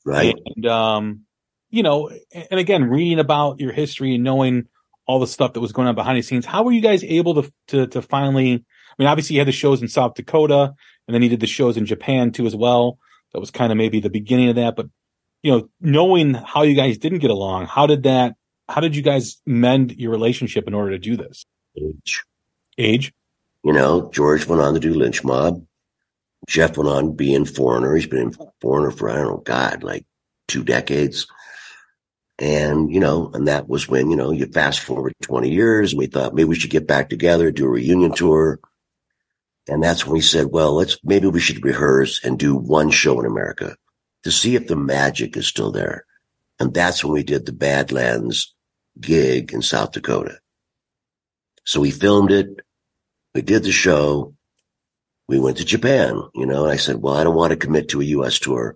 Right. 0.06 0.36
And, 0.56 0.66
um, 0.66 1.22
you 1.70 1.84
know, 1.84 2.12
and 2.34 2.60
again, 2.60 2.86
reading 2.86 3.20
about 3.20 3.60
your 3.60 3.72
history 3.72 4.16
and 4.16 4.24
knowing 4.24 4.68
all 5.06 5.20
the 5.20 5.28
stuff 5.28 5.54
that 5.54 5.60
was 5.60 5.72
going 5.72 5.88
on 5.88 5.95
behind 5.95 6.18
the 6.18 6.22
scenes, 6.22 6.45
how 6.45 6.64
were 6.64 6.72
you 6.72 6.82
guys 6.82 7.04
able 7.04 7.41
to, 7.41 7.54
to, 7.68 7.88
to 7.88 8.02
finally, 8.02 8.54
I 8.54 8.93
mean, 8.97 9.08
obviously 9.08 9.36
you 9.36 9.39
had 9.39 9.47
the 9.47 9.54
shows 9.54 9.82
in 9.82 9.88
South 9.88 10.16
Dakota 10.16 10.74
and 11.08 11.16
then 11.16 11.22
you 11.22 11.30
did 11.30 11.39
the 11.39 11.47
shows 11.47 11.78
in 11.78 11.86
Japan 11.86 12.32
too 12.32 12.45
as 12.45 12.56
well. 12.56 12.99
That 13.34 13.39
was 13.39 13.52
kind 13.52 13.72
of 13.72 13.78
maybe 13.78 13.99
the 13.99 14.10
beginning 14.10 14.49
of 14.49 14.56
that, 14.56 14.76
but 14.76 14.88
you 15.43 15.52
know, 15.52 15.70
knowing 15.80 16.34
how 16.34 16.64
you 16.64 16.76
guys 16.76 16.97
didn't 16.97 17.20
get 17.20 17.32
along, 17.32 17.66
how 17.66 17.88
did 17.88 18.04
that, 18.04 18.36
how 18.70 18.82
did 18.82 18.95
you 18.95 19.02
guys 19.02 19.41
mend 19.45 19.91
your 19.93 20.12
relationship 20.12 20.68
in 20.68 20.74
order 20.74 20.91
to 20.91 20.99
do 20.99 21.18
this? 21.18 21.45
Age. 21.78 22.24
Age? 22.78 23.14
You 23.64 23.74
know, 23.74 24.10
George 24.12 24.47
went 24.47 24.62
on 24.62 24.74
to 24.74 24.80
do 24.80 24.93
Lynch 24.93 25.24
Mob. 25.24 25.66
Jeff 26.48 26.78
went 26.78 26.89
on 26.89 27.16
being 27.16 27.46
Foreigner. 27.46 27.96
He's 27.96 28.08
been 28.08 28.34
in 28.34 28.36
Foreigner 28.60 28.92
for, 28.92 29.10
I 29.10 29.16
don't 29.16 29.28
know, 29.28 29.38
God, 29.38 29.84
like 29.84 30.06
two 30.48 30.64
decades. 30.64 31.28
And, 32.39 32.92
you 32.92 33.00
know, 33.00 33.30
and 33.34 33.48
that 33.48 33.70
was 33.70 33.88
when, 33.88 34.10
you 34.10 34.16
know, 34.16 34.32
you 34.32 34.48
fast 34.48 34.80
forward 34.80 35.14
20 35.22 35.52
years 35.52 35.92
and 35.92 36.00
we 36.00 36.08
thought 36.08 36.34
maybe 36.34 36.50
we 36.50 36.56
should 36.56 36.72
get 36.72 36.88
back 36.88 37.10
together, 37.10 37.52
do 37.52 37.66
a 37.66 37.70
reunion 37.70 38.14
tour. 38.14 38.60
And 39.68 39.84
that's 39.84 40.06
when 40.06 40.14
we 40.14 40.22
said, 40.22 40.48
well, 40.48 40.74
let's, 40.74 40.98
maybe 41.04 41.28
we 41.28 41.39
should 41.39 41.64
rehearse 41.64 42.24
and 42.24 42.39
do 42.39 42.56
one 42.56 42.89
show 42.89 43.20
in 43.20 43.28
America 43.28 43.76
to 44.24 44.32
see 44.32 44.56
if 44.56 44.68
the 44.68 44.76
magic 44.76 45.38
is 45.38 45.48
still 45.48 45.72
there. 45.72 46.06
And 46.60 46.74
that's 46.74 47.04
when 47.04 47.14
we 47.14 47.24
did 47.24 47.46
the 47.46 47.54
Badlands 47.54 48.56
gig 49.00 49.54
in 49.54 49.62
South 49.62 49.92
Dakota. 49.92 50.39
So 51.66 51.80
we 51.80 51.92
filmed 51.92 52.32
it. 52.32 52.62
We 53.36 53.42
did 53.42 53.64
the 53.64 53.72
show. 53.72 54.34
We 55.32 55.40
went 55.40 55.56
to 55.60 55.66
Japan, 55.66 56.22
you 56.36 56.46
know, 56.46 56.66
and 56.66 56.74
I 56.74 56.76
said, 56.76 56.98
well, 56.98 57.14
I 57.14 57.24
don't 57.24 57.38
want 57.38 57.52
to 57.52 57.56
commit 57.56 57.88
to 57.90 58.02
a 58.02 58.06
U.S. 58.20 58.38
tour. 58.38 58.76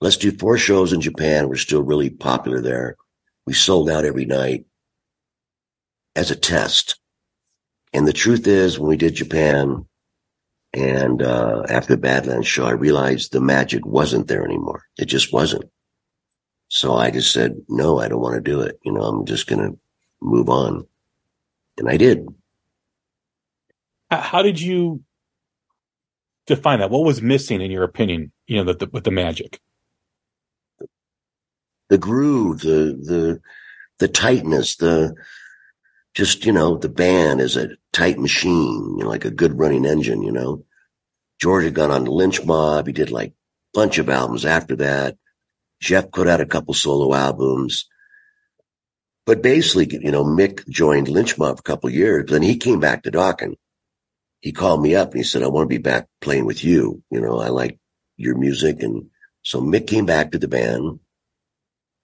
Let's 0.00 0.16
do 0.16 0.32
four 0.32 0.56
shows 0.56 0.94
in 0.94 1.02
Japan. 1.02 1.46
We're 1.46 1.56
still 1.56 1.82
really 1.82 2.08
popular 2.08 2.62
there. 2.62 2.96
We 3.46 3.52
sold 3.52 3.90
out 3.90 4.06
every 4.06 4.24
night 4.24 4.64
as 6.16 6.30
a 6.30 6.36
test. 6.36 6.98
And 7.92 8.08
the 8.08 8.14
truth 8.14 8.46
is, 8.46 8.78
when 8.78 8.88
we 8.88 8.96
did 8.96 9.14
Japan, 9.14 9.84
and 10.72 11.20
uh, 11.20 11.64
after 11.68 11.96
the 11.96 12.00
Badlands 12.00 12.48
show, 12.48 12.64
I 12.64 12.70
realized 12.70 13.32
the 13.32 13.42
magic 13.42 13.84
wasn't 13.84 14.26
there 14.26 14.42
anymore. 14.42 14.84
It 14.96 15.04
just 15.04 15.34
wasn't. 15.34 15.66
So 16.68 16.94
I 16.94 17.10
just 17.10 17.30
said, 17.30 17.56
no, 17.68 18.00
I 18.00 18.08
don't 18.08 18.22
want 18.22 18.36
to 18.36 18.40
do 18.40 18.62
it. 18.62 18.78
You 18.86 18.92
know, 18.92 19.02
I'm 19.02 19.26
just 19.26 19.46
going 19.46 19.70
to 19.70 19.78
move 20.22 20.48
on. 20.48 20.86
And 21.76 21.90
I 21.90 21.98
did. 21.98 22.26
How 24.10 24.40
did 24.40 24.58
you 24.58 25.02
define 26.54 26.80
that? 26.80 26.90
What 26.90 27.04
was 27.04 27.22
missing 27.22 27.60
in 27.60 27.70
your 27.70 27.84
opinion, 27.84 28.32
you 28.46 28.56
know, 28.56 28.64
the, 28.64 28.86
the, 28.86 28.90
with 28.92 29.04
the 29.04 29.10
magic? 29.10 29.60
The 31.88 31.98
groove, 31.98 32.60
the, 32.60 32.98
the, 33.02 33.40
the 33.98 34.08
tightness, 34.08 34.76
the, 34.76 35.14
just, 36.14 36.44
you 36.44 36.52
know, 36.52 36.76
the 36.76 36.88
band 36.88 37.40
is 37.40 37.56
a 37.56 37.70
tight 37.92 38.18
machine, 38.18 38.96
you 38.98 39.04
know, 39.04 39.08
like 39.08 39.24
a 39.24 39.30
good 39.30 39.58
running 39.58 39.86
engine, 39.86 40.22
you 40.22 40.32
know. 40.32 40.64
George 41.40 41.64
had 41.64 41.74
gone 41.74 41.90
on 41.90 42.04
Lynch 42.04 42.44
Mob. 42.44 42.86
He 42.86 42.92
did 42.92 43.10
like 43.10 43.30
a 43.30 43.34
bunch 43.72 43.98
of 43.98 44.08
albums 44.08 44.44
after 44.44 44.76
that. 44.76 45.16
Jeff 45.80 46.10
put 46.10 46.28
out 46.28 46.40
a 46.40 46.46
couple 46.46 46.74
solo 46.74 47.14
albums. 47.14 47.88
But 49.24 49.42
basically, 49.42 49.98
you 50.02 50.10
know, 50.10 50.24
Mick 50.24 50.68
joined 50.68 51.08
Lynch 51.08 51.38
Mob 51.38 51.56
for 51.56 51.60
a 51.60 51.62
couple 51.62 51.90
years. 51.90 52.30
Then 52.30 52.42
he 52.42 52.56
came 52.56 52.80
back 52.80 53.04
to 53.04 53.10
Dokken. 53.10 53.54
He 54.40 54.52
called 54.52 54.82
me 54.82 54.94
up 54.94 55.10
and 55.10 55.18
he 55.18 55.24
said, 55.24 55.42
I 55.42 55.48
want 55.48 55.64
to 55.64 55.74
be 55.74 55.82
back 55.82 56.06
playing 56.20 56.46
with 56.46 56.64
you. 56.64 57.02
You 57.10 57.20
know, 57.20 57.38
I 57.38 57.48
like 57.48 57.78
your 58.16 58.36
music. 58.36 58.82
And 58.82 59.10
so 59.42 59.60
Mick 59.60 59.86
came 59.86 60.06
back 60.06 60.32
to 60.32 60.38
the 60.38 60.48
band. 60.48 61.00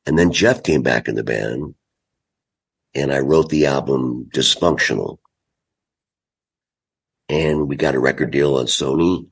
And 0.04 0.18
then 0.18 0.32
Jeff 0.32 0.62
came 0.62 0.82
back 0.82 1.08
in 1.08 1.14
the 1.14 1.24
band 1.24 1.74
and 2.94 3.12
I 3.12 3.18
wrote 3.20 3.48
the 3.48 3.66
album 3.66 4.28
Dysfunctional. 4.32 5.18
And 7.28 7.68
we 7.68 7.76
got 7.76 7.96
a 7.96 8.00
record 8.00 8.30
deal 8.30 8.56
on 8.56 8.66
Sony 8.66 9.26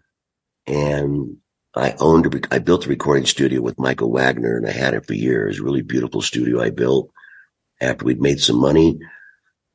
and 0.66 1.36
I 1.76 1.94
owned, 2.00 2.46
I 2.50 2.58
built 2.58 2.86
a 2.86 2.88
recording 2.88 3.26
studio 3.26 3.60
with 3.60 3.78
Michael 3.78 4.10
Wagner 4.10 4.56
and 4.56 4.66
I 4.66 4.72
had 4.72 4.94
it 4.94 5.06
for 5.06 5.14
years. 5.14 5.60
Really 5.60 5.82
beautiful 5.82 6.22
studio 6.22 6.60
I 6.60 6.70
built 6.70 7.10
after 7.80 8.04
we'd 8.04 8.20
made 8.20 8.40
some 8.40 8.60
money 8.60 8.98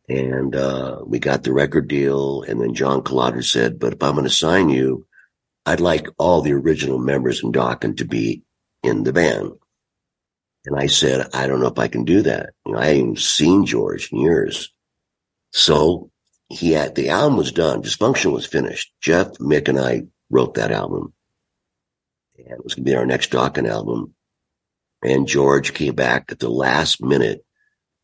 and, 0.10 0.55
uh, 0.55 1.01
we 1.05 1.20
got 1.20 1.43
the 1.43 1.53
record 1.53 1.88
deal. 1.88 2.41
And 2.41 2.60
then 2.60 2.74
John 2.74 3.01
Kalodner 3.03 3.43
said, 3.43 3.80
but 3.80 3.93
if 3.93 4.03
I'm 4.03 4.14
going 4.14 4.26
to 4.26 4.30
sign 4.30 4.70
you, 4.70 5.05
I'd 5.66 5.80
like 5.80 6.07
all 6.18 6.41
the 6.41 6.53
original 6.53 6.97
members 6.97 7.43
in 7.43 7.51
Dokken 7.51 7.97
to 7.97 8.05
be 8.05 8.41
in 8.84 9.03
the 9.03 9.14
band. 9.14 9.51
And 10.66 10.78
I 10.78 10.88
said, 10.88 11.30
I 11.34 11.47
don't 11.47 11.62
know 11.62 11.68
if 11.68 11.80
I 11.80 11.88
can 11.88 12.05
do 12.05 12.24
that. 12.24 12.51
You 12.66 12.74
know, 12.74 12.80
I 12.80 12.88
haven't 12.88 13.20
seen 13.20 13.66
George 13.66 14.12
in 14.12 14.20
years. 14.20 14.74
So 15.51 16.12
he 16.49 16.72
had, 16.72 16.95
the 16.95 17.10
album 17.10 17.38
was 17.38 17.51
done. 17.51 17.84
Dysfunction 17.84 18.34
was 18.34 18.45
finished. 18.45 18.91
Jeff, 18.99 19.34
Mick 19.34 19.68
and 19.68 19.80
I 19.80 20.03
wrote 20.30 20.55
that 20.55 20.72
album. 20.72 21.14
And 22.38 22.47
it 22.47 22.64
was 22.64 22.74
going 22.74 22.86
to 22.86 22.91
be 22.91 22.97
our 22.97 23.05
next 23.05 23.32
Dokken 23.32 23.70
album. 23.70 24.16
And 25.03 25.28
George 25.28 25.74
came 25.74 25.95
back 25.95 26.32
at 26.32 26.39
the 26.39 26.49
last 26.49 27.01
minute 27.01 27.45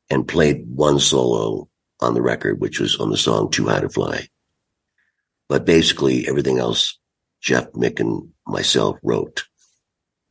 and 0.09 0.27
played 0.27 0.65
one 0.67 0.99
solo 0.99 1.67
on 2.01 2.13
the 2.13 2.21
record, 2.21 2.59
which 2.59 2.79
was 2.79 2.97
on 2.97 3.09
the 3.09 3.17
song 3.17 3.49
Too 3.49 3.67
High 3.67 3.81
to 3.81 3.89
Fly. 3.89 4.27
But 5.47 5.65
basically 5.65 6.27
everything 6.27 6.57
else, 6.57 6.99
Jeff, 7.41 7.71
Mick 7.71 7.99
and 7.99 8.29
myself 8.47 8.97
wrote. 9.03 9.45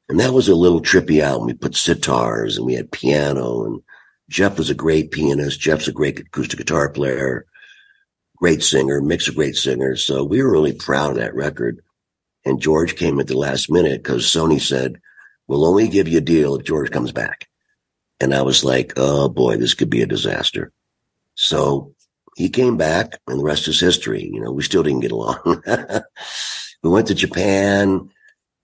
And 0.09 0.21
that 0.21 0.35
was 0.35 0.49
a 0.49 0.55
little 0.55 0.83
trippy 0.83 1.21
album. 1.21 1.47
We 1.47 1.55
put 1.55 1.73
sitars 1.73 2.57
and 2.57 2.67
we 2.67 2.75
had 2.75 2.93
piano 2.93 3.65
and 3.65 3.81
Jeff 4.29 4.59
was 4.59 4.71
a 4.71 4.75
great 4.75 5.11
pianist. 5.11 5.61
Jeff's 5.61 5.89
a 5.89 5.93
great 5.93 6.19
acoustic 6.19 6.59
guitar 6.59 6.89
player, 6.89 7.47
great 8.37 8.63
singer, 8.63 9.01
Mick's 9.01 9.29
a 9.29 9.33
great 9.33 9.57
singer. 9.57 9.97
So 9.97 10.25
we 10.25 10.43
were 10.43 10.51
really 10.51 10.73
proud 10.73 11.13
of 11.13 11.17
that 11.17 11.35
record. 11.35 11.81
And 12.45 12.61
George 12.61 12.97
came 12.97 13.21
at 13.21 13.27
the 13.27 13.39
last 13.39 13.71
minute 13.71 14.03
because 14.03 14.27
Sony 14.27 14.61
said, 14.61 15.01
we'll 15.47 15.65
only 15.65 15.89
give 15.89 16.09
you 16.09 16.19
a 16.19 16.23
deal 16.23 16.55
if 16.57 16.65
George 16.65 16.91
comes 16.91 17.13
back. 17.13 17.49
And 18.21 18.35
I 18.35 18.43
was 18.43 18.65
like, 18.65 18.93
oh 18.97 19.29
boy, 19.29 19.57
this 19.57 19.75
could 19.75 19.91
be 19.91 20.03
a 20.03 20.07
disaster. 20.07 20.73
So 21.35 21.95
he 22.37 22.49
came 22.49 22.77
back 22.77 23.19
and 23.27 23.41
the 23.41 23.45
rest 23.45 23.69
is 23.69 23.81
history. 23.81 24.29
You 24.33 24.41
know, 24.41 24.53
we 24.53 24.63
still 24.63 24.83
didn't 24.83 25.01
get 25.01 25.13
along. 25.13 25.63
we 26.83 26.91
went 26.91 27.09
to 27.09 27.15
Japan. 27.15 28.11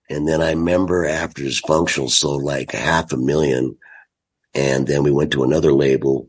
And 0.09 0.27
then 0.27 0.43
I 0.43 0.51
remember 0.51 1.07
after 1.07 1.43
Dysfunctional 1.43 2.11
sold 2.11 2.43
like 2.43 2.73
half 2.73 3.13
a 3.13 3.17
million. 3.17 3.77
And 4.55 4.87
then 4.87 5.05
we 5.05 5.13
went 5.13 5.33
to 5.33 5.45
another 5.45 5.73
label 5.73 6.29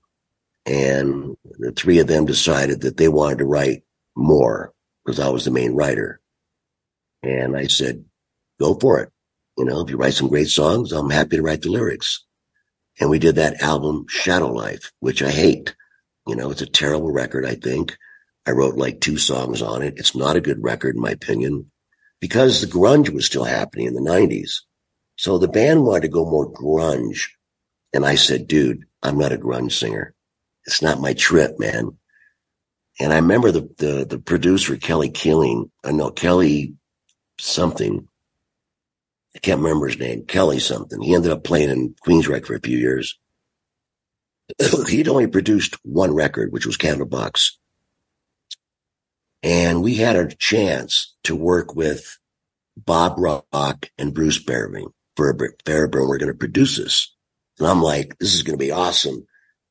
and 0.65 1.35
the 1.57 1.71
three 1.71 1.99
of 1.99 2.07
them 2.07 2.25
decided 2.25 2.81
that 2.81 2.97
they 2.97 3.07
wanted 3.07 3.39
to 3.39 3.45
write 3.45 3.83
more 4.15 4.73
because 5.03 5.19
I 5.19 5.29
was 5.29 5.45
the 5.45 5.51
main 5.51 5.73
writer. 5.73 6.21
And 7.23 7.57
I 7.57 7.67
said, 7.67 8.05
go 8.59 8.75
for 8.75 8.99
it. 8.99 9.09
You 9.57 9.65
know, 9.65 9.81
if 9.81 9.89
you 9.89 9.97
write 9.97 10.13
some 10.13 10.29
great 10.29 10.49
songs, 10.49 10.91
I'm 10.91 11.09
happy 11.09 11.37
to 11.37 11.41
write 11.41 11.61
the 11.61 11.69
lyrics. 11.69 12.23
And 12.99 13.09
we 13.09 13.19
did 13.19 13.35
that 13.35 13.61
album, 13.61 14.05
Shadow 14.07 14.51
Life, 14.51 14.91
which 14.99 15.23
I 15.23 15.31
hate. 15.31 15.75
You 16.28 16.36
know, 16.36 16.51
it's 16.51 16.61
a 16.61 16.67
terrible 16.67 17.11
record, 17.11 17.45
I 17.45 17.55
think. 17.55 17.97
I 18.45 18.51
wrote 18.51 18.76
like 18.76 19.01
two 19.01 19.17
songs 19.17 19.61
on 19.61 19.82
it. 19.82 19.95
It's 19.97 20.15
not 20.15 20.36
a 20.36 20.41
good 20.41 20.63
record, 20.63 20.95
in 20.95 21.01
my 21.01 21.11
opinion, 21.11 21.72
because 22.19 22.61
the 22.61 22.67
grunge 22.67 23.09
was 23.09 23.26
still 23.26 23.43
happening 23.43 23.88
in 23.88 23.93
the 23.93 24.01
90s. 24.01 24.61
So 25.17 25.38
the 25.38 25.47
band 25.47 25.84
wanted 25.84 26.03
to 26.03 26.07
go 26.09 26.26
more 26.26 26.51
grunge. 26.51 27.30
And 27.93 28.05
I 28.05 28.15
said, 28.15 28.47
dude, 28.47 28.86
I'm 29.03 29.17
not 29.17 29.32
a 29.32 29.38
grunge 29.38 29.74
singer. 29.74 30.13
It's 30.65 30.82
not 30.82 31.01
my 31.01 31.13
trip, 31.13 31.59
man. 31.59 31.97
And 32.99 33.11
I 33.11 33.17
remember 33.17 33.51
the, 33.51 33.69
the, 33.78 34.05
the 34.05 34.19
producer, 34.19 34.78
Kelly 34.78 35.09
Killing, 35.09 35.72
uh, 35.84 35.89
I 35.89 35.91
know 35.91 36.11
Kelly 36.11 36.76
something. 37.39 38.07
I 39.36 39.39
can't 39.39 39.61
remember 39.61 39.88
his 39.88 39.97
name, 39.97 40.26
Kelly 40.26 40.59
something. 40.59 41.01
He 41.01 41.15
ended 41.15 41.32
up 41.32 41.43
playing 41.43 41.69
in 41.69 41.95
Queensryche 42.05 42.45
for 42.45 42.55
a 42.55 42.59
few 42.59 42.78
years. 42.78 43.17
He'd 44.89 45.07
only 45.07 45.27
produced 45.27 45.75
one 45.83 46.13
record, 46.13 46.51
which 46.51 46.65
was 46.65 46.77
Candlebox. 46.77 47.51
And 49.43 49.83
we 49.83 49.95
had 49.95 50.15
a 50.15 50.33
chance 50.35 51.15
to 51.23 51.35
work 51.35 51.75
with 51.75 52.19
Bob 52.77 53.15
Rock 53.17 53.89
and 53.97 54.13
Bruce 54.13 54.37
Fairbairn 54.37 54.93
for 55.15 55.35
Fairbairn. 55.65 56.07
We're 56.07 56.17
going 56.17 56.31
to 56.31 56.37
produce 56.37 56.77
this. 56.77 57.13
And 57.59 57.67
I'm 57.67 57.81
like, 57.81 58.17
this 58.19 58.33
is 58.33 58.43
going 58.43 58.57
to 58.57 58.63
be 58.63 58.71
awesome. 58.71 59.25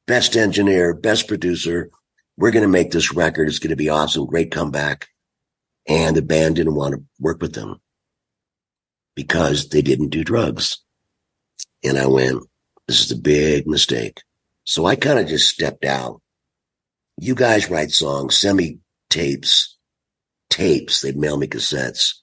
Best 0.07 0.37
engineer, 0.37 0.95
best 0.95 1.29
producer. 1.29 1.91
We're 2.37 2.51
going 2.51 2.63
to 2.63 2.69
make 2.69 2.91
this 2.91 3.13
record. 3.13 3.49
It's 3.49 3.59
going 3.59 3.71
to 3.71 3.77
be 3.77 3.89
awesome. 3.89 4.27
Great 4.27 4.51
comeback. 4.51 5.09
And 5.87 6.17
the 6.17 6.23
band 6.23 6.57
didn't 6.57 6.75
want 6.75 6.95
to 6.95 7.05
work 7.19 7.41
with 7.41 7.55
them 7.55 7.81
because 9.15 9.69
they 9.69 9.83
didn't 9.83 10.11
do 10.11 10.25
drugs. 10.25 10.79
And 11.83 11.99
I 11.99 12.07
went, 12.07 12.43
this 12.87 13.05
is 13.05 13.11
a 13.13 13.17
big 13.17 13.67
mistake. 13.67 14.23
So 14.71 14.87
I 14.87 14.95
kind 14.95 15.19
of 15.19 15.27
just 15.27 15.49
stepped 15.49 15.85
out. 15.85 16.23
You 17.19 17.35
guys 17.35 17.69
write 17.69 17.91
songs, 17.91 18.37
send 18.39 18.57
me 18.57 18.79
tapes, 19.09 19.77
tapes. 20.49 21.01
They'd 21.01 21.17
mail 21.17 21.37
me 21.37 21.49
cassettes. 21.49 22.15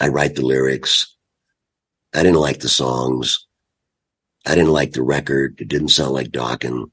I 0.00 0.08
write 0.08 0.34
the 0.34 0.40
lyrics. 0.40 1.14
I 2.14 2.22
didn't 2.22 2.40
like 2.40 2.60
the 2.60 2.70
songs. 2.70 3.46
I 4.46 4.54
didn't 4.54 4.72
like 4.72 4.92
the 4.92 5.02
record. 5.02 5.60
It 5.60 5.68
didn't 5.68 5.90
sound 5.90 6.12
like 6.12 6.28
Dokken. 6.28 6.90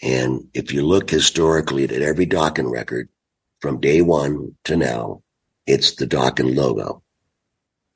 And 0.00 0.48
if 0.54 0.72
you 0.72 0.82
look 0.86 1.10
historically 1.10 1.84
at 1.84 1.90
every 1.90 2.26
Dokken 2.26 2.72
record 2.72 3.10
from 3.60 3.80
day 3.80 4.00
one 4.00 4.56
to 4.64 4.78
now, 4.78 5.22
it's 5.66 5.96
the 5.96 6.06
Dokken 6.06 6.56
logo. 6.56 7.02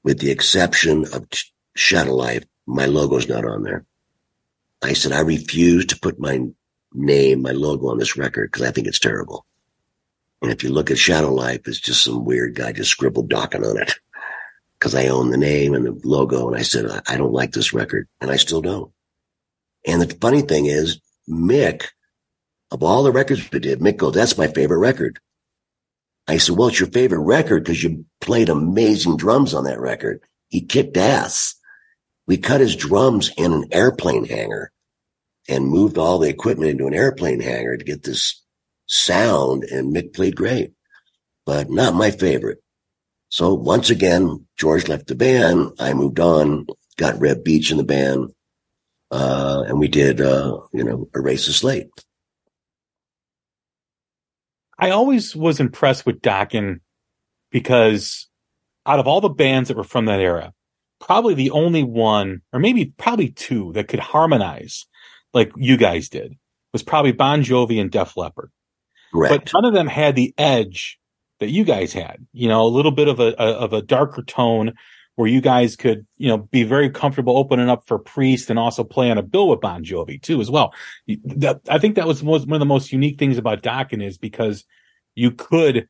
With 0.04 0.18
the 0.18 0.32
exception 0.32 1.06
of 1.14 1.28
Shadow 1.74 2.14
Life, 2.14 2.44
my 2.66 2.84
logo's 2.84 3.26
not 3.26 3.46
on 3.46 3.62
there. 3.62 3.86
I 4.82 4.92
said, 4.92 5.12
I 5.12 5.20
refuse 5.20 5.86
to 5.86 5.98
put 5.98 6.20
my 6.20 6.40
name, 6.92 7.42
my 7.42 7.52
logo 7.52 7.88
on 7.88 7.98
this 7.98 8.16
record 8.16 8.50
because 8.50 8.66
I 8.66 8.70
think 8.70 8.86
it's 8.86 8.98
terrible. 8.98 9.46
And 10.42 10.52
if 10.52 10.62
you 10.62 10.70
look 10.70 10.90
at 10.90 10.98
Shadow 10.98 11.32
Life, 11.32 11.62
it's 11.66 11.80
just 11.80 12.04
some 12.04 12.24
weird 12.24 12.54
guy 12.54 12.72
just 12.72 12.90
scribbled 12.90 13.30
Dokken 13.30 13.68
on 13.68 13.80
it 13.80 13.94
because 14.78 14.94
I 14.94 15.08
own 15.08 15.30
the 15.30 15.36
name 15.36 15.74
and 15.74 15.86
the 15.86 16.00
logo. 16.04 16.48
And 16.48 16.56
I 16.56 16.62
said, 16.62 16.86
I 17.08 17.16
don't 17.16 17.32
like 17.32 17.52
this 17.52 17.72
record. 17.72 18.08
And 18.20 18.30
I 18.30 18.36
still 18.36 18.60
don't. 18.60 18.92
And 19.86 20.02
the 20.02 20.14
funny 20.16 20.42
thing 20.42 20.66
is, 20.66 21.00
Mick, 21.28 21.84
of 22.70 22.82
all 22.82 23.02
the 23.02 23.12
records 23.12 23.50
we 23.50 23.60
did, 23.60 23.80
Mick 23.80 23.96
goes, 23.96 24.14
that's 24.14 24.38
my 24.38 24.48
favorite 24.48 24.78
record. 24.78 25.18
I 26.28 26.38
said, 26.38 26.56
well, 26.56 26.68
it's 26.68 26.80
your 26.80 26.90
favorite 26.90 27.20
record 27.20 27.64
because 27.64 27.82
you 27.82 28.04
played 28.20 28.48
amazing 28.48 29.16
drums 29.16 29.54
on 29.54 29.64
that 29.64 29.80
record. 29.80 30.20
He 30.48 30.60
kicked 30.60 30.96
ass. 30.96 31.54
We 32.26 32.38
cut 32.38 32.60
his 32.60 32.76
drums 32.76 33.30
in 33.36 33.52
an 33.52 33.66
airplane 33.72 34.24
hangar 34.24 34.72
and 35.48 35.68
moved 35.68 35.96
all 35.96 36.18
the 36.18 36.28
equipment 36.28 36.70
into 36.70 36.86
an 36.86 36.94
airplane 36.94 37.40
hangar 37.40 37.76
to 37.76 37.84
get 37.84 38.02
this 38.02 38.42
sound. 38.86 39.64
And 39.64 39.94
Mick 39.94 40.12
played 40.12 40.36
great, 40.36 40.72
but 41.44 41.70
not 41.70 41.94
my 41.94 42.10
favorite. 42.10 42.58
So 43.28 43.54
once 43.54 43.90
again, 43.90 44.46
George 44.56 44.88
left 44.88 45.06
the 45.06 45.14
band. 45.14 45.72
I 45.78 45.94
moved 45.94 46.20
on, 46.20 46.66
got 46.96 47.20
Reb 47.20 47.44
Beach 47.44 47.70
in 47.70 47.76
the 47.76 47.84
band. 47.84 48.32
Uh, 49.10 49.64
and 49.68 49.78
we 49.78 49.88
did, 49.88 50.20
uh, 50.20 50.60
you 50.72 50.82
know, 50.82 51.08
Erase 51.14 51.46
the 51.46 51.52
Slate. 51.52 51.88
I 54.78 54.90
always 54.90 55.34
was 55.34 55.60
impressed 55.60 56.04
with 56.04 56.20
Dokken 56.20 56.80
because 57.50 58.28
out 58.84 58.98
of 58.98 59.06
all 59.06 59.20
the 59.20 59.28
bands 59.28 59.68
that 59.68 59.76
were 59.76 59.84
from 59.84 60.06
that 60.06 60.20
era, 60.20 60.52
probably 61.00 61.34
the 61.34 61.50
only 61.50 61.82
one, 61.82 62.42
or 62.52 62.60
maybe 62.60 62.86
probably 62.96 63.30
two 63.30 63.72
that 63.74 63.88
could 63.88 64.00
harmonize 64.00 64.86
like 65.34 65.52
you 65.56 65.76
guys 65.76 66.08
did 66.08 66.34
was 66.72 66.82
probably 66.82 67.12
Bon 67.12 67.42
Jovi 67.42 67.80
and 67.80 67.90
Def 67.90 68.16
Leppard. 68.16 68.50
Correct. 69.12 69.44
But 69.44 69.52
none 69.54 69.64
of 69.64 69.74
them 69.74 69.86
had 69.86 70.16
the 70.16 70.34
edge 70.36 70.98
that 71.40 71.50
you 71.50 71.64
guys 71.64 71.92
had, 71.92 72.26
you 72.32 72.48
know, 72.48 72.62
a 72.62 72.68
little 72.68 72.90
bit 72.90 73.08
of 73.08 73.20
a, 73.20 73.34
a, 73.38 73.52
of 73.52 73.72
a 73.72 73.82
darker 73.82 74.22
tone 74.22 74.72
where 75.16 75.28
you 75.28 75.40
guys 75.40 75.76
could, 75.76 76.06
you 76.18 76.28
know, 76.28 76.38
be 76.38 76.62
very 76.62 76.90
comfortable 76.90 77.36
opening 77.36 77.70
up 77.70 77.86
for 77.86 77.98
Priest 77.98 78.50
and 78.50 78.58
also 78.58 78.84
play 78.84 79.10
on 79.10 79.18
a 79.18 79.22
bill 79.22 79.48
with 79.48 79.60
Bon 79.60 79.84
Jovi 79.84 80.20
too, 80.20 80.40
as 80.40 80.50
well. 80.50 80.74
That, 81.06 81.60
I 81.68 81.78
think 81.78 81.96
that 81.96 82.06
was 82.06 82.22
one 82.22 82.52
of 82.52 82.60
the 82.60 82.66
most 82.66 82.92
unique 82.92 83.18
things 83.18 83.38
about 83.38 83.62
Dokken 83.62 84.04
is 84.04 84.18
because 84.18 84.64
you 85.14 85.30
could, 85.30 85.88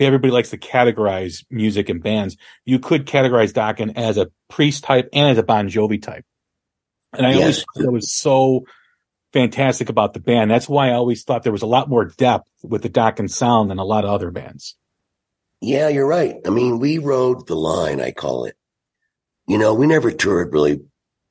everybody 0.00 0.32
likes 0.32 0.50
to 0.50 0.58
categorize 0.58 1.44
music 1.50 1.88
and 1.88 2.02
bands, 2.02 2.36
you 2.64 2.78
could 2.78 3.06
categorize 3.06 3.52
Dokken 3.52 3.96
as 3.96 4.16
a 4.16 4.30
Priest 4.48 4.84
type 4.84 5.08
and 5.12 5.30
as 5.30 5.38
a 5.38 5.42
Bon 5.42 5.68
Jovi 5.68 6.00
type. 6.00 6.24
And 7.12 7.26
I 7.26 7.30
yes. 7.30 7.40
always 7.40 7.64
thought 7.64 7.84
it 7.84 7.92
was 7.92 8.12
so 8.12 8.64
fantastic 9.32 9.88
about 9.88 10.14
the 10.14 10.20
band. 10.20 10.50
That's 10.50 10.68
why 10.68 10.88
I 10.88 10.94
always 10.94 11.24
thought 11.24 11.42
there 11.42 11.52
was 11.52 11.62
a 11.62 11.66
lot 11.66 11.88
more 11.88 12.06
depth 12.06 12.48
with 12.62 12.82
the 12.82 12.88
Dokken 12.88 13.30
sound 13.30 13.70
than 13.70 13.78
a 13.78 13.84
lot 13.84 14.04
of 14.04 14.10
other 14.10 14.30
bands. 14.30 14.76
Yeah, 15.60 15.88
you're 15.88 16.06
right. 16.06 16.36
I 16.46 16.50
mean, 16.50 16.78
we 16.78 16.98
rode 16.98 17.46
the 17.46 17.56
line, 17.56 18.00
I 18.00 18.10
call 18.10 18.44
it. 18.44 18.56
You 19.46 19.58
know, 19.58 19.74
we 19.74 19.86
never 19.86 20.10
toured 20.10 20.52
really 20.52 20.80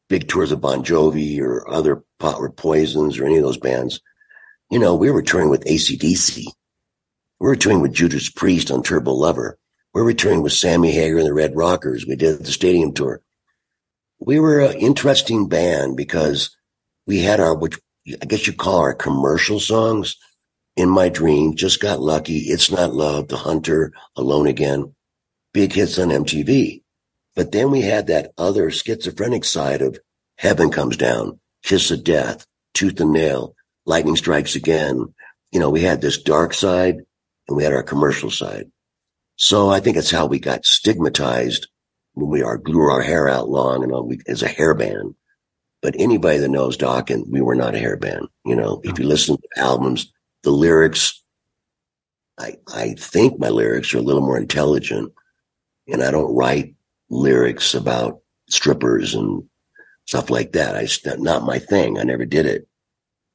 big 0.10 0.28
tours 0.28 0.52
of 0.52 0.62
Bon 0.62 0.84
Jovi 0.84 1.40
or 1.40 1.68
other 1.70 2.04
pot 2.20 2.40
or 2.40 2.52
Poisons 2.52 3.18
or 3.18 3.26
any 3.26 3.38
of 3.38 3.44
those 3.44 3.58
bands. 3.58 4.02
You 4.70 4.80
know, 4.80 4.96
we 4.96 5.12
were 5.12 5.22
touring 5.22 5.50
with 5.50 5.66
ACDC. 5.66 6.46
We 7.44 7.50
were 7.50 7.58
touring 7.58 7.82
with 7.82 7.92
Judas 7.92 8.30
Priest 8.30 8.72
on 8.72 8.84
Turbo 8.84 9.12
Lover. 9.12 9.58
We 9.94 10.02
were 10.02 10.14
touring 10.14 10.44
with 10.44 10.54
Sammy 10.54 10.94
Hagar 10.94 11.18
and 11.18 11.28
the 11.28 11.34
Red 11.34 11.58
Rockers. 11.58 12.06
We 12.08 12.16
did 12.16 12.40
the 12.40 12.54
stadium 12.54 12.94
tour. 12.94 13.22
We 14.18 14.40
were 14.40 14.62
an 14.62 14.78
interesting 14.78 15.50
band 15.50 15.98
because 15.98 16.56
we 17.06 17.20
had 17.20 17.42
our, 17.42 17.54
which 17.54 17.78
I 18.22 18.24
guess 18.28 18.48
you 18.48 18.54
call 18.54 18.78
our 18.78 18.94
commercial 18.94 19.60
songs 19.60 20.16
in 20.78 20.88
my 20.88 21.10
dream, 21.10 21.58
just 21.58 21.82
got 21.82 22.00
lucky. 22.00 22.38
It's 22.38 22.72
not 22.72 22.94
love. 22.94 23.28
The 23.28 23.36
hunter 23.36 23.92
alone 24.16 24.48
again. 24.48 24.96
Big 25.54 25.74
hits 25.74 26.00
on 26.00 26.12
MTV. 26.12 26.82
But 27.36 27.52
then 27.52 27.72
we 27.72 27.82
had 27.82 28.08
that 28.08 28.32
other 28.38 28.72
schizophrenic 28.72 29.44
side 29.44 29.82
of 29.82 30.00
heaven 30.38 30.72
comes 30.72 30.96
down, 30.96 31.42
kiss 31.62 31.92
of 31.92 32.06
death, 32.06 32.48
tooth 32.74 33.02
and 33.02 33.12
nail, 33.12 33.54
lightning 33.86 34.16
strikes 34.16 34.56
again. 34.56 35.14
You 35.52 35.60
know, 35.60 35.72
we 35.72 35.82
had 35.82 36.00
this 36.00 36.24
dark 36.24 36.54
side 36.54 37.02
and 37.48 37.58
we 37.58 37.64
had 37.64 37.74
our 37.74 37.84
commercial 37.84 38.32
side. 38.32 38.72
So 39.36 39.70
I 39.70 39.80
think 39.80 39.98
it's 39.98 40.12
how 40.12 40.26
we 40.26 40.40
got 40.40 40.66
stigmatized 40.66 41.68
when 42.14 42.30
we 42.30 42.44
are 42.44 42.58
grew 42.58 42.92
our 42.92 43.02
hair 43.02 43.28
out 43.28 43.50
long 43.50 43.84
and 43.84 43.92
all 43.92 44.08
we, 44.08 44.20
as 44.28 44.44
a 44.44 44.48
hair 44.48 44.74
band. 44.74 45.16
But 45.82 45.96
anybody 45.98 46.38
that 46.38 46.50
knows 46.50 46.78
Dokken, 46.78 47.30
we 47.30 47.42
were 47.42 47.56
not 47.56 47.76
a 47.76 47.80
hair 47.80 47.98
band. 47.98 48.28
You 48.46 48.56
know, 48.56 48.80
if 48.84 48.98
you 49.00 49.06
oh. 49.06 49.08
listen 49.08 49.36
to 49.36 49.62
albums, 49.62 50.12
the 50.44 50.52
lyrics, 50.52 51.22
I, 52.40 52.56
I 52.74 52.94
think 52.94 53.40
my 53.40 53.50
lyrics 53.50 53.94
are 53.94 53.98
a 53.98 54.02
little 54.02 54.22
more 54.22 54.38
intelligent 54.38 55.12
and 55.88 56.04
I 56.04 56.12
don't 56.12 56.36
write 56.36 56.76
lyrics 57.10 57.74
about 57.74 58.22
strippers 58.50 59.14
and 59.14 59.44
stuff 60.06 60.30
like 60.30 60.54
that. 60.54 60.76
I 60.76 60.88
not 61.18 61.44
my 61.44 61.60
thing. 61.60 62.00
I 62.00 62.04
never 62.04 62.26
did 62.26 62.46
it. 62.46 62.68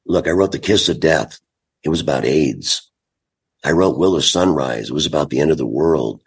Look, 0.05 0.27
I 0.27 0.31
wrote 0.31 0.51
The 0.51 0.59
Kiss 0.59 0.89
of 0.89 0.99
Death. 0.99 1.39
It 1.83 1.89
was 1.89 2.01
about 2.01 2.25
AIDS. 2.25 2.88
I 3.63 3.71
wrote 3.71 3.97
Will 3.97 4.15
of 4.15 4.23
Sunrise. 4.23 4.89
It 4.89 4.93
was 4.93 5.05
about 5.05 5.29
the 5.29 5.39
end 5.39 5.51
of 5.51 5.57
the 5.57 5.65
world. 5.67 6.21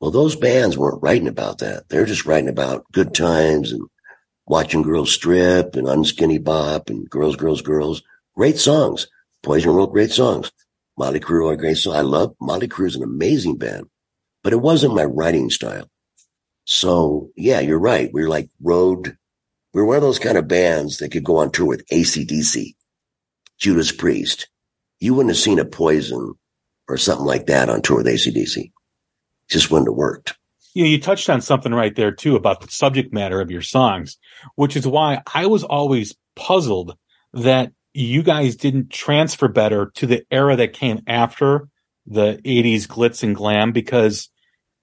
Well, 0.00 0.10
those 0.10 0.36
bands 0.36 0.78
weren't 0.78 1.02
writing 1.02 1.28
about 1.28 1.58
that. 1.58 1.88
They're 1.88 2.06
just 2.06 2.24
writing 2.24 2.48
about 2.48 2.90
good 2.92 3.14
times 3.14 3.72
and 3.72 3.88
watching 4.46 4.82
girls 4.82 5.12
strip 5.12 5.76
and 5.76 5.86
unskinny 5.86 6.42
bop 6.42 6.88
and 6.88 7.08
girls, 7.10 7.36
girls, 7.36 7.62
girls. 7.62 8.02
Great 8.36 8.58
songs. 8.58 9.08
Poison 9.42 9.72
wrote 9.72 9.92
great 9.92 10.10
songs. 10.10 10.50
Mötley 10.98 11.20
Crüe 11.20 11.52
are 11.52 11.56
great 11.56 11.76
songs. 11.76 11.96
I 11.96 12.00
love 12.00 12.34
Mötley 12.40 12.68
Crüe 12.68 12.86
is 12.86 12.96
an 12.96 13.02
amazing 13.02 13.56
band, 13.56 13.86
but 14.42 14.52
it 14.52 14.60
wasn't 14.60 14.94
my 14.94 15.04
writing 15.04 15.50
style. 15.50 15.88
So 16.64 17.30
yeah, 17.36 17.60
you're 17.60 17.78
right. 17.78 18.10
We 18.12 18.22
are 18.22 18.28
like 18.28 18.48
road. 18.60 19.16
We 19.74 19.82
we're 19.82 19.86
one 19.86 19.96
of 19.96 20.02
those 20.02 20.18
kind 20.18 20.38
of 20.38 20.48
bands 20.48 20.98
that 20.98 21.10
could 21.10 21.24
go 21.24 21.38
on 21.38 21.52
tour 21.52 21.66
with 21.66 21.86
ACDC, 21.88 22.74
Judas 23.58 23.92
Priest. 23.92 24.48
You 24.98 25.14
wouldn't 25.14 25.34
have 25.34 25.42
seen 25.42 25.58
a 25.58 25.64
Poison 25.64 26.34
or 26.88 26.96
something 26.96 27.26
like 27.26 27.46
that 27.46 27.68
on 27.68 27.82
tour 27.82 27.98
with 27.98 28.06
ACDC. 28.06 28.72
Just 29.48 29.70
wouldn't 29.70 29.88
have 29.88 29.96
worked. 29.96 30.36
Yeah, 30.74 30.86
you 30.86 31.00
touched 31.00 31.28
on 31.30 31.40
something 31.40 31.72
right 31.72 31.94
there 31.94 32.12
too 32.12 32.36
about 32.36 32.60
the 32.60 32.70
subject 32.70 33.12
matter 33.12 33.40
of 33.40 33.50
your 33.50 33.62
songs, 33.62 34.16
which 34.54 34.76
is 34.76 34.86
why 34.86 35.22
I 35.34 35.46
was 35.46 35.64
always 35.64 36.14
puzzled 36.36 36.96
that 37.32 37.72
you 37.94 38.22
guys 38.22 38.56
didn't 38.56 38.90
transfer 38.90 39.48
better 39.48 39.90
to 39.96 40.06
the 40.06 40.24
era 40.30 40.56
that 40.56 40.72
came 40.72 41.02
after 41.06 41.68
the 42.06 42.40
80s 42.44 42.86
glitz 42.86 43.22
and 43.22 43.34
glam 43.34 43.72
because 43.72 44.30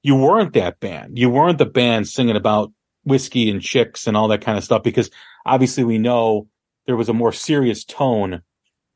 you 0.04 0.16
weren't 0.16 0.54
that 0.54 0.80
band. 0.80 1.18
You 1.18 1.30
weren't 1.30 1.58
the 1.58 1.66
band 1.66 2.08
singing 2.08 2.36
about 2.36 2.72
whiskey 3.04 3.50
and 3.50 3.62
chicks 3.62 4.06
and 4.06 4.18
all 4.18 4.28
that 4.28 4.42
kind 4.42 4.58
of 4.58 4.64
stuff 4.64 4.84
because 4.84 5.10
obviously 5.46 5.84
we 5.84 5.98
know 5.98 6.48
there 6.88 6.98
was 6.98 7.10
a 7.10 7.14
more 7.14 7.32
serious 7.32 7.86
tone 7.86 8.42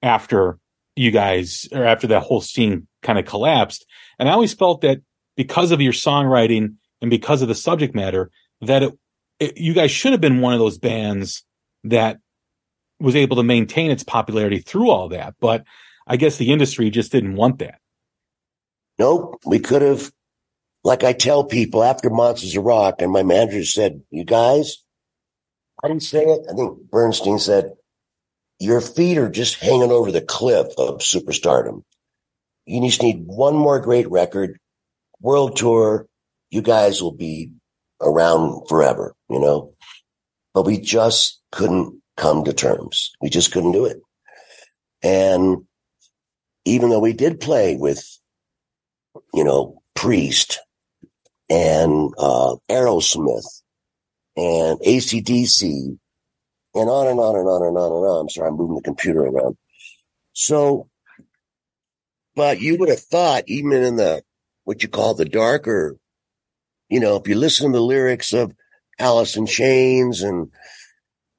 after 0.01 0.60
you 0.95 1.12
guys 1.12 1.68
or 1.72 1.86
after 1.86 2.07
that 2.07 2.24
whole 2.24 2.41
scene 2.41 2.88
kind 3.02 3.20
of 3.20 3.26
collapsed. 3.26 3.86
And 4.18 4.28
I 4.30 4.34
always 4.34 4.54
felt 4.54 4.82
that 4.82 5.02
because 5.36 5.72
of 5.72 5.82
your 5.82 5.93
songwriting 5.93 6.76
and 7.02 7.10
because 7.10 7.41
of 7.41 7.47
the 7.47 7.56
subject 7.56 7.95
matter, 7.95 8.30
that 8.62 8.84
it, 8.84 9.00
it, 9.39 9.58
you 9.58 9.74
guys 9.74 9.91
should 9.91 10.12
have 10.12 10.22
been 10.22 10.41
one 10.41 10.54
of 10.54 10.60
those 10.60 10.78
bands 10.78 11.43
that 11.86 12.20
was 13.00 13.16
able 13.16 13.38
to 13.38 13.43
maintain 13.43 13.91
its 13.91 14.04
popularity 14.04 14.60
through 14.60 14.89
all 14.89 15.10
that. 15.10 15.36
But 15.39 15.64
I 16.06 16.18
guess 16.18 16.38
the 16.38 16.52
industry 16.52 16.89
just 16.89 17.12
didn't 17.12 17.36
want 17.36 17.60
that. 17.60 17.80
Nope. 18.97 19.39
We 19.45 19.60
could 19.60 19.82
have, 19.82 20.12
like 20.84 21.04
I 21.04 21.14
tell 21.14 21.45
people 21.45 21.84
after 21.84 22.10
Monsters 22.10 22.56
of 22.56 22.66
Rock, 22.66 22.95
and 23.02 23.12
my 23.12 23.24
manager 23.24 23.64
said, 23.64 24.02
You 24.12 24.26
guys, 24.26 24.84
I 25.82 25.88
didn't 25.88 26.04
say 26.04 26.24
it. 26.24 26.41
I 26.52 26.54
think 26.54 26.89
Burnstein 26.89 27.39
said, 27.39 27.74
Your 28.60 28.82
feet 28.82 29.18
are 29.18 29.30
just 29.30 29.56
hanging 29.56 29.91
over 29.91 30.12
the 30.12 30.22
cliff 30.22 30.68
of 30.78 31.00
superstardom. 31.00 31.84
You 32.70 32.86
just 32.88 33.01
need 33.01 33.24
one 33.26 33.55
more 33.55 33.80
great 33.80 34.09
record, 34.11 34.59
world 35.20 35.55
tour. 35.55 36.07
You 36.51 36.61
guys 36.61 37.01
will 37.01 37.11
be 37.11 37.51
around 37.99 38.67
forever, 38.70 39.15
you 39.28 39.39
know? 39.39 39.74
But 40.53 40.65
we 40.65 40.80
just 40.80 41.41
couldn't 41.51 41.99
come 42.15 42.43
to 42.43 42.53
terms. 42.53 43.11
We 43.22 43.30
just 43.30 43.51
couldn't 43.51 43.72
do 43.72 43.86
it. 43.86 43.97
And 45.01 45.65
even 46.65 46.89
though 46.89 46.99
we 46.99 47.13
did 47.13 47.39
play 47.39 47.76
with, 47.76 48.05
you 49.34 49.43
know, 49.43 49.82
Priest 49.95 50.59
and 51.49 52.13
uh, 52.20 52.55
Aerosmith 52.70 53.61
and 54.38 54.80
ACDC 54.80 55.97
and 56.76 56.89
on 56.89 57.07
and 57.07 57.20
on 57.20 57.36
and 57.36 57.47
on 57.47 57.63
and 57.63 57.78
on 57.78 57.91
and 57.91 58.05
on. 58.05 58.22
I'm 58.22 58.30
sorry, 58.30 58.47
I'm 58.47 58.57
moving 58.57 58.76
the 58.76 58.82
computer 58.82 59.22
around. 59.22 59.57
So, 60.34 60.88
but 62.40 62.62
you 62.62 62.78
would 62.78 62.88
have 62.88 63.02
thought, 63.02 63.44
even 63.48 63.74
in 63.74 63.98
the 63.98 64.24
what 64.64 64.82
you 64.82 64.88
call 64.88 65.14
the 65.14 65.26
darker, 65.26 65.98
you 66.88 67.02
know, 67.02 67.18
if 67.18 67.28
you 67.28 67.36
listen 67.36 67.74
to 67.74 67.78
the 67.78 67.84
lyrics 67.84 68.32
of 68.32 68.54
Alice 68.98 69.36
in 69.36 69.46
Chains 69.46 70.22
and 70.22 70.50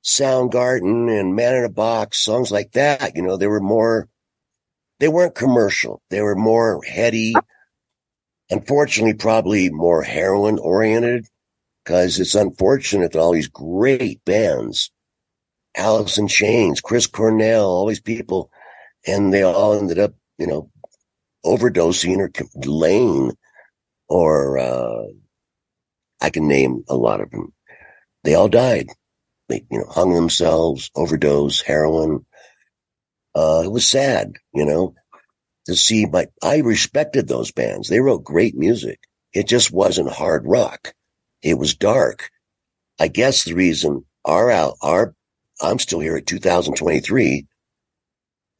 Soundgarden 0.05 1.11
and 1.19 1.35
Man 1.35 1.57
in 1.57 1.65
a 1.65 1.71
Box, 1.71 2.23
songs 2.23 2.53
like 2.53 2.73
that. 2.73 3.17
You 3.17 3.23
know, 3.23 3.39
they 3.39 3.47
were 3.47 3.63
more, 3.63 4.11
they 4.99 5.09
weren't 5.09 5.35
commercial. 5.35 6.03
They 6.11 6.21
were 6.21 6.37
more 6.37 6.83
heady. 6.85 7.33
Unfortunately, 8.51 9.15
probably 9.15 9.71
more 9.71 10.03
heroin 10.03 10.59
oriented 10.59 11.27
because 11.83 12.21
it's 12.21 12.35
unfortunate 12.35 13.13
that 13.13 13.21
all 13.21 13.33
these 13.33 13.49
great 13.49 14.23
bands, 14.27 14.91
Alice 15.75 16.19
in 16.19 16.29
Chains, 16.29 16.83
Chris 16.83 17.07
Cornell, 17.07 17.65
all 17.65 17.87
these 17.87 18.03
people, 18.03 18.51
and 19.07 19.33
they 19.33 19.43
all 19.43 19.79
ended 19.79 19.99
up, 19.99 20.13
you 20.37 20.47
know, 20.47 20.71
overdosing 21.45 22.19
or 22.19 22.31
laying 22.65 23.33
or, 24.09 24.59
uh, 24.59 25.05
I 26.21 26.31
can 26.31 26.49
name 26.49 26.85
a 26.89 26.97
lot 26.97 27.21
of 27.21 27.31
them. 27.31 27.53
They 28.25 28.35
all 28.35 28.49
died. 28.49 28.89
They, 29.49 29.65
you 29.71 29.79
know, 29.79 29.87
hung 29.89 30.15
themselves, 30.15 30.91
overdose, 30.95 31.61
heroin. 31.61 32.27
Uh, 33.35 33.63
it 33.65 33.73
was 33.73 33.87
sad, 33.87 34.35
you 34.53 34.65
know, 34.65 34.95
to 35.67 35.75
see, 35.75 36.07
but 36.07 36.31
I 36.43 36.59
respected 36.59 37.27
those 37.29 37.53
bands. 37.53 37.89
They 37.89 38.01
wrote 38.01 38.25
great 38.25 38.57
music. 38.57 39.01
It 39.33 39.49
just 39.49 39.73
wasn't 39.73 40.11
hard 40.11 40.45
rock. 40.47 40.95
It 41.43 41.55
was 41.59 41.75
dark. 41.75 42.31
I 42.99 43.09
guess 43.09 43.45
the 43.45 43.55
reason 43.55 44.05
our 44.25 44.51
out, 44.51 44.75
our, 44.83 45.15
I'm 45.63 45.79
still 45.79 46.01
here 46.01 46.17
at 46.17 46.27
2023 46.27 47.47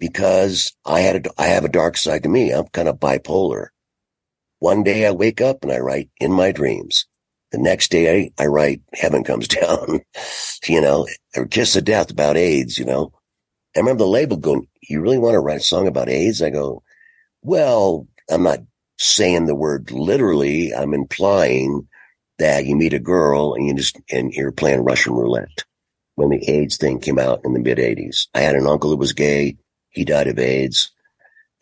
because 0.01 0.73
I 0.85 1.01
had 1.01 1.27
a, 1.27 1.31
I 1.39 1.49
have 1.49 1.65
a 1.65 1.69
dark 1.69 1.97
side 1.97 2.25
to 2.25 2.29
me. 2.29 2.51
I'm 2.51 2.67
kind 2.69 2.89
of 2.89 2.99
bipolar. 2.99 3.69
One 4.59 4.83
day 4.83 5.07
I 5.07 5.13
wake 5.13 5.41
up 5.41 5.63
and 5.63 5.71
I 5.71 5.79
write 5.79 6.11
in 6.19 6.33
my 6.33 6.51
dreams. 6.51 7.07
The 7.53 7.59
next 7.59 7.91
day 7.91 8.33
I, 8.39 8.43
I 8.43 8.47
write 8.47 8.83
heaven 8.95 9.23
comes 9.23 9.47
down, 9.49 10.01
you 10.67 10.81
know, 10.81 11.07
or 11.37 11.47
kiss 11.47 11.77
of 11.77 11.85
death 11.85 12.11
about 12.11 12.37
AIDS, 12.37 12.79
you 12.79 12.85
know. 12.85 13.13
I 13.77 13.81
remember 13.81 14.05
the 14.05 14.11
label 14.11 14.37
going, 14.37 14.67
you 14.89 15.01
really 15.01 15.19
want 15.19 15.35
to 15.35 15.41
write 15.41 15.61
a 15.61 15.65
song 15.65 15.87
about 15.87 16.09
AIDS? 16.09 16.43
I 16.43 16.51
go, 16.51 16.83
well, 17.43 18.09
I'm 18.29 18.43
not 18.43 18.61
saying 18.99 19.47
the 19.47 19.55
word 19.55 19.93
literally. 19.93 20.75
I'm 20.75 20.95
implying 20.95 21.89
that 22.39 22.67
you 22.67 22.75
meet 22.75 22.95
a 22.95 22.99
girl 22.99 23.55
and 23.55 23.67
you 23.67 23.75
just, 23.75 24.01
and 24.11 24.33
you're 24.33 24.53
playing 24.53 24.83
Russian 24.85 25.13
roulette 25.13 25.65
when 26.17 26.31
the 26.31 26.51
AIDS 26.51 26.77
thing 26.79 27.01
came 27.01 27.19
out 27.19 27.41
in 27.45 27.53
the 27.53 27.61
mid 27.61 27.79
eighties. 27.79 28.29
I 28.35 28.41
had 28.41 28.57
an 28.57 28.67
uncle 28.67 28.91
who 28.91 28.97
was 28.97 29.13
gay. 29.13 29.57
He 29.91 30.05
died 30.05 30.29
of 30.29 30.39
AIDS 30.39 30.93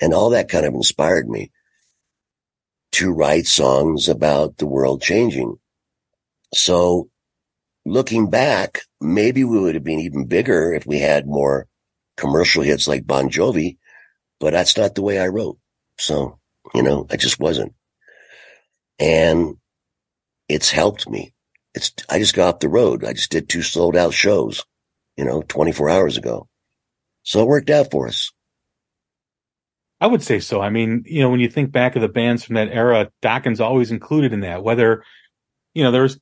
and 0.01 0.15
all 0.15 0.31
that 0.31 0.49
kind 0.49 0.67
of 0.67 0.75
inspired 0.75 1.29
me 1.29 1.51
to 2.93 3.13
write 3.13 3.47
songs 3.47 4.09
about 4.09 4.59
the 4.59 4.67
world 4.67 5.03
changing. 5.03 5.59
So 6.55 7.11
looking 7.85 8.31
back, 8.31 8.81
maybe 9.01 9.45
we 9.45 9.59
would 9.59 9.75
have 9.75 9.85
been 9.85 10.01
even 10.01 10.27
bigger 10.27 10.73
if 10.73 10.87
we 10.87 10.99
had 10.99 11.27
more 11.27 11.67
commercial 12.17 12.63
hits 12.63 12.89
like 12.89 13.07
Bon 13.07 13.29
Jovi, 13.29 13.79
but 14.41 14.53
that's 14.53 14.77
not 14.77 14.95
the 14.95 15.03
way 15.03 15.19
I 15.19 15.29
wrote. 15.29 15.59
So, 15.99 16.39
you 16.75 16.83
know, 16.83 17.07
I 17.11 17.17
just 17.17 17.41
wasn't. 17.41 17.75
And 18.99 19.57
it's 20.49 20.71
helped 20.71 21.09
me. 21.09 21.35
It's, 21.75 21.93
I 22.09 22.19
just 22.19 22.35
got 22.35 22.55
off 22.55 22.61
the 22.61 22.69
road. 22.69 23.05
I 23.05 23.13
just 23.13 23.31
did 23.31 23.49
two 23.49 23.63
sold 23.63 23.97
out 23.97 24.15
shows, 24.15 24.65
you 25.17 25.25
know, 25.25 25.43
24 25.43 25.91
hours 25.91 26.17
ago. 26.17 26.49
So 27.29 27.43
it 27.43 27.47
worked 27.47 27.69
out 27.69 27.91
for 27.91 28.09
us. 28.09 28.33
I 30.01 30.07
would 30.07 30.23
say 30.23 30.41
so. 30.41 30.63
I 30.63 30.71
mean, 30.71 31.03
you 31.05 31.21
know, 31.21 31.29
when 31.29 31.41
you 31.41 31.51
think 31.51 31.73
back 31.73 31.95
of 31.95 32.01
the 32.01 32.09
bands 32.09 32.43
from 32.43 32.55
that 32.55 32.71
era, 32.73 33.11
Dokken's 33.21 33.61
always 33.61 33.91
included 33.91 34.33
in 34.33 34.41
that, 34.41 34.63
whether 34.63 35.05
you 35.75 35.85
know, 35.85 35.91
there's 35.91 36.19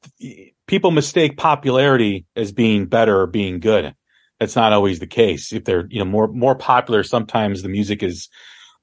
people 0.66 0.90
mistake 0.90 1.36
popularity 1.36 2.26
as 2.34 2.50
being 2.50 2.86
better 2.86 3.20
or 3.20 3.28
being 3.28 3.60
good. 3.60 3.94
That's 4.40 4.56
not 4.56 4.72
always 4.72 4.98
the 4.98 5.06
case. 5.06 5.52
If 5.52 5.64
they're, 5.64 5.86
you 5.88 6.00
know, 6.00 6.04
more, 6.04 6.26
more 6.26 6.56
popular, 6.56 7.04
sometimes 7.04 7.62
the 7.62 7.68
music 7.68 8.02
is 8.02 8.28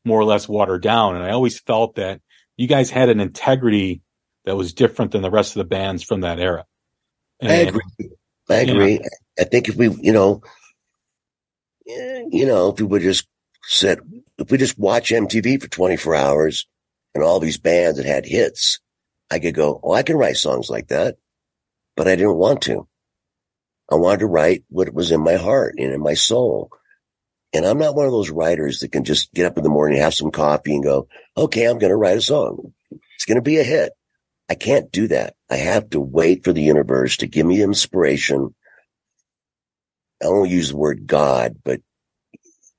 more 0.06 0.20
or 0.20 0.24
less 0.24 0.48
watered 0.48 0.82
down. 0.82 1.16
And 1.16 1.24
I 1.24 1.32
always 1.32 1.60
felt 1.60 1.96
that 1.96 2.22
you 2.56 2.68
guys 2.68 2.90
had 2.90 3.10
an 3.10 3.20
integrity 3.20 4.02
that 4.46 4.56
was 4.56 4.74
different 4.74 5.12
than 5.12 5.22
the 5.22 5.30
rest 5.30 5.56
of 5.56 5.60
the 5.60 5.70
bands 5.70 6.04
from 6.04 6.22
that 6.22 6.40
era. 6.40 6.66
And, 7.42 7.52
I 7.52 7.56
agree. 7.56 7.82
I 8.50 8.56
agree. 8.56 8.94
You 8.94 9.00
know, 9.00 9.06
I 9.40 9.44
think 9.44 9.68
if 9.68 9.76
we, 9.76 9.90
you 10.02 10.14
know, 10.14 10.42
you 11.86 12.46
know, 12.46 12.70
if 12.70 12.80
we 12.80 12.86
would 12.86 13.02
just 13.02 13.28
sit, 13.64 14.00
if 14.38 14.52
we 14.52 14.58
just 14.58 14.78
watch 14.78 15.12
MTV 15.12 15.62
for 15.62 15.68
24 15.68 16.16
hours 16.16 16.68
and 17.14 17.24
all 17.24 17.40
these 17.40 17.58
bands 17.58 17.98
that 17.98 18.06
had 18.06 18.26
hits, 18.26 18.80
I 19.30 19.40
could 19.40 19.56
go, 19.56 19.80
oh, 19.84 19.94
I 19.94 20.04
can 20.04 20.18
write 20.18 20.38
songs 20.38 20.70
like 20.70 20.90
that, 20.90 21.18
but 21.96 22.08
I 22.08 22.16
didn't 22.16 22.38
want 22.38 22.62
to. 22.64 22.88
I 23.92 23.96
wanted 23.96 24.20
to 24.20 24.28
write 24.28 24.64
what 24.70 24.94
was 24.94 25.12
in 25.12 25.22
my 25.22 25.36
heart 25.36 25.76
and 25.78 25.92
in 25.92 26.02
my 26.02 26.14
soul. 26.14 26.70
And 27.54 27.66
I'm 27.66 27.78
not 27.78 27.96
one 27.96 28.06
of 28.06 28.12
those 28.12 28.32
writers 28.32 28.80
that 28.80 28.92
can 28.92 29.04
just 29.04 29.32
get 29.34 29.46
up 29.46 29.58
in 29.58 29.64
the 29.64 29.70
morning, 29.70 30.00
have 30.00 30.14
some 30.14 30.32
coffee 30.32 30.74
and 30.74 30.84
go, 30.84 31.08
okay, 31.38 31.66
I'm 31.66 31.78
going 31.78 31.92
to 31.92 31.96
write 31.96 32.18
a 32.18 32.22
song. 32.22 32.74
It's 33.16 33.26
going 33.26 33.36
to 33.36 33.44
be 33.44 33.58
a 33.58 33.64
hit. 33.64 33.92
I 34.50 34.56
can't 34.56 34.92
do 34.92 35.08
that. 35.10 35.36
I 35.50 35.58
have 35.58 35.90
to 35.92 36.00
wait 36.00 36.44
for 36.44 36.52
the 36.52 36.64
universe 36.64 37.18
to 37.18 37.28
give 37.28 37.46
me 37.46 37.62
inspiration. 37.62 38.56
I 40.24 40.28
don't 40.28 40.50
use 40.50 40.70
the 40.70 40.78
word 40.78 41.06
God, 41.06 41.58
but 41.66 41.82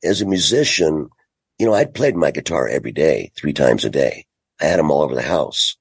as 0.02 0.22
a 0.22 0.26
musician, 0.26 1.10
you 1.58 1.66
know, 1.66 1.74
I'd 1.74 1.94
played 1.94 2.16
my 2.16 2.30
guitar 2.30 2.66
every 2.66 2.92
day, 2.92 3.32
three 3.36 3.52
times 3.52 3.84
a 3.84 3.90
day. 3.90 4.24
I 4.60 4.66
had 4.66 4.78
them 4.78 4.90
all 4.90 5.02
over 5.02 5.14
the 5.14 5.22
house. 5.22 5.76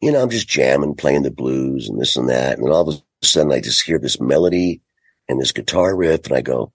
You 0.00 0.12
know, 0.12 0.22
I'm 0.22 0.30
just 0.30 0.48
jamming, 0.48 0.94
playing 0.94 1.22
the 1.22 1.30
blues 1.30 1.88
and 1.88 2.00
this 2.00 2.16
and 2.16 2.30
that. 2.30 2.58
And 2.58 2.68
all 2.70 2.88
of 2.88 3.02
a 3.22 3.26
sudden 3.26 3.52
I 3.52 3.60
just 3.60 3.84
hear 3.84 3.98
this 3.98 4.18
melody 4.18 4.80
and 5.28 5.38
this 5.38 5.52
guitar 5.52 5.94
riff 5.94 6.26
and 6.26 6.36
I 6.36 6.40
go, 6.40 6.72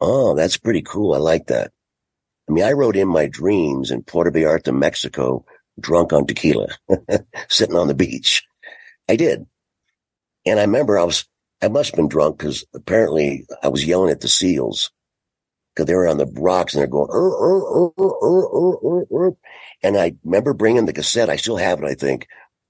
Oh, 0.00 0.36
that's 0.36 0.58
pretty 0.58 0.82
cool. 0.82 1.14
I 1.14 1.18
like 1.18 1.46
that. 1.46 1.72
I 2.48 2.52
mean, 2.52 2.64
I 2.64 2.72
wrote 2.72 2.96
in 2.96 3.08
my 3.08 3.26
dreams 3.26 3.90
in 3.90 4.02
Puerto 4.02 4.30
Vallarta, 4.30 4.72
Mexico, 4.72 5.44
drunk 5.80 6.12
on 6.12 6.26
tequila, 6.26 6.68
sitting 7.48 7.76
on 7.76 7.88
the 7.88 7.94
beach. 7.94 8.44
I 9.08 9.16
did. 9.16 9.46
And 10.44 10.60
I 10.60 10.62
remember 10.62 10.98
I 10.98 11.04
was, 11.04 11.26
I 11.62 11.68
must 11.68 11.90
have 11.90 11.96
been 11.96 12.08
drunk 12.08 12.38
because 12.38 12.64
apparently 12.74 13.46
I 13.62 13.68
was 13.68 13.86
yelling 13.86 14.10
at 14.10 14.20
the 14.20 14.28
seals 14.28 14.90
because 15.74 15.86
they 15.86 15.94
were 15.94 16.08
on 16.08 16.18
the 16.18 16.26
rocks 16.26 16.74
and 16.74 16.80
they're 16.80 16.86
going, 16.86 17.10
uh, 17.10 18.02
uh, 18.02 19.28
uh, 19.28 19.30
and 19.82 19.96
I 19.96 20.14
remember 20.24 20.54
bringing 20.54 20.86
the 20.86 20.92
cassette. 20.92 21.30
I 21.30 21.36
still 21.36 21.56
have 21.56 21.82
it, 21.82 21.86
I 21.86 21.94
think. 21.94 22.26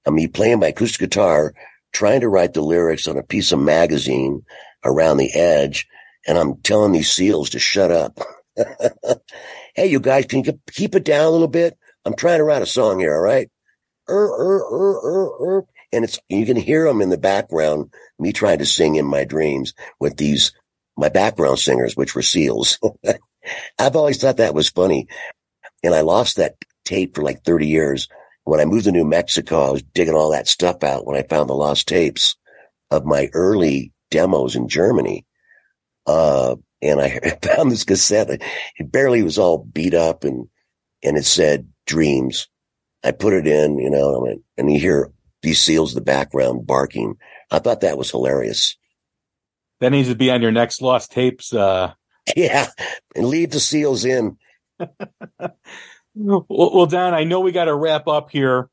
I 0.06 0.10
me 0.10 0.28
playing 0.28 0.60
my 0.60 0.68
acoustic 0.68 1.00
guitar, 1.00 1.54
trying 1.92 2.20
to 2.20 2.28
write 2.28 2.54
the 2.54 2.62
lyrics 2.62 3.08
on 3.08 3.16
a 3.16 3.22
piece 3.22 3.52
of 3.52 3.58
magazine 3.58 4.42
around 4.84 5.16
the 5.16 5.32
edge. 5.34 5.86
And 6.26 6.38
I'm 6.38 6.56
telling 6.62 6.92
these 6.92 7.10
seals 7.10 7.50
to 7.50 7.58
shut 7.58 7.90
up. 7.90 8.18
hey, 9.74 9.86
you 9.86 10.00
guys, 10.00 10.26
can 10.26 10.44
you 10.44 10.60
keep 10.72 10.94
it 10.94 11.04
down 11.04 11.26
a 11.26 11.30
little 11.30 11.48
bit? 11.48 11.76
I'm 12.04 12.14
trying 12.14 12.38
to 12.38 12.44
write 12.44 12.62
a 12.62 12.66
song 12.66 13.00
here. 13.00 13.14
All 13.14 13.20
right. 13.20 13.50
And 15.92 16.04
it's, 16.04 16.18
you 16.28 16.46
can 16.46 16.56
hear 16.56 16.84
them 16.84 17.00
in 17.00 17.10
the 17.10 17.18
background, 17.18 17.92
me 18.18 18.32
trying 18.32 18.58
to 18.58 18.66
sing 18.66 18.96
in 18.96 19.06
my 19.06 19.24
dreams 19.24 19.74
with 20.00 20.16
these, 20.16 20.52
my 20.96 21.08
background 21.08 21.58
singers, 21.58 21.96
which 21.96 22.14
were 22.14 22.22
seals. 22.22 22.78
I've 23.78 23.96
always 23.96 24.20
thought 24.20 24.38
that 24.38 24.54
was 24.54 24.68
funny. 24.68 25.08
And 25.82 25.94
I 25.94 26.00
lost 26.00 26.36
that 26.36 26.56
tape 26.84 27.14
for 27.14 27.22
like 27.22 27.44
30 27.44 27.66
years. 27.66 28.08
When 28.44 28.60
I 28.60 28.64
moved 28.64 28.84
to 28.84 28.92
New 28.92 29.04
Mexico, 29.04 29.60
I 29.60 29.70
was 29.70 29.82
digging 29.82 30.14
all 30.14 30.30
that 30.30 30.48
stuff 30.48 30.82
out 30.82 31.06
when 31.06 31.16
I 31.16 31.22
found 31.22 31.48
the 31.48 31.54
lost 31.54 31.88
tapes 31.88 32.36
of 32.90 33.04
my 33.04 33.28
early 33.32 33.92
demos 34.10 34.56
in 34.56 34.68
Germany. 34.68 35.26
Uh, 36.06 36.56
and 36.82 37.00
I 37.00 37.38
found 37.42 37.70
this 37.70 37.84
cassette. 37.84 38.40
It 38.78 38.92
barely 38.92 39.22
was 39.22 39.38
all 39.38 39.58
beat 39.58 39.94
up 39.94 40.24
and, 40.24 40.48
and 41.02 41.16
it 41.16 41.24
said 41.24 41.68
dreams. 41.86 42.48
I 43.04 43.12
put 43.12 43.34
it 43.34 43.46
in, 43.46 43.78
you 43.78 43.90
know, 43.90 44.26
and 44.56 44.72
you 44.72 44.80
hear 44.80 45.12
these 45.42 45.60
seals 45.60 45.92
in 45.92 45.96
the 45.96 46.04
background 46.04 46.66
barking. 46.66 47.16
I 47.50 47.58
thought 47.58 47.80
that 47.82 47.98
was 47.98 48.10
hilarious. 48.10 48.76
That 49.80 49.90
needs 49.90 50.08
to 50.08 50.14
be 50.14 50.30
on 50.30 50.42
your 50.42 50.52
next 50.52 50.80
lost 50.82 51.12
tapes. 51.12 51.52
Uh... 51.52 51.92
Yeah. 52.34 52.66
And 53.14 53.28
leave 53.28 53.50
the 53.50 53.60
seals 53.60 54.04
in. 54.04 54.36
well, 54.80 56.46
well, 56.48 56.86
Don, 56.86 57.14
I 57.14 57.22
know 57.22 57.38
we 57.38 57.52
got 57.52 57.66
to 57.66 57.74
wrap 57.74 58.08
up 58.08 58.30
here, 58.30 58.68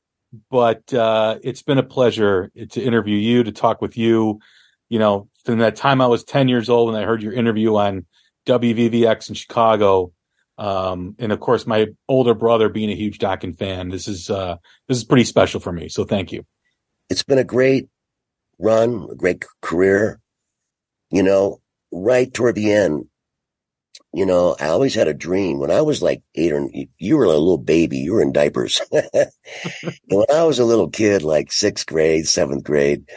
but 0.49 0.91
uh, 0.91 1.37
it's 1.43 1.61
been 1.61 1.77
a 1.77 1.83
pleasure 1.83 2.51
to 2.71 2.81
interview 2.81 3.15
you, 3.15 3.43
to 3.43 3.51
talk 3.51 3.79
with 3.79 3.95
you. 3.95 4.39
You 4.89 4.97
know, 4.97 5.29
from 5.45 5.59
that 5.59 5.75
time 5.75 6.01
I 6.01 6.07
was 6.07 6.23
10 6.23 6.47
years 6.47 6.67
old 6.67 6.89
and 6.89 6.97
I 6.97 7.05
heard 7.05 7.21
your 7.21 7.33
interview 7.33 7.75
on 7.75 8.07
WVVX 8.47 9.29
in 9.29 9.35
Chicago. 9.35 10.11
Um, 10.57 11.15
and 11.19 11.31
of 11.31 11.39
course, 11.39 11.65
my 11.65 11.87
older 12.07 12.33
brother 12.33 12.69
being 12.69 12.91
a 12.91 12.95
huge 12.95 13.19
Dokken 13.19 13.57
fan, 13.57 13.89
this 13.89 14.07
is, 14.07 14.29
uh, 14.29 14.57
this 14.87 14.97
is 14.97 15.03
pretty 15.03 15.23
special 15.23 15.59
for 15.59 15.71
me. 15.71 15.89
So 15.89 16.03
thank 16.03 16.31
you. 16.31 16.45
It's 17.09 17.23
been 17.23 17.39
a 17.39 17.43
great 17.43 17.89
run, 18.59 19.07
a 19.11 19.15
great 19.15 19.43
career. 19.61 20.19
You 21.11 21.23
know, 21.23 21.61
right 21.91 22.33
toward 22.33 22.55
the 22.55 22.71
end, 22.71 23.05
you 24.13 24.25
know, 24.25 24.55
I 24.59 24.67
always 24.67 24.93
had 24.93 25.07
a 25.07 25.13
dream 25.13 25.59
when 25.59 25.71
I 25.71 25.81
was 25.81 26.01
like 26.01 26.21
eight 26.35 26.53
or 26.53 26.69
you 26.97 27.17
were 27.17 27.25
a 27.25 27.29
little 27.29 27.57
baby, 27.57 27.97
you 27.97 28.13
were 28.13 28.21
in 28.21 28.31
diapers. 28.31 28.79
when 28.89 30.25
I 30.33 30.43
was 30.43 30.59
a 30.59 30.65
little 30.65 30.89
kid, 30.89 31.23
like 31.23 31.51
sixth 31.51 31.87
grade, 31.87 32.27
seventh 32.27 32.63
grade, 32.63 33.09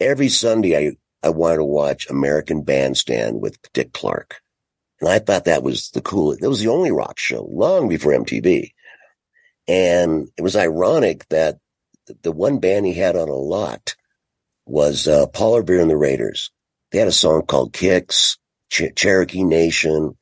every 0.00 0.28
Sunday 0.28 0.76
I, 0.76 0.92
I 1.26 1.30
wanted 1.30 1.56
to 1.56 1.64
watch 1.64 2.08
American 2.08 2.62
Bandstand 2.62 3.40
with 3.40 3.58
Dick 3.72 3.92
Clark. 3.92 4.40
And 5.00 5.08
I 5.08 5.18
thought 5.18 5.44
that 5.44 5.62
was 5.62 5.90
the 5.90 6.00
coolest. 6.00 6.40
That 6.40 6.48
was 6.48 6.60
the 6.60 6.68
only 6.68 6.90
rock 6.90 7.18
show 7.18 7.46
long 7.50 7.88
before 7.88 8.12
MTV. 8.12 8.72
And 9.68 10.28
it 10.36 10.42
was 10.42 10.56
ironic 10.56 11.28
that 11.28 11.58
the 12.22 12.32
one 12.32 12.58
band 12.58 12.86
he 12.86 12.94
had 12.94 13.16
on 13.16 13.28
a 13.28 13.34
lot 13.34 13.94
was 14.66 15.06
uh, 15.06 15.26
Revere 15.38 15.80
and 15.80 15.90
the 15.90 15.96
Raiders. 15.96 16.50
They 16.90 16.98
had 16.98 17.08
a 17.08 17.12
song 17.12 17.42
called 17.46 17.72
Kicks, 17.72 18.38
Ch- 18.70 18.94
Cherokee 18.96 19.44
Nation. 19.44 20.16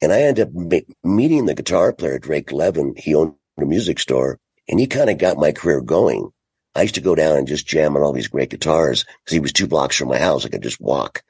And 0.00 0.12
I 0.12 0.22
ended 0.22 0.48
up 0.48 0.54
ma- 0.54 0.94
meeting 1.04 1.46
the 1.46 1.54
guitar 1.54 1.92
player, 1.92 2.18
Drake 2.18 2.50
Levin. 2.50 2.94
He 2.96 3.14
owned 3.14 3.34
a 3.58 3.66
music 3.66 3.98
store 3.98 4.38
and 4.68 4.80
he 4.80 4.86
kind 4.86 5.10
of 5.10 5.18
got 5.18 5.36
my 5.36 5.52
career 5.52 5.80
going. 5.80 6.30
I 6.74 6.82
used 6.82 6.94
to 6.94 7.02
go 7.02 7.14
down 7.14 7.36
and 7.36 7.46
just 7.46 7.66
jam 7.66 7.96
on 7.96 8.02
all 8.02 8.12
these 8.12 8.28
great 8.28 8.50
guitars 8.50 9.04
because 9.04 9.34
he 9.34 9.40
was 9.40 9.52
two 9.52 9.66
blocks 9.66 9.96
from 9.96 10.08
my 10.08 10.18
house. 10.18 10.46
I 10.46 10.48
could 10.48 10.62
just 10.62 10.80
walk 10.80 11.22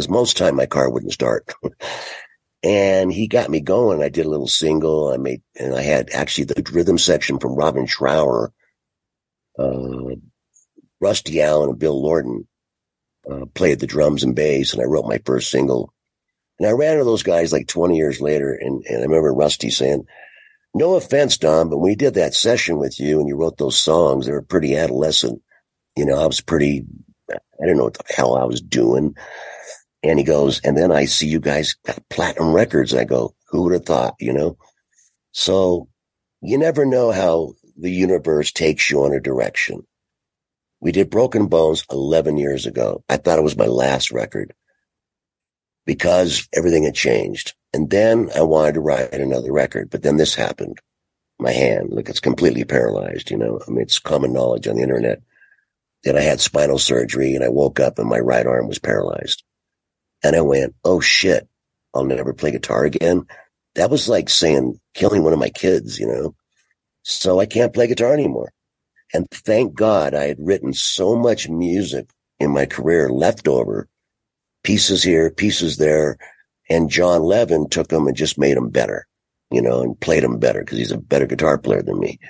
because 0.00 0.08
most 0.08 0.38
time 0.38 0.56
my 0.56 0.64
car 0.64 0.88
wouldn't 0.88 1.12
start. 1.12 1.52
and 2.62 3.12
he 3.12 3.28
got 3.28 3.50
me 3.50 3.60
going. 3.60 4.02
I 4.02 4.08
did 4.08 4.24
a 4.24 4.30
little 4.30 4.48
single. 4.48 5.12
I 5.12 5.18
made, 5.18 5.42
and 5.58 5.74
I 5.74 5.82
had 5.82 6.08
actually 6.14 6.44
the 6.44 6.70
rhythm 6.72 6.96
section 6.96 7.38
from 7.38 7.54
Robin 7.54 7.86
Trower, 7.86 8.50
uh, 9.58 10.14
Rusty 11.02 11.42
Allen 11.42 11.68
and 11.68 11.78
Bill 11.78 12.02
Lordan, 12.02 12.46
uh, 13.30 13.44
played 13.52 13.78
the 13.78 13.86
drums 13.86 14.22
and 14.22 14.34
bass 14.34 14.72
and 14.72 14.80
I 14.80 14.86
wrote 14.86 15.06
my 15.06 15.20
first 15.26 15.50
single. 15.50 15.92
And 16.58 16.66
I 16.66 16.72
ran 16.72 16.92
into 16.92 17.04
those 17.04 17.22
guys 17.22 17.52
like 17.52 17.68
20 17.68 17.96
years 17.96 18.22
later. 18.22 18.54
And, 18.54 18.82
and 18.86 19.00
I 19.00 19.02
remember 19.02 19.34
Rusty 19.34 19.68
saying, 19.68 20.06
no 20.72 20.94
offense, 20.94 21.36
Don, 21.36 21.68
but 21.68 21.76
when 21.76 21.90
we 21.90 21.94
did 21.94 22.14
that 22.14 22.32
session 22.32 22.78
with 22.78 22.98
you 22.98 23.20
and 23.20 23.28
you 23.28 23.36
wrote 23.36 23.58
those 23.58 23.78
songs, 23.78 24.24
they 24.24 24.32
were 24.32 24.40
pretty 24.40 24.76
adolescent. 24.76 25.42
You 25.94 26.06
know, 26.06 26.18
I 26.18 26.26
was 26.26 26.40
pretty, 26.40 26.86
I 27.30 27.36
didn't 27.60 27.76
know 27.76 27.84
what 27.84 27.94
the 27.94 28.14
hell 28.14 28.34
I 28.34 28.44
was 28.44 28.62
doing. 28.62 29.14
And 30.02 30.18
he 30.18 30.24
goes, 30.24 30.60
and 30.64 30.76
then 30.76 30.90
I 30.92 31.04
see 31.04 31.26
you 31.26 31.40
guys 31.40 31.74
got 31.86 32.08
platinum 32.08 32.52
records. 32.52 32.94
I 32.94 33.04
go, 33.04 33.34
who 33.48 33.62
would 33.64 33.74
have 33.74 33.84
thought, 33.84 34.14
you 34.18 34.32
know? 34.32 34.56
So 35.32 35.88
you 36.40 36.56
never 36.56 36.86
know 36.86 37.12
how 37.12 37.52
the 37.76 37.90
universe 37.90 38.52
takes 38.52 38.90
you 38.90 39.04
on 39.04 39.12
a 39.12 39.20
direction. 39.20 39.86
We 40.80 40.92
did 40.92 41.10
Broken 41.10 41.46
Bones 41.46 41.84
11 41.90 42.38
years 42.38 42.64
ago. 42.64 43.04
I 43.08 43.18
thought 43.18 43.38
it 43.38 43.44
was 43.44 43.56
my 43.56 43.66
last 43.66 44.10
record 44.10 44.54
because 45.84 46.48
everything 46.54 46.84
had 46.84 46.94
changed. 46.94 47.54
And 47.72 47.90
then 47.90 48.30
I 48.34 48.42
wanted 48.42 48.74
to 48.74 48.80
write 48.80 49.12
another 49.12 49.52
record, 49.52 49.90
but 49.90 50.02
then 50.02 50.16
this 50.16 50.34
happened. 50.34 50.78
My 51.38 51.52
hand, 51.52 51.90
look, 51.90 52.08
it's 52.08 52.20
completely 52.20 52.64
paralyzed. 52.64 53.30
You 53.30 53.36
know, 53.36 53.60
I 53.66 53.70
mean, 53.70 53.82
it's 53.82 53.98
common 53.98 54.32
knowledge 54.32 54.66
on 54.66 54.76
the 54.76 54.82
internet 54.82 55.22
that 56.04 56.16
I 56.16 56.22
had 56.22 56.40
spinal 56.40 56.78
surgery 56.78 57.34
and 57.34 57.44
I 57.44 57.48
woke 57.48 57.78
up 57.78 57.98
and 57.98 58.08
my 58.08 58.18
right 58.18 58.46
arm 58.46 58.66
was 58.66 58.78
paralyzed. 58.78 59.42
And 60.22 60.36
I 60.36 60.40
went, 60.40 60.74
Oh 60.84 61.00
shit, 61.00 61.48
I'll 61.94 62.04
never 62.04 62.32
play 62.32 62.50
guitar 62.50 62.84
again. 62.84 63.26
That 63.74 63.90
was 63.90 64.08
like 64.08 64.28
saying 64.28 64.80
killing 64.94 65.22
one 65.22 65.32
of 65.32 65.38
my 65.38 65.50
kids, 65.50 65.98
you 65.98 66.06
know? 66.06 66.34
So 67.02 67.40
I 67.40 67.46
can't 67.46 67.72
play 67.72 67.86
guitar 67.86 68.12
anymore. 68.12 68.52
And 69.12 69.28
thank 69.30 69.74
God 69.74 70.14
I 70.14 70.24
had 70.24 70.36
written 70.38 70.72
so 70.72 71.16
much 71.16 71.48
music 71.48 72.10
in 72.38 72.52
my 72.52 72.66
career 72.66 73.08
left 73.10 73.48
over, 73.48 73.88
pieces 74.62 75.02
here, 75.02 75.30
pieces 75.30 75.76
there. 75.76 76.18
And 76.68 76.90
Jon 76.90 77.22
Levin 77.22 77.68
took 77.68 77.88
them 77.88 78.06
and 78.06 78.16
just 78.16 78.38
made 78.38 78.56
them 78.56 78.70
better, 78.70 79.06
you 79.50 79.60
know, 79.60 79.82
and 79.82 79.98
played 79.98 80.22
them 80.22 80.38
better 80.38 80.60
because 80.60 80.78
he's 80.78 80.92
a 80.92 80.98
better 80.98 81.26
guitar 81.26 81.58
player 81.58 81.82
than 81.82 81.98
me. 81.98 82.20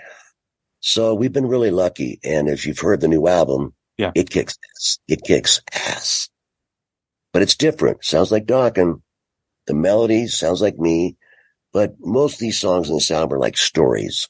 So 0.80 1.14
we've 1.14 1.32
been 1.32 1.48
really 1.48 1.70
lucky. 1.70 2.18
And 2.24 2.48
if 2.48 2.66
you've 2.66 2.78
heard 2.78 3.02
the 3.02 3.08
new 3.08 3.28
album, 3.28 3.74
yeah, 3.98 4.12
it 4.14 4.30
kicks, 4.30 4.56
it 5.06 5.22
kicks 5.22 5.60
ass, 5.74 6.30
but 7.32 7.42
it's 7.42 7.56
different. 7.56 8.04
Sounds 8.04 8.30
like 8.30 8.46
Dokken. 8.46 9.02
The 9.66 9.74
melodies 9.74 10.36
sounds 10.36 10.60
like 10.60 10.78
me, 10.78 11.16
but 11.72 11.94
most 12.00 12.34
of 12.34 12.40
these 12.40 12.58
songs 12.58 12.88
in 12.88 12.96
this 12.96 13.10
album 13.10 13.36
are 13.36 13.40
like 13.40 13.56
stories. 13.56 14.28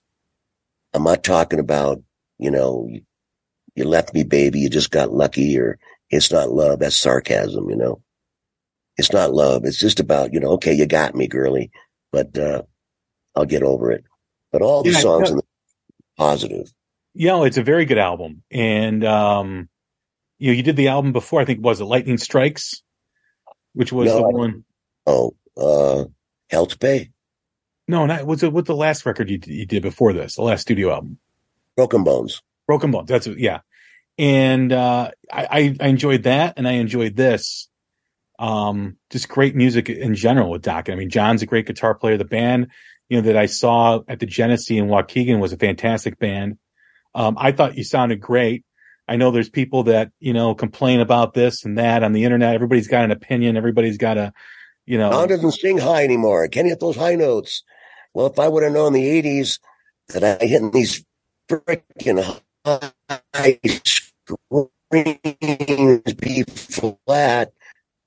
I'm 0.92 1.05
not 1.05 1.22
talking 1.22 1.61
about 1.61 2.03
you 2.40 2.51
know, 2.51 2.88
you 3.74 3.84
left 3.84 4.14
me, 4.14 4.24
baby. 4.24 4.61
You 4.61 4.70
just 4.70 4.90
got 4.90 5.12
lucky 5.12 5.59
or 5.59 5.78
it's 6.09 6.32
not 6.32 6.51
love. 6.51 6.80
That's 6.80 6.96
sarcasm, 6.96 7.68
you 7.68 7.76
know, 7.76 8.03
it's 8.96 9.12
not 9.12 9.32
love. 9.32 9.64
It's 9.64 9.78
just 9.78 10.01
about, 10.01 10.32
you 10.32 10.40
know, 10.40 10.53
okay, 10.53 10.72
you 10.72 10.86
got 10.86 11.14
me, 11.14 11.28
girly, 11.28 11.70
but, 12.11 12.36
uh, 12.36 12.62
I'll 13.36 13.44
get 13.44 13.62
over 13.62 13.92
it. 13.92 14.05
But 14.51 14.62
all 14.62 14.82
the 14.82 14.90
yeah, 14.90 14.98
songs 14.98 15.28
yeah. 15.28 15.32
in 15.32 15.36
the 15.36 15.42
positive. 16.16 16.72
Yeah, 17.14 17.44
it's 17.44 17.59
a 17.59 17.62
very 17.62 17.84
good 17.84 17.98
album. 17.98 18.42
And, 18.51 19.05
um, 19.05 19.68
you 20.38 20.51
know, 20.51 20.57
you 20.57 20.62
did 20.62 20.76
the 20.76 20.88
album 20.88 21.12
before, 21.12 21.42
I 21.42 21.44
think, 21.44 21.62
was 21.62 21.80
it 21.80 21.84
Lightning 21.84 22.18
Strikes, 22.18 22.82
which 23.74 23.92
was 23.92 24.06
no, 24.06 24.18
the 24.18 24.28
one. 24.28 24.64
Oh, 25.06 25.34
uh, 25.56 26.04
Hell 26.48 26.66
to 26.66 26.78
Pay. 26.78 27.10
No, 27.88 28.06
not 28.06 28.26
was 28.26 28.42
it 28.42 28.52
with 28.52 28.66
the 28.66 28.76
last 28.76 29.04
record 29.04 29.30
you, 29.30 29.40
you 29.44 29.66
did 29.66 29.82
before 29.82 30.12
this, 30.12 30.36
the 30.36 30.42
last 30.42 30.62
studio 30.62 30.92
album? 30.92 31.18
Broken 31.76 32.04
Bones. 32.04 32.42
Broken 32.66 32.90
Bones. 32.90 33.08
That's 33.08 33.26
yeah. 33.26 33.60
And 34.18 34.72
uh, 34.72 35.10
I, 35.32 35.74
I 35.80 35.88
enjoyed 35.88 36.24
that, 36.24 36.54
and 36.56 36.68
I 36.68 36.72
enjoyed 36.72 37.16
this. 37.16 37.68
Um, 38.38 38.96
just 39.10 39.28
great 39.28 39.56
music 39.56 39.88
in 39.88 40.14
general 40.14 40.50
with 40.50 40.62
Doc. 40.62 40.88
I 40.88 40.94
mean, 40.94 41.10
Jon's 41.10 41.42
a 41.42 41.46
great 41.46 41.66
guitar 41.66 41.94
player. 41.94 42.16
The 42.16 42.24
band, 42.24 42.68
you 43.08 43.16
know, 43.16 43.22
that 43.22 43.36
I 43.36 43.46
saw 43.46 44.00
at 44.06 44.20
the 44.20 44.26
Genesee 44.26 44.78
in 44.78 44.86
Waukegan 44.86 45.40
was 45.40 45.52
a 45.52 45.58
fantastic 45.58 46.18
band. 46.18 46.58
Um, 47.14 47.36
I 47.38 47.52
thought 47.52 47.76
you 47.76 47.84
sounded 47.84 48.20
great. 48.20 48.64
I 49.11 49.16
know 49.16 49.32
there's 49.32 49.50
people 49.50 49.82
that, 49.82 50.12
you 50.20 50.32
know, 50.32 50.54
complain 50.54 51.00
about 51.00 51.34
this 51.34 51.64
and 51.64 51.76
that 51.78 52.04
on 52.04 52.12
the 52.12 52.22
internet. 52.22 52.54
Everybody's 52.54 52.86
got 52.86 53.04
an 53.04 53.11
opinion. 53.11 53.56
Everybody's 53.56 53.98
got 53.98 54.16
a, 54.16 54.32
you 54.86 54.98
know. 54.98 55.11
Don 55.11 55.26
doesn't 55.26 55.50
sing 55.50 55.78
high 55.78 56.04
anymore. 56.04 56.46
Can't 56.46 56.68
hit 56.68 56.78
those 56.78 56.94
high 56.94 57.16
notes. 57.16 57.64
Well, 58.14 58.26
if 58.26 58.38
I 58.38 58.46
would 58.46 58.62
have 58.62 58.72
known 58.72 58.94
in 58.94 59.02
the 59.02 59.22
80s 59.22 59.58
that 60.11 60.22
I 60.40 60.46
hit 60.46 60.72
these 60.72 61.04
freaking 61.48 62.40
high 62.64 63.58
screams, 64.92 66.14
B 66.14 66.44
flat, 66.44 67.52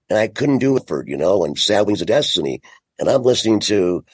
and 0.10 0.18
I 0.18 0.30
couldn't 0.30 0.60
do 0.60 0.78
it 0.78 0.88
for, 0.88 1.06
you 1.06 1.18
know, 1.18 1.44
and 1.44 1.60
Sad 1.60 1.86
Wings 1.86 2.00
of 2.00 2.08
Destiny. 2.08 2.62
And 2.98 3.10
I'm 3.10 3.24
listening 3.24 3.60
to 3.62 4.06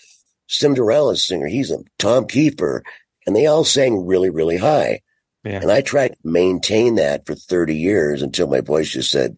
Cinderella's 0.47 1.23
singer. 1.23 1.45
He's 1.45 1.69
a 1.69 1.83
Tom 1.99 2.25
Keifer, 2.25 2.81
and 3.27 3.35
they 3.35 3.45
all 3.45 3.63
sang 3.63 4.07
really, 4.07 4.31
really 4.31 4.57
high. 4.57 5.01
Yeah. 5.43 5.61
And 5.61 5.71
I 5.71 5.81
tried 5.81 6.09
to 6.09 6.17
maintain 6.23 6.95
that 6.95 7.25
for 7.25 7.35
30 7.35 7.75
years 7.75 8.21
until 8.21 8.47
my 8.47 8.61
voice 8.61 8.91
just 8.91 9.11
said, 9.11 9.37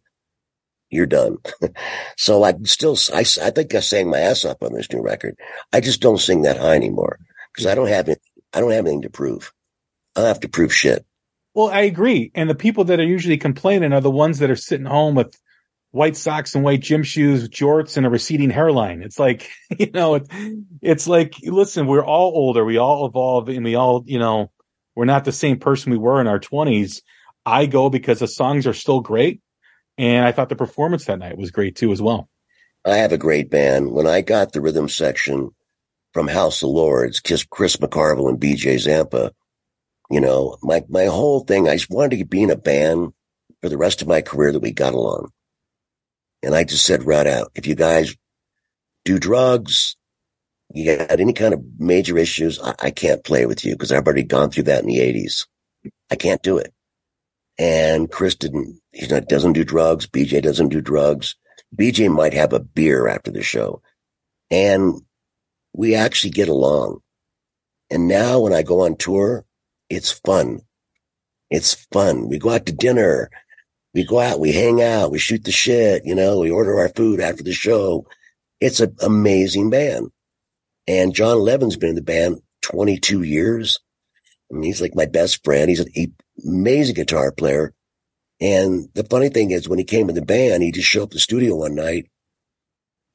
you're 0.90 1.06
done. 1.06 1.38
so 2.18 2.44
I 2.44 2.54
still, 2.64 2.98
I, 3.14 3.20
I 3.20 3.50
think 3.52 3.74
I 3.74 3.80
sang 3.80 4.10
my 4.10 4.20
ass 4.20 4.46
off 4.46 4.62
on 4.62 4.74
this 4.74 4.92
new 4.92 5.02
record. 5.02 5.36
I 5.72 5.80
just 5.80 6.02
don't 6.02 6.20
sing 6.20 6.42
that 6.44 6.58
high 6.58 6.76
anymore 6.76 7.20
because 7.54 7.66
I 7.66 7.76
don't 7.76 7.88
have 7.88 8.10
it. 8.10 8.22
I 8.54 8.60
don't 8.60 8.72
have 8.72 8.86
anything 8.86 9.04
to 9.04 9.10
prove. 9.10 9.54
I 10.16 10.22
don't 10.22 10.28
have 10.28 10.42
to 10.42 10.50
prove 10.50 10.74
shit. 10.74 11.06
Well, 11.54 11.70
I 11.70 11.82
agree. 11.82 12.32
And 12.36 12.50
the 12.50 12.56
people 12.56 12.86
that 12.86 13.00
are 13.00 13.06
usually 13.06 13.38
complaining 13.38 13.94
are 13.94 14.02
the 14.02 14.12
ones 14.12 14.40
that 14.40 14.52
are 14.52 14.56
sitting 14.56 14.86
home 14.86 15.16
with 15.16 15.38
white 15.92 16.16
socks 16.16 16.56
and 16.56 16.64
white 16.64 16.82
gym 16.82 17.04
shoes, 17.04 17.50
jorts 17.50 17.98
and 17.98 18.06
a 18.06 18.10
receding 18.10 18.50
hairline. 18.50 19.02
It's 19.02 19.20
like, 19.20 19.50
you 19.78 19.92
know, 19.92 20.16
it, 20.16 20.28
it's 20.82 21.08
like, 21.08 21.36
listen, 21.44 21.88
we're 21.88 22.06
all 22.06 22.32
older. 22.36 22.66
We 22.66 22.78
all 22.78 23.06
evolve 23.06 23.50
and 23.50 23.64
we 23.64 23.76
all, 23.76 24.04
you 24.06 24.20
know, 24.20 24.52
we're 25.02 25.06
not 25.06 25.26
the 25.26 25.32
same 25.32 25.58
person 25.58 25.92
we 25.92 25.98
were 25.98 26.22
in 26.22 26.28
our 26.28 26.38
twenties. 26.38 27.02
I 27.44 27.66
go 27.66 27.90
because 27.90 28.20
the 28.20 28.28
songs 28.28 28.68
are 28.68 28.74
still 28.76 29.00
great. 29.00 29.42
And 29.98 30.24
I 30.24 30.32
thought 30.32 30.50
the 30.50 30.56
performance 30.56 31.06
that 31.06 31.18
night 31.18 31.40
was 31.40 31.50
great 31.50 31.76
too, 31.76 31.92
as 31.92 32.00
well. 32.00 32.30
I 32.86 32.98
have 32.98 33.12
a 33.12 33.18
great 33.18 33.50
band. 33.50 33.94
When 33.94 34.06
I 34.06 34.22
got 34.22 34.52
the 34.52 34.62
rhythm 34.62 34.88
section 34.88 35.56
from 36.14 36.28
House 36.28 36.62
of 36.62 36.70
Lords, 36.70 37.20
Chris 37.20 37.78
McCarvill 37.78 38.30
and 38.30 38.40
BJ 38.40 38.78
Zampa, 38.78 39.32
you 40.12 40.22
know, 40.22 40.58
my, 40.62 40.84
my 40.88 41.06
whole 41.06 41.40
thing, 41.40 41.68
I 41.68 41.78
just 41.78 41.90
wanted 41.90 42.20
to 42.20 42.26
be 42.26 42.44
in 42.44 42.52
a 42.52 42.56
band 42.56 43.12
for 43.60 43.70
the 43.70 43.80
rest 43.80 44.04
of 44.04 44.08
my 44.08 44.22
career 44.22 44.52
that 44.52 44.60
we 44.60 44.72
got 44.72 44.94
along. 44.94 45.32
And 46.44 46.54
I 46.54 46.64
just 46.64 46.86
said 46.86 47.08
right 47.08 47.26
out, 47.26 47.50
if 47.56 47.66
you 47.66 47.74
guys 47.74 48.16
do 49.04 49.18
drugs, 49.18 49.96
you 50.74 50.98
got 50.98 51.20
any 51.20 51.34
kind 51.34 51.54
of 51.54 51.64
major 51.80 52.18
issues, 52.18 52.60
I, 52.62 52.76
I 52.80 52.92
can't 52.92 53.24
play 53.24 53.46
with 53.46 53.66
you 53.66 53.74
because 53.74 53.92
I've 53.92 54.06
already 54.06 54.24
gone 54.24 54.52
through 54.52 54.64
that 54.64 54.82
in 54.82 54.88
the 54.88 55.00
eighties. 55.00 55.48
I 56.12 56.16
can't 56.16 56.44
do 56.44 56.58
it. 56.58 56.74
And 57.58 58.12
Chris 58.12 58.36
didn't, 58.36 58.80
he 58.92 59.08
doesn't 59.08 59.54
do 59.54 59.64
drugs. 59.64 60.08
BJ 60.08 60.42
doesn't 60.42 60.70
do 60.70 60.82
drugs. 60.82 61.36
BJ 61.76 62.12
might 62.12 62.34
have 62.34 62.54
a 62.54 62.60
beer 62.60 63.08
after 63.08 63.32
the 63.32 63.44
show 63.44 63.82
and 64.50 65.02
we 65.74 65.96
actually 65.96 66.32
get 66.32 66.50
along. 66.50 67.00
And 67.90 68.08
now 68.08 68.40
when 68.40 68.54
I 68.54 68.64
go 68.64 68.86
on 68.86 68.98
tour, 68.98 69.46
it's 69.90 70.12
fun. 70.12 70.62
It's 71.50 71.76
fun. 71.92 72.30
We 72.30 72.40
go 72.40 72.52
out 72.52 72.66
to 72.66 72.74
dinner 72.74 73.30
we 73.94 74.06
go 74.06 74.20
out, 74.20 74.40
we 74.40 74.54
hang 74.54 74.82
out, 74.82 75.12
we 75.12 75.20
shoot 75.20 75.44
the 75.44 75.52
shit, 75.52 76.06
you 76.06 76.16
know, 76.16 76.40
we 76.40 76.52
order 76.52 76.80
our 76.80 76.90
food 76.90 77.20
after 77.20 77.44
the 77.44 77.54
show. 77.54 78.08
It's 78.62 78.80
an 78.80 78.96
amazing 79.02 79.70
band. 79.70 80.12
And 80.92 81.16
Jon 81.16 81.38
Levin's 81.38 81.78
been 81.78 81.92
in 81.92 81.96
the 81.96 82.02
band 82.02 82.42
22 82.64 83.24
years. 83.24 83.80
I 84.52 84.56
mean, 84.56 84.64
he's 84.64 84.82
like 84.82 84.94
my 84.94 85.06
best 85.06 85.42
friend. 85.42 85.70
He's 85.70 85.80
an 85.80 85.88
amazing 86.46 86.96
guitar 86.96 87.32
player. 87.32 87.74
And 88.42 88.90
the 88.94 89.06
funny 89.06 89.30
thing 89.30 89.52
is 89.52 89.70
when 89.70 89.80
he 89.80 89.86
came 89.86 90.10
in 90.10 90.16
the 90.16 90.22
band, 90.22 90.64
he 90.64 90.74
just 90.74 90.90
showed 90.90 91.04
up 91.04 91.12
the 91.12 91.20
studio 91.20 91.56
one 91.56 91.76
night. 91.76 92.08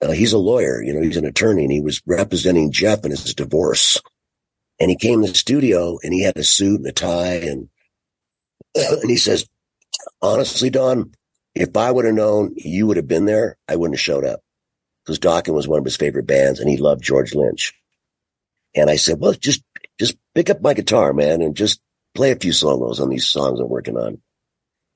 Uh, 0.00 0.12
he's 0.12 0.32
a 0.32 0.38
lawyer, 0.38 0.82
you 0.82 0.94
know, 0.94 1.02
he's 1.02 1.18
an 1.18 1.26
attorney 1.26 1.64
and 1.64 1.72
he 1.72 1.82
was 1.82 2.00
representing 2.06 2.72
Jeff 2.72 3.04
in 3.04 3.10
his 3.10 3.34
divorce. 3.34 4.00
And 4.80 4.90
he 4.90 4.96
came 4.96 5.20
to 5.20 5.28
the 5.28 5.34
studio 5.34 5.98
and 6.02 6.14
he 6.14 6.22
had 6.22 6.38
a 6.38 6.44
suit 6.44 6.78
and 6.80 6.86
a 6.86 6.92
tie 6.92 7.34
and, 7.34 7.68
and 8.74 9.10
he 9.10 9.18
says, 9.18 9.46
honestly, 10.22 10.70
Don, 10.70 11.12
if 11.54 11.76
I 11.76 11.90
would 11.90 12.06
have 12.06 12.14
known 12.14 12.54
you 12.56 12.86
would 12.86 12.96
have 12.96 13.08
been 13.08 13.26
there, 13.26 13.58
I 13.68 13.76
wouldn't 13.76 13.98
have 13.98 14.02
showed 14.02 14.24
up 14.24 14.40
because 15.06 15.20
Dokken 15.20 15.54
was 15.54 15.68
one 15.68 15.78
of 15.78 15.84
his 15.84 15.96
favorite 15.96 16.26
bands 16.26 16.58
and 16.58 16.68
he 16.68 16.76
loved 16.76 17.02
George 17.02 17.34
Lynch. 17.34 17.72
And 18.74 18.90
I 18.90 18.96
said, 18.96 19.20
well, 19.20 19.32
just, 19.32 19.62
just 20.00 20.16
pick 20.34 20.50
up 20.50 20.60
my 20.60 20.74
guitar, 20.74 21.12
man, 21.12 21.42
and 21.42 21.56
just 21.56 21.80
play 22.14 22.32
a 22.32 22.36
few 22.36 22.52
solos 22.52 22.98
on 22.98 23.08
these 23.08 23.28
songs 23.28 23.60
I'm 23.60 23.68
working 23.68 23.96
on. 23.96 24.20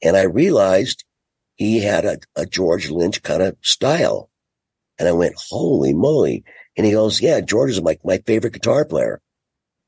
And 0.02 0.16
I 0.16 0.22
realized 0.22 1.04
he 1.54 1.78
had 1.78 2.04
a, 2.04 2.18
a 2.34 2.44
George 2.44 2.90
Lynch 2.90 3.22
kind 3.22 3.42
of 3.42 3.56
style. 3.62 4.30
And 4.98 5.08
I 5.08 5.12
went, 5.12 5.36
holy 5.48 5.94
moly. 5.94 6.44
And 6.76 6.84
he 6.84 6.92
goes, 6.92 7.22
yeah, 7.22 7.40
George 7.40 7.70
is 7.70 7.82
my, 7.82 7.98
my 8.04 8.18
favorite 8.26 8.52
guitar 8.52 8.84
player. 8.84 9.20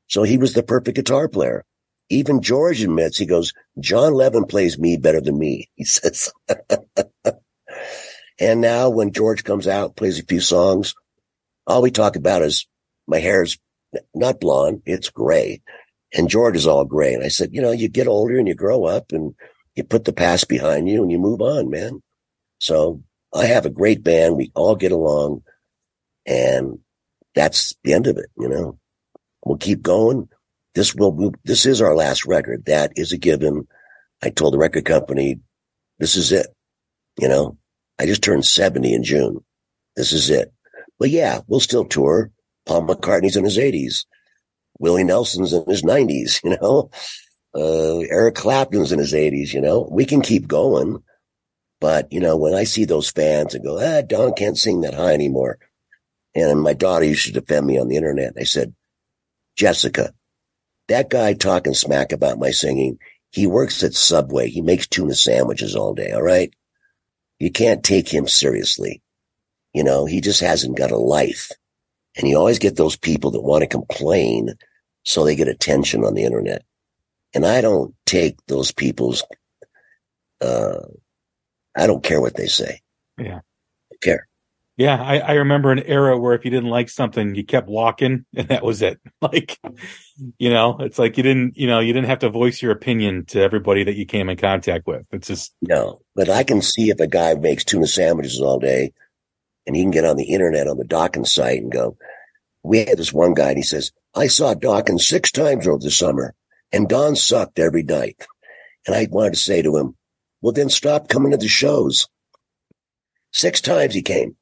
So 0.07 0.23
he 0.23 0.37
was 0.37 0.53
the 0.53 0.63
perfect 0.63 0.95
guitar 0.95 1.27
player. 1.27 1.65
Even 2.09 2.41
George 2.41 2.81
admits, 2.81 3.17
he 3.17 3.25
goes, 3.25 3.53
Jon 3.79 4.13
Levin 4.13 4.45
plays 4.45 4.77
me 4.77 4.97
better 4.97 5.19
than 5.19 5.37
me. 5.37 5.69
He 5.75 5.83
says, 5.83 6.31
and 8.39 8.61
now 8.61 8.89
when 8.89 9.11
George 9.11 9.43
comes 9.43 9.67
out, 9.67 9.95
plays 9.95 10.19
a 10.19 10.23
few 10.23 10.39
songs, 10.39 10.95
all 11.67 11.81
we 11.81 11.91
talk 11.91 12.15
about 12.15 12.41
is 12.41 12.67
my 13.07 13.19
hair's 13.19 13.57
not 14.13 14.39
blonde. 14.39 14.81
It's 14.85 15.09
gray. 15.09 15.61
And 16.13 16.29
George 16.29 16.55
is 16.55 16.67
all 16.67 16.85
gray. 16.85 17.13
And 17.13 17.23
I 17.23 17.27
said, 17.27 17.49
you 17.53 17.61
know, 17.61 17.71
you 17.71 17.89
get 17.89 18.07
older 18.07 18.37
and 18.37 18.47
you 18.47 18.55
grow 18.55 18.85
up 18.85 19.11
and 19.11 19.33
you 19.75 19.83
put 19.83 20.05
the 20.05 20.13
past 20.13 20.47
behind 20.47 20.87
you 20.87 21.01
and 21.01 21.11
you 21.11 21.19
move 21.19 21.41
on, 21.41 21.69
man. 21.69 22.01
So 22.59 23.01
I 23.33 23.45
have 23.45 23.65
a 23.65 23.71
great 23.71 24.03
band. 24.03 24.35
We 24.35 24.51
all 24.55 24.75
get 24.75 24.91
along 24.91 25.43
and 26.25 26.79
that's 27.35 27.73
the 27.83 27.93
end 27.93 28.07
of 28.07 28.17
it. 28.17 28.27
You 28.37 28.49
know, 28.49 28.79
we'll 29.43 29.57
keep 29.57 29.81
going 29.81 30.29
this 30.73 30.95
will, 30.95 31.33
this 31.43 31.65
is 31.65 31.81
our 31.81 31.95
last 31.95 32.25
record. 32.25 32.65
That 32.65 32.93
is 32.95 33.11
a 33.11 33.17
given. 33.17 33.67
I 34.21 34.29
told 34.29 34.53
the 34.53 34.57
record 34.57 34.85
company, 34.85 35.39
this 35.99 36.15
is 36.15 36.31
it. 36.31 36.47
You 37.19 37.27
know, 37.27 37.57
I 37.99 38.05
just 38.05 38.23
turned 38.23 38.45
70 38.45 38.93
in 38.93 39.03
June. 39.03 39.43
This 39.95 40.11
is 40.11 40.29
it. 40.29 40.51
But 40.99 41.09
yeah, 41.09 41.41
we'll 41.47 41.59
still 41.59 41.85
tour. 41.85 42.31
Paul 42.65 42.87
McCartney's 42.87 43.35
in 43.35 43.43
his 43.43 43.57
80s. 43.57 44.05
Willie 44.79 45.03
Nelson's 45.03 45.53
in 45.53 45.65
his 45.65 45.83
90s, 45.83 46.41
you 46.43 46.57
know. 46.61 46.89
Uh, 47.55 47.99
Eric 48.09 48.35
Clapton's 48.35 48.91
in 48.91 48.99
his 48.99 49.13
80s, 49.13 49.53
you 49.53 49.61
know. 49.61 49.87
We 49.91 50.05
can 50.05 50.21
keep 50.21 50.47
going. 50.47 51.03
But, 51.79 52.11
you 52.11 52.19
know, 52.19 52.37
when 52.37 52.53
I 52.53 52.63
see 52.63 52.85
those 52.85 53.11
fans 53.11 53.53
and 53.53 53.63
go, 53.63 53.77
ah, 53.77 54.01
Don 54.01 54.33
can't 54.33 54.57
sing 54.57 54.81
that 54.81 54.93
high 54.93 55.13
anymore. 55.13 55.59
And 56.33 56.61
my 56.61 56.73
daughter 56.73 57.05
used 57.05 57.25
to 57.25 57.33
defend 57.33 57.67
me 57.67 57.77
on 57.77 57.89
the 57.89 57.97
internet. 57.97 58.33
I 58.39 58.43
said, 58.43 58.73
Jessica, 59.55 60.13
that 60.87 61.09
guy 61.09 61.33
talking 61.33 61.73
smack 61.73 62.11
about 62.11 62.39
my 62.39 62.51
singing, 62.51 62.97
he 63.31 63.47
works 63.47 63.83
at 63.83 63.93
Subway. 63.93 64.49
He 64.49 64.61
makes 64.61 64.87
tuna 64.87 65.13
sandwiches 65.13 65.75
all 65.75 65.93
day. 65.93 66.11
All 66.11 66.21
right. 66.21 66.53
You 67.43 67.51
can't 67.51 67.83
take 67.83 68.07
him 68.07 68.25
seriously. 68.25 69.01
You 69.73 69.83
know, 69.83 70.05
he 70.05 70.21
just 70.21 70.39
hasn't 70.39 70.77
got 70.77 70.91
a 70.91 70.97
life. 70.97 71.51
And 72.15 72.25
you 72.25 72.37
always 72.37 72.57
get 72.57 72.77
those 72.77 72.95
people 72.95 73.31
that 73.31 73.41
want 73.41 73.63
to 73.63 73.67
complain 73.67 74.53
so 75.03 75.25
they 75.25 75.35
get 75.35 75.49
attention 75.49 76.05
on 76.05 76.13
the 76.13 76.23
internet. 76.23 76.63
And 77.33 77.45
I 77.45 77.59
don't 77.59 77.93
take 78.05 78.37
those 78.47 78.71
people's, 78.71 79.23
uh, 80.39 80.85
I 81.75 81.85
don't 81.85 82.01
care 82.01 82.21
what 82.21 82.37
they 82.37 82.47
say. 82.47 82.79
Yeah. 83.17 83.41
I 83.91 83.95
care. 83.99 84.29
Yeah, 84.75 84.99
I, 84.99 85.19
I, 85.19 85.31
remember 85.33 85.71
an 85.71 85.83
era 85.83 86.17
where 86.17 86.33
if 86.33 86.45
you 86.45 86.51
didn't 86.51 86.71
like 86.71 86.89
something, 86.89 87.35
you 87.35 87.45
kept 87.45 87.69
walking, 87.69 88.25
and 88.35 88.47
that 88.47 88.63
was 88.63 88.81
it. 88.81 88.99
Like, 89.21 89.59
you 90.37 90.49
know, 90.49 90.77
it's 90.79 90.99
like 90.99 91.15
you 91.15 91.23
didn't, 91.23 91.55
you 91.55 91.67
know, 91.67 91.79
you 91.79 91.93
didn't 91.93 92.09
have 92.09 92.19
to 92.19 92.29
voice 92.29 92.61
your 92.61 92.71
opinion 92.71 93.25
to 93.27 93.39
everybody 93.39 93.83
that 93.83 93.95
you 93.95 94.05
came 94.05 94.29
in 94.29 94.37
contact 94.37 94.85
with. 94.85 95.05
It's 95.11 95.27
just 95.27 95.55
no. 95.61 96.01
But 96.15 96.29
I 96.29 96.43
can 96.43 96.61
see 96.61 96.89
if 96.89 96.99
a 96.99 97.07
guy 97.07 97.35
makes 97.35 97.63
tuna 97.63 97.87
sandwiches 97.87 98.41
all 98.41 98.59
day, 98.59 98.93
and 99.65 99.75
he 99.75 99.83
can 99.83 99.91
get 99.91 100.05
on 100.05 100.17
the 100.17 100.33
internet 100.33 100.67
on 100.67 100.77
the 100.77 100.85
Dokken's 100.85 101.31
site 101.31 101.61
and 101.61 101.71
go. 101.71 101.97
We 102.63 102.79
had 102.79 102.97
this 102.97 103.13
one 103.13 103.33
guy, 103.33 103.49
and 103.49 103.57
he 103.57 103.63
says, 103.63 103.91
"I 104.15 104.27
saw 104.27 104.55
Dokken 104.55 104.99
six 104.99 105.31
times 105.31 105.67
over 105.67 105.79
the 105.79 105.91
summer, 105.91 106.33
and 106.71 106.89
Don 106.89 107.15
sucked 107.15 107.59
every 107.59 107.83
night." 107.83 108.25
And 108.87 108.95
I 108.95 109.07
wanted 109.09 109.33
to 109.33 109.39
say 109.39 109.61
to 109.61 109.77
him, 109.77 109.95
"Well, 110.41 110.53
then 110.53 110.69
stop 110.69 111.09
coming 111.09 111.31
to 111.31 111.37
the 111.37 111.47
shows." 111.47 112.07
Six 113.31 113.61
times 113.61 113.93
he 113.93 114.01
came. 114.01 114.35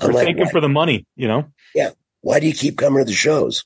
I'm 0.00 0.12
like, 0.12 0.26
thanking 0.26 0.48
for 0.48 0.60
the 0.60 0.68
money, 0.68 1.06
you 1.16 1.28
know? 1.28 1.46
Yeah. 1.74 1.90
Why 2.20 2.40
do 2.40 2.46
you 2.46 2.52
keep 2.54 2.76
coming 2.76 3.00
to 3.00 3.04
the 3.04 3.12
shows? 3.12 3.64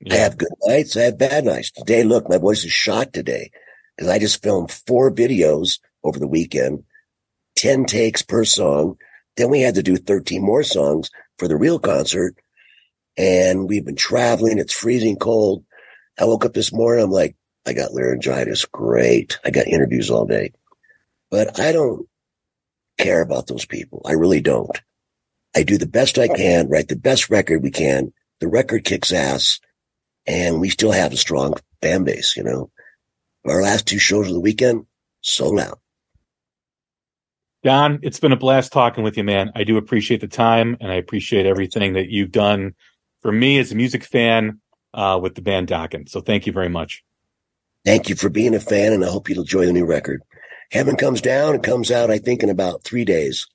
Yeah. 0.00 0.14
I 0.14 0.16
have 0.18 0.38
good 0.38 0.52
nights. 0.64 0.96
I 0.96 1.02
have 1.02 1.18
bad 1.18 1.44
nights. 1.44 1.70
Today, 1.70 2.02
look, 2.02 2.28
my 2.28 2.38
voice 2.38 2.64
is 2.64 2.72
shot 2.72 3.12
today. 3.12 3.50
because 3.96 4.10
I 4.10 4.18
just 4.18 4.42
filmed 4.42 4.70
four 4.70 5.10
videos 5.10 5.78
over 6.02 6.18
the 6.18 6.26
weekend, 6.26 6.84
10 7.56 7.86
takes 7.86 8.22
per 8.22 8.44
song. 8.44 8.96
Then 9.36 9.50
we 9.50 9.60
had 9.60 9.76
to 9.76 9.82
do 9.82 9.96
13 9.96 10.42
more 10.42 10.62
songs 10.62 11.10
for 11.38 11.48
the 11.48 11.56
real 11.56 11.78
concert. 11.78 12.36
And 13.16 13.68
we've 13.68 13.84
been 13.84 13.96
traveling. 13.96 14.58
It's 14.58 14.72
freezing 14.72 15.16
cold. 15.16 15.64
I 16.18 16.24
woke 16.24 16.44
up 16.44 16.52
this 16.52 16.72
morning. 16.72 17.04
I'm 17.04 17.10
like, 17.10 17.36
I 17.66 17.72
got 17.72 17.92
laryngitis. 17.92 18.64
Great. 18.66 19.38
I 19.44 19.50
got 19.50 19.66
interviews 19.66 20.10
all 20.10 20.26
day, 20.26 20.52
but 21.30 21.58
I 21.58 21.72
don't 21.72 22.06
care 22.98 23.22
about 23.22 23.46
those 23.46 23.64
people. 23.64 24.02
I 24.04 24.12
really 24.12 24.40
don't. 24.40 24.78
I 25.54 25.62
do 25.62 25.78
the 25.78 25.86
best 25.86 26.18
I 26.18 26.28
can, 26.28 26.68
write 26.68 26.88
the 26.88 26.96
best 26.96 27.30
record 27.30 27.62
we 27.62 27.70
can. 27.70 28.12
The 28.40 28.48
record 28.48 28.84
kicks 28.84 29.12
ass 29.12 29.60
and 30.26 30.60
we 30.60 30.68
still 30.68 30.92
have 30.92 31.12
a 31.12 31.16
strong 31.16 31.54
fan 31.80 32.04
base, 32.04 32.36
you 32.36 32.42
know. 32.42 32.70
Our 33.46 33.62
last 33.62 33.86
two 33.86 33.98
shows 33.98 34.26
of 34.26 34.34
the 34.34 34.40
weekend 34.40 34.86
sold 35.20 35.60
out. 35.60 35.80
Don, 37.62 38.00
it's 38.02 38.20
been 38.20 38.32
a 38.32 38.36
blast 38.36 38.72
talking 38.72 39.04
with 39.04 39.16
you, 39.16 39.24
man. 39.24 39.52
I 39.54 39.64
do 39.64 39.76
appreciate 39.76 40.20
the 40.20 40.28
time 40.28 40.76
and 40.80 40.90
I 40.90 40.96
appreciate 40.96 41.46
everything 41.46 41.94
that 41.94 42.08
you've 42.08 42.32
done 42.32 42.74
for 43.20 43.32
me 43.32 43.58
as 43.58 43.72
a 43.72 43.74
music 43.74 44.04
fan 44.04 44.60
uh, 44.92 45.18
with 45.22 45.34
the 45.34 45.42
band 45.42 45.68
Dokken. 45.68 46.08
So 46.08 46.20
thank 46.20 46.46
you 46.46 46.52
very 46.52 46.68
much. 46.68 47.04
Thank 47.84 48.08
you 48.08 48.16
for 48.16 48.30
being 48.30 48.54
a 48.54 48.60
fan, 48.60 48.94
and 48.94 49.04
I 49.04 49.08
hope 49.08 49.28
you'll 49.28 49.40
enjoy 49.40 49.66
the 49.66 49.72
new 49.72 49.84
record. 49.84 50.22
Heaven 50.70 50.96
comes 50.96 51.20
down. 51.20 51.54
It 51.54 51.62
comes 51.62 51.90
out, 51.90 52.10
I 52.10 52.18
think, 52.18 52.42
in 52.42 52.48
about 52.48 52.82
three 52.82 53.04
days. 53.04 53.46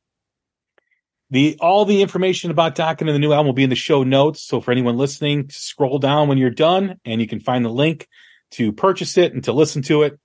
The 1.32 1.58
all 1.60 1.86
the 1.86 2.02
information 2.02 2.50
about 2.50 2.76
Dokken 2.76 3.02
and 3.02 3.10
the 3.10 3.20
new 3.20 3.32
album 3.32 3.48
will 3.48 3.54
be 3.54 3.64
in 3.64 3.70
the 3.70 3.76
show 3.76 4.04
notes. 4.04 4.42
So 4.42 4.62
for 4.62 4.72
anyone 4.72 4.98
listening, 4.98 5.50
scroll 5.50 6.00
down 6.00 6.28
when 6.28 6.38
you're 6.38 6.50
done, 6.50 7.00
and 7.06 7.22
you 7.22 7.28
can 7.28 7.40
find 7.40 7.64
the 7.64 7.70
link 7.70 8.08
to 8.52 8.72
purchase 8.72 9.18
it 9.18 9.34
and 9.34 9.44
to 9.44 9.54
listen 9.54 9.82
to 9.84 10.04
it. 10.04 10.20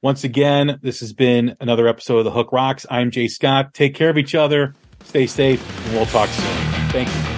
Once 0.00 0.24
again, 0.24 0.78
this 0.80 1.00
has 1.00 1.12
been 1.12 1.56
another 1.60 1.88
episode 1.88 2.18
of 2.18 2.24
The 2.24 2.30
Hook 2.30 2.52
Rocks. 2.52 2.86
I'm 2.88 3.10
Jay 3.10 3.28
Scott. 3.28 3.74
Take 3.74 3.94
care 3.94 4.10
of 4.10 4.16
each 4.16 4.34
other, 4.34 4.74
stay 5.04 5.26
safe, 5.26 5.86
and 5.86 5.94
we'll 5.94 6.06
talk 6.06 6.28
soon. 6.30 6.56
Thank 6.90 7.08
you. 7.08 7.37